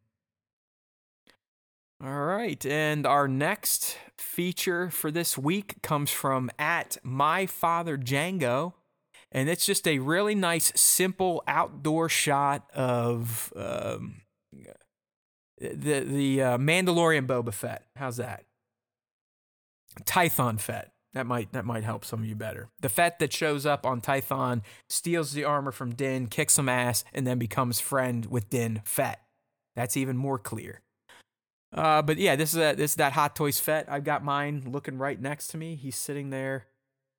[2.04, 8.74] All right, and our next feature for this week comes from at my father Django,
[9.32, 14.20] and it's just a really nice, simple outdoor shot of um,
[15.58, 17.86] the the uh, Mandalorian Boba Fett.
[17.96, 18.44] How's that?
[20.04, 20.92] Tython Fett.
[21.12, 22.68] That might that might help some of you better.
[22.82, 27.04] The Fett that shows up on Tython, steals the armor from Din, kicks some ass,
[27.12, 29.20] and then becomes friend with Din Fett.
[29.74, 30.82] That's even more clear.
[31.72, 33.86] Uh, but yeah, this is a, this is that Hot Toys Fett.
[33.88, 35.76] I've got mine looking right next to me.
[35.76, 36.66] He's sitting there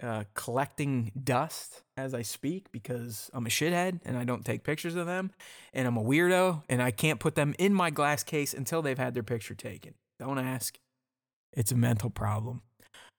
[0.01, 4.95] uh, collecting dust as I speak because I'm a shithead and I don't take pictures
[4.95, 5.31] of them,
[5.73, 8.97] and I'm a weirdo and I can't put them in my glass case until they've
[8.97, 9.93] had their picture taken.
[10.19, 10.79] Don't ask.
[11.53, 12.61] It's a mental problem.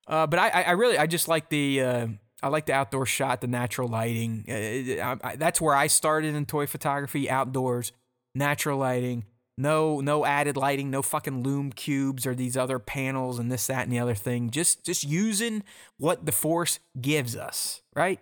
[0.06, 2.06] Uh, but I, I really, I just like the, uh,
[2.42, 4.44] I like the outdoor shot, the natural lighting.
[4.48, 7.92] Uh, I, I, that's where I started in toy photography, outdoors,
[8.34, 9.24] natural lighting.
[9.58, 13.84] No, no added lighting, no fucking Lume Cubes or these other panels and this, that,
[13.84, 14.50] and the other thing.
[14.50, 15.62] Just, just using
[15.98, 18.18] what the force gives us, right?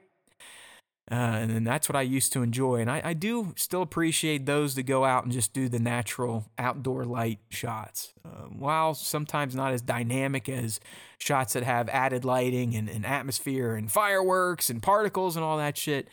[1.11, 2.77] Uh, and, and that's what I used to enjoy.
[2.77, 6.47] And I, I do still appreciate those that go out and just do the natural
[6.57, 8.15] outdoor light shots.
[8.25, 10.79] Uh, while sometimes not as dynamic as
[11.19, 15.77] shots that have added lighting and, and atmosphere and fireworks and particles and all that
[15.77, 16.07] shit,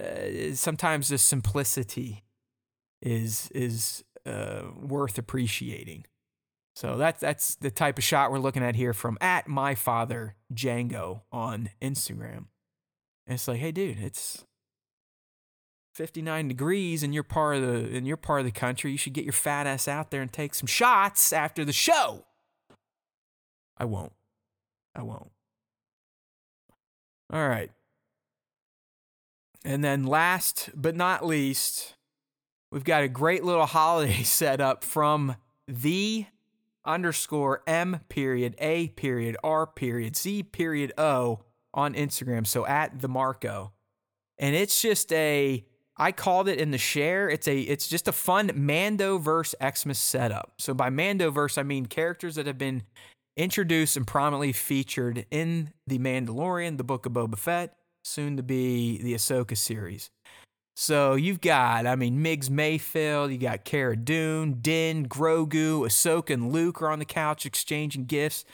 [0.00, 2.24] uh, sometimes the simplicity
[3.00, 6.06] is is uh, worth appreciating.
[6.74, 10.34] So that's that's the type of shot we're looking at here from at my father
[10.52, 12.46] Django on Instagram.
[13.26, 14.44] And it's like, hey, dude, it's
[15.94, 18.90] 59 degrees in your part of the in your part of the country.
[18.90, 22.24] You should get your fat ass out there and take some shots after the show.
[23.78, 24.12] I won't.
[24.94, 25.30] I won't.
[27.32, 27.70] All right.
[29.64, 31.94] And then last but not least,
[32.70, 35.36] we've got a great little holiday set up from
[35.66, 36.26] the
[36.84, 41.40] underscore M period A period R period C period O
[41.74, 42.46] on Instagram.
[42.46, 43.72] So at the Marco.
[44.38, 45.64] And it's just a
[45.96, 47.28] I called it in the share.
[47.28, 50.54] It's a it's just a fun Mando verse Xmas setup.
[50.58, 52.82] So by Mando verse I mean characters that have been
[53.36, 59.02] introduced and prominently featured in The Mandalorian, the Book of Boba Fett, soon to be
[59.02, 60.10] the Ahsoka series.
[60.76, 66.52] So you've got, I mean, Migs Mayfield, you got Cara Dune, Din, Grogu, Ahsoka, and
[66.52, 68.44] Luke are on the couch exchanging gifts.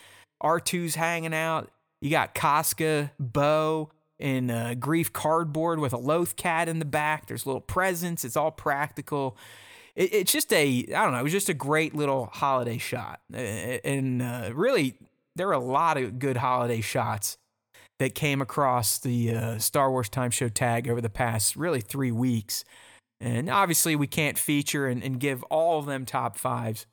[0.43, 1.71] R2's hanging out.
[2.01, 7.27] You got Koska, Bo, and uh, Greef cardboard with a Loth cat in the back.
[7.27, 8.25] There's little presents.
[8.25, 9.37] It's all practical.
[9.95, 13.21] It, it's just a, I don't know, it was just a great little holiday shot.
[13.33, 14.95] And uh, really,
[15.37, 17.39] there are a lot of good holiday shots
[17.99, 22.13] that came across the uh, Star Wars Time Show tag over the past really three
[22.13, 22.65] weeks.
[23.21, 26.87] And obviously, we can't feature and, and give all of them top fives.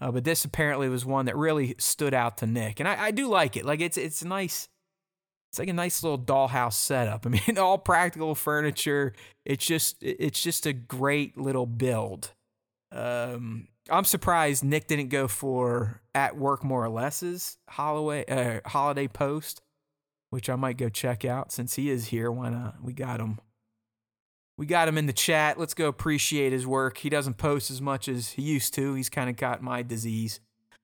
[0.00, 3.10] Uh, but this apparently was one that really stood out to Nick, and I, I
[3.10, 3.64] do like it.
[3.64, 4.68] Like it's it's nice.
[5.50, 7.26] It's like a nice little dollhouse setup.
[7.26, 9.12] I mean, all practical furniture.
[9.44, 12.32] It's just it's just a great little build.
[12.90, 19.08] Um, I'm surprised Nick didn't go for at work more or less's holiday uh, holiday
[19.08, 19.60] post,
[20.30, 22.30] which I might go check out since he is here.
[22.30, 22.82] Why not?
[22.82, 23.40] We got him
[24.62, 25.58] we got him in the chat.
[25.58, 26.98] Let's go appreciate his work.
[26.98, 28.94] He doesn't post as much as he used to.
[28.94, 30.38] He's kind of got my disease.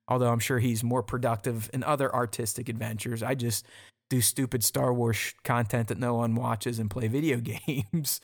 [0.08, 3.22] Although I'm sure he's more productive in other artistic adventures.
[3.22, 3.64] I just
[4.10, 7.36] do stupid Star Wars content that no one watches and play video
[7.66, 8.20] games.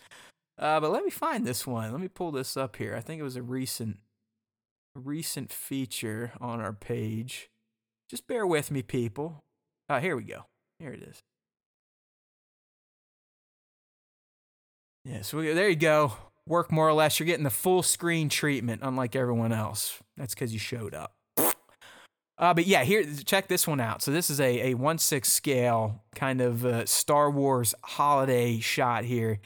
[0.58, 1.92] Uh, but let me find this one.
[1.92, 2.96] Let me pull this up here.
[2.96, 3.98] I think it was a recent
[4.96, 7.48] recent feature on our page.
[8.10, 9.44] Just bear with me, people.
[9.88, 10.46] Uh, here we go.
[10.80, 11.20] Here it is.
[15.04, 16.12] Yeah, so we, there you go.
[16.46, 17.18] Work more or less.
[17.18, 19.98] You're getting the full screen treatment, unlike everyone else.
[20.16, 21.14] That's because you showed up.
[22.36, 24.02] Uh, but yeah, here, check this one out.
[24.02, 29.04] So this is a, a 1 6 scale kind of uh, Star Wars holiday shot
[29.04, 29.40] here.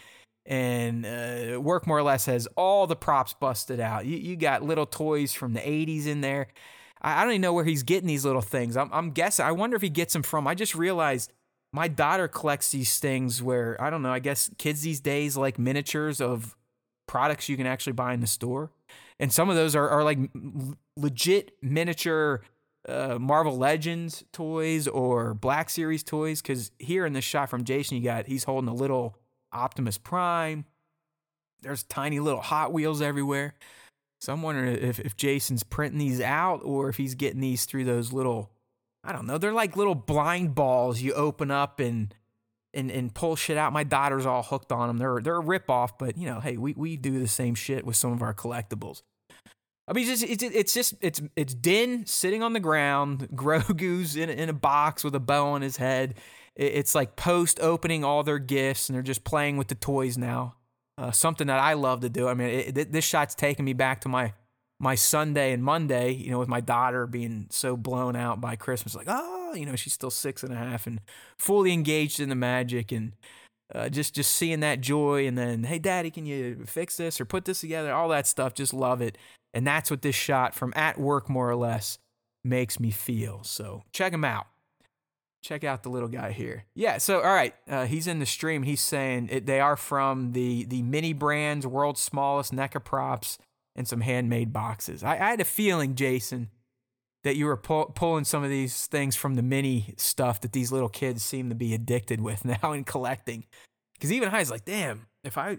[0.47, 4.07] And uh, Work More or Less has all the props busted out.
[4.07, 6.49] You, you got little toys from the 80s in there.
[7.03, 8.77] I, I don't even know where he's getting these little things.
[8.77, 9.45] I'm, I'm guessing.
[9.45, 10.47] I wonder if he gets them from.
[10.47, 11.33] I just realized
[11.73, 14.13] my daughter collects these things where I don't know.
[14.13, 16.57] I guess kids these days like miniatures of
[17.07, 18.71] products you can actually buy in the store,
[19.19, 20.19] and some of those are are like
[20.97, 22.43] legit miniature
[22.89, 26.41] uh, Marvel Legends toys or Black Series toys.
[26.41, 29.17] Because here in this shot from Jason, you got he's holding a little
[29.53, 30.65] Optimus Prime.
[31.61, 33.55] There's tiny little Hot Wheels everywhere.
[34.21, 37.85] So I'm wondering if, if Jason's printing these out or if he's getting these through
[37.85, 38.51] those little,
[39.09, 42.15] I don't know, they're like little blind balls you open up and
[42.75, 43.73] and and pull shit out.
[43.73, 44.99] My daughter's all hooked on them.
[44.99, 47.87] They're they're a rip off, but you know, hey, we we do the same shit
[47.87, 49.01] with some of our collectibles.
[49.89, 53.29] I mean, it's just, it's, it's just it's it's Din sitting on the ground.
[53.35, 56.17] Grogu's in a, in a box with a bow on his head.
[56.55, 60.57] It's like post opening all their gifts, and they're just playing with the toys now.
[60.99, 62.29] Uh, something that I love to do.
[62.29, 64.35] I mean, it, this shot's taking me back to my
[64.81, 66.13] my Sunday and Monday.
[66.13, 69.77] You know, with my daughter being so blown out by Christmas, like oh, you know,
[69.77, 71.01] she's still six and a half and
[71.39, 73.13] fully engaged in the magic and.
[73.75, 77.27] Uh, just just seeing that joy and then hey daddy can you fix this or
[77.27, 79.19] put this together all that stuff just love it
[79.55, 81.99] and that's what this shot from at work, more or less,
[82.45, 83.43] makes me feel.
[83.45, 84.47] So check him out.
[85.43, 86.65] Check out the little guy here.
[86.75, 86.99] Yeah.
[86.99, 88.65] So all right, uh, he's in the stream.
[88.65, 93.39] He's saying it, they are from the the mini brands, world's smallest NECA props,
[93.77, 95.03] and some handmade boxes.
[95.03, 96.51] I, I had a feeling, Jason,
[97.25, 100.73] that you were pull, pulling some of these things from the mini stuff that these
[100.73, 103.45] little kids seem to be addicted with now in collecting.
[103.95, 105.59] Because even High's like, damn, if I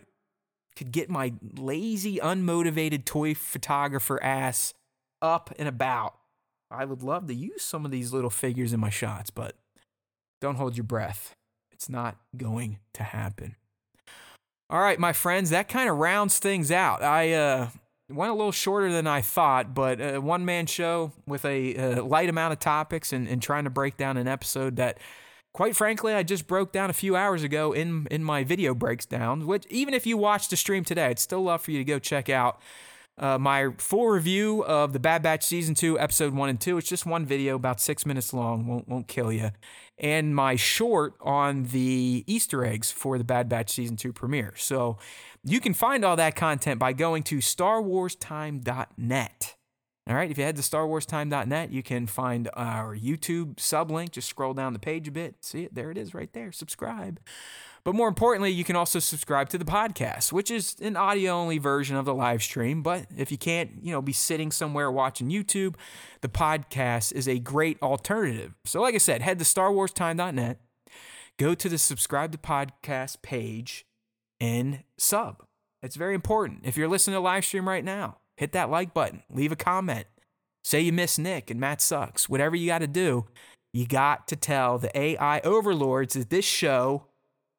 [0.76, 4.74] could get my lazy, unmotivated toy photographer ass
[5.22, 6.16] up and about.
[6.72, 9.56] I would love to use some of these little figures in my shots, but
[10.40, 11.36] don't hold your breath.
[11.72, 13.56] It's not going to happen.
[14.70, 17.02] All right, my friends, that kind of rounds things out.
[17.02, 17.70] I uh,
[18.10, 22.04] went a little shorter than I thought, but a one man show with a, a
[22.04, 24.98] light amount of topics and, and trying to break down an episode that
[25.54, 29.06] quite frankly, I just broke down a few hours ago in in my video breaks
[29.06, 29.48] down.
[29.48, 32.00] Which even if you watched the stream today, I'd still love for you to go
[32.00, 32.62] check out
[33.18, 36.78] uh, my full review of the Bad Batch season two, episode one and two.
[36.78, 38.66] It's just one video, about six minutes long.
[38.66, 39.52] Won't won't kill you.
[39.98, 44.54] And my short on the Easter eggs for the Bad Batch season two premiere.
[44.56, 44.98] So
[45.44, 49.56] you can find all that content by going to StarWarsTime.net.
[50.10, 54.12] All right, if you head to StarWarsTime.net, you can find our YouTube sub link.
[54.12, 55.36] Just scroll down the page a bit.
[55.42, 55.76] See it?
[55.76, 56.52] There it is right there.
[56.52, 57.20] Subscribe.
[57.84, 61.60] But more importantly, you can also subscribe to the podcast, which is an audio only
[61.60, 62.82] version of the live stream.
[62.82, 65.76] But if you can't, you know, be sitting somewhere watching YouTube,
[66.22, 68.56] the podcast is a great alternative.
[68.66, 70.60] So, like I said, head to StarWarsTime.net,
[71.38, 73.86] go to the subscribe to podcast page,
[74.40, 75.44] and sub.
[75.82, 76.62] It's very important.
[76.64, 80.08] If you're listening to live stream right now, hit that like button, leave a comment,
[80.64, 82.28] say you miss Nick and Matt sucks.
[82.28, 83.28] Whatever you got to do,
[83.74, 87.06] you got to tell the AI overlords that this show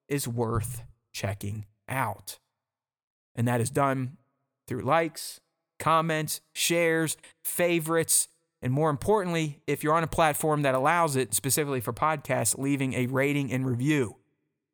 [0.08, 0.82] is worth
[1.12, 2.38] checking out.
[3.34, 4.16] And that is done
[4.66, 5.40] through likes,
[5.78, 8.28] comments, shares, favorites,
[8.62, 12.92] and more importantly, if you're on a platform that allows it, specifically for podcasts, leaving
[12.94, 14.16] a rating and review.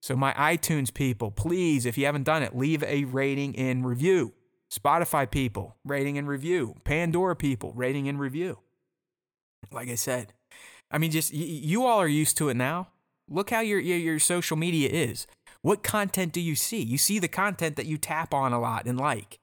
[0.07, 4.35] So, my iTunes people, please, if you haven't done it, leave a rating and review.
[4.73, 6.77] Spotify people, rating and review.
[6.85, 8.61] Pandora people, rating and review.
[9.73, 10.33] Like I said,
[10.93, 12.87] I mean, just y- you all are used to it now.
[13.29, 15.27] Look how your, your, your social media is.
[15.63, 16.81] What content do you see?
[16.81, 19.41] You see the content that you tap on a lot and like.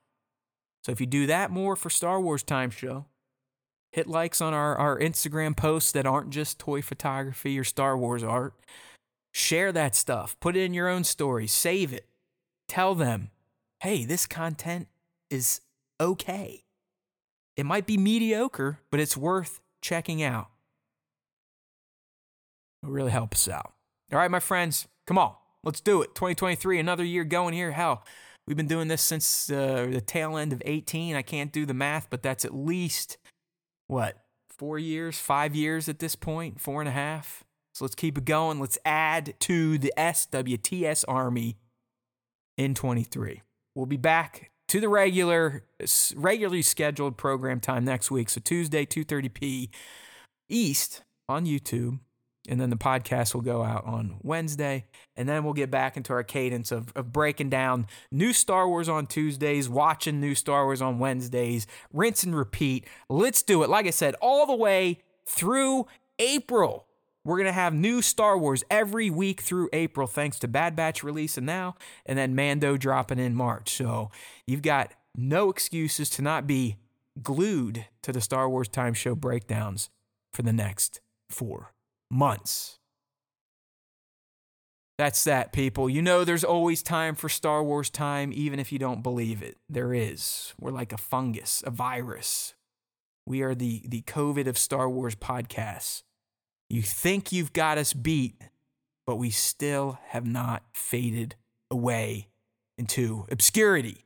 [0.86, 3.08] So if you do that more for Star Wars Time Show,
[3.92, 8.24] hit likes on our, our Instagram posts that aren't just toy photography or Star Wars
[8.24, 8.54] art.
[9.34, 10.40] Share that stuff.
[10.40, 12.08] Put it in your own story, Save it.
[12.68, 13.32] Tell them,
[13.82, 14.88] hey, this content
[15.30, 15.60] is
[16.00, 16.64] okay.
[17.58, 20.48] It might be mediocre, but it's worth checking out.
[22.82, 23.74] It'll really helps us out.
[24.12, 25.34] All right, my friends, come on,
[25.64, 26.16] let's do it.
[26.16, 27.72] 2023, another year going here.
[27.72, 28.04] Hell,
[28.48, 31.16] we've been doing this since uh, the tail end of 18.
[31.16, 33.18] I can't do the math, but that's at least,
[33.88, 34.18] what,
[34.50, 37.44] four years, five years at this point, four and a half.
[37.74, 38.60] So let's keep it going.
[38.60, 41.58] Let's add to the SWTS Army
[42.58, 43.42] in 23.
[43.76, 45.64] We'll be back to the regular,
[46.16, 48.30] regularly scheduled program time next week.
[48.30, 49.70] So Tuesday, 2:30 p.
[50.50, 52.00] East on YouTube,
[52.48, 54.86] and then the podcast will go out on Wednesday,
[55.16, 58.90] and then we'll get back into our cadence of, of breaking down new Star Wars
[58.90, 62.86] on Tuesdays, watching new Star Wars on Wednesdays, rinse and repeat.
[63.10, 63.70] Let's do it.
[63.70, 65.88] Like I said, all the way through
[66.20, 66.86] April.
[67.26, 71.04] We're going to have new Star Wars every week through April, thanks to Bad Batch
[71.04, 71.76] releasing now
[72.06, 73.70] and then Mando dropping in March.
[73.78, 74.12] So
[74.46, 76.78] you've got no excuses to not be
[77.22, 79.90] glued to the Star Wars Time Show breakdowns
[80.34, 81.74] for the next four
[82.12, 82.80] months.
[84.98, 85.90] That's that, people.
[85.90, 89.58] You know, there's always time for Star Wars time, even if you don't believe it.
[89.68, 90.54] There is.
[90.60, 92.54] We're like a fungus, a virus.
[93.26, 96.04] We are the, the COVID of Star Wars podcasts.
[96.74, 98.34] You think you've got us beat,
[99.06, 101.36] but we still have not faded
[101.70, 102.30] away
[102.80, 104.06] into obscurity.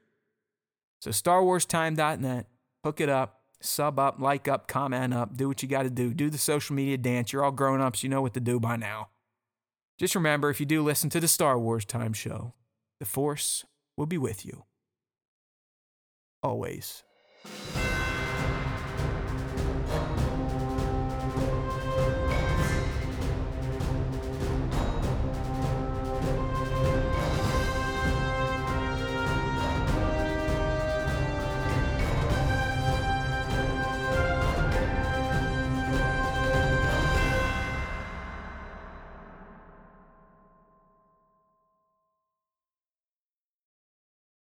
[0.99, 2.45] So, StarWarsTime.net,
[2.83, 6.13] hook it up, sub up, like up, comment up, do what you got to do.
[6.13, 7.31] Do the social media dance.
[7.31, 9.11] You're all grown ups, you know what to do by now.
[9.97, 12.51] Just remember if you do listen to the Star Wars Time Show,
[12.99, 13.63] the Force
[13.95, 14.65] will be with you.
[16.43, 17.05] Always.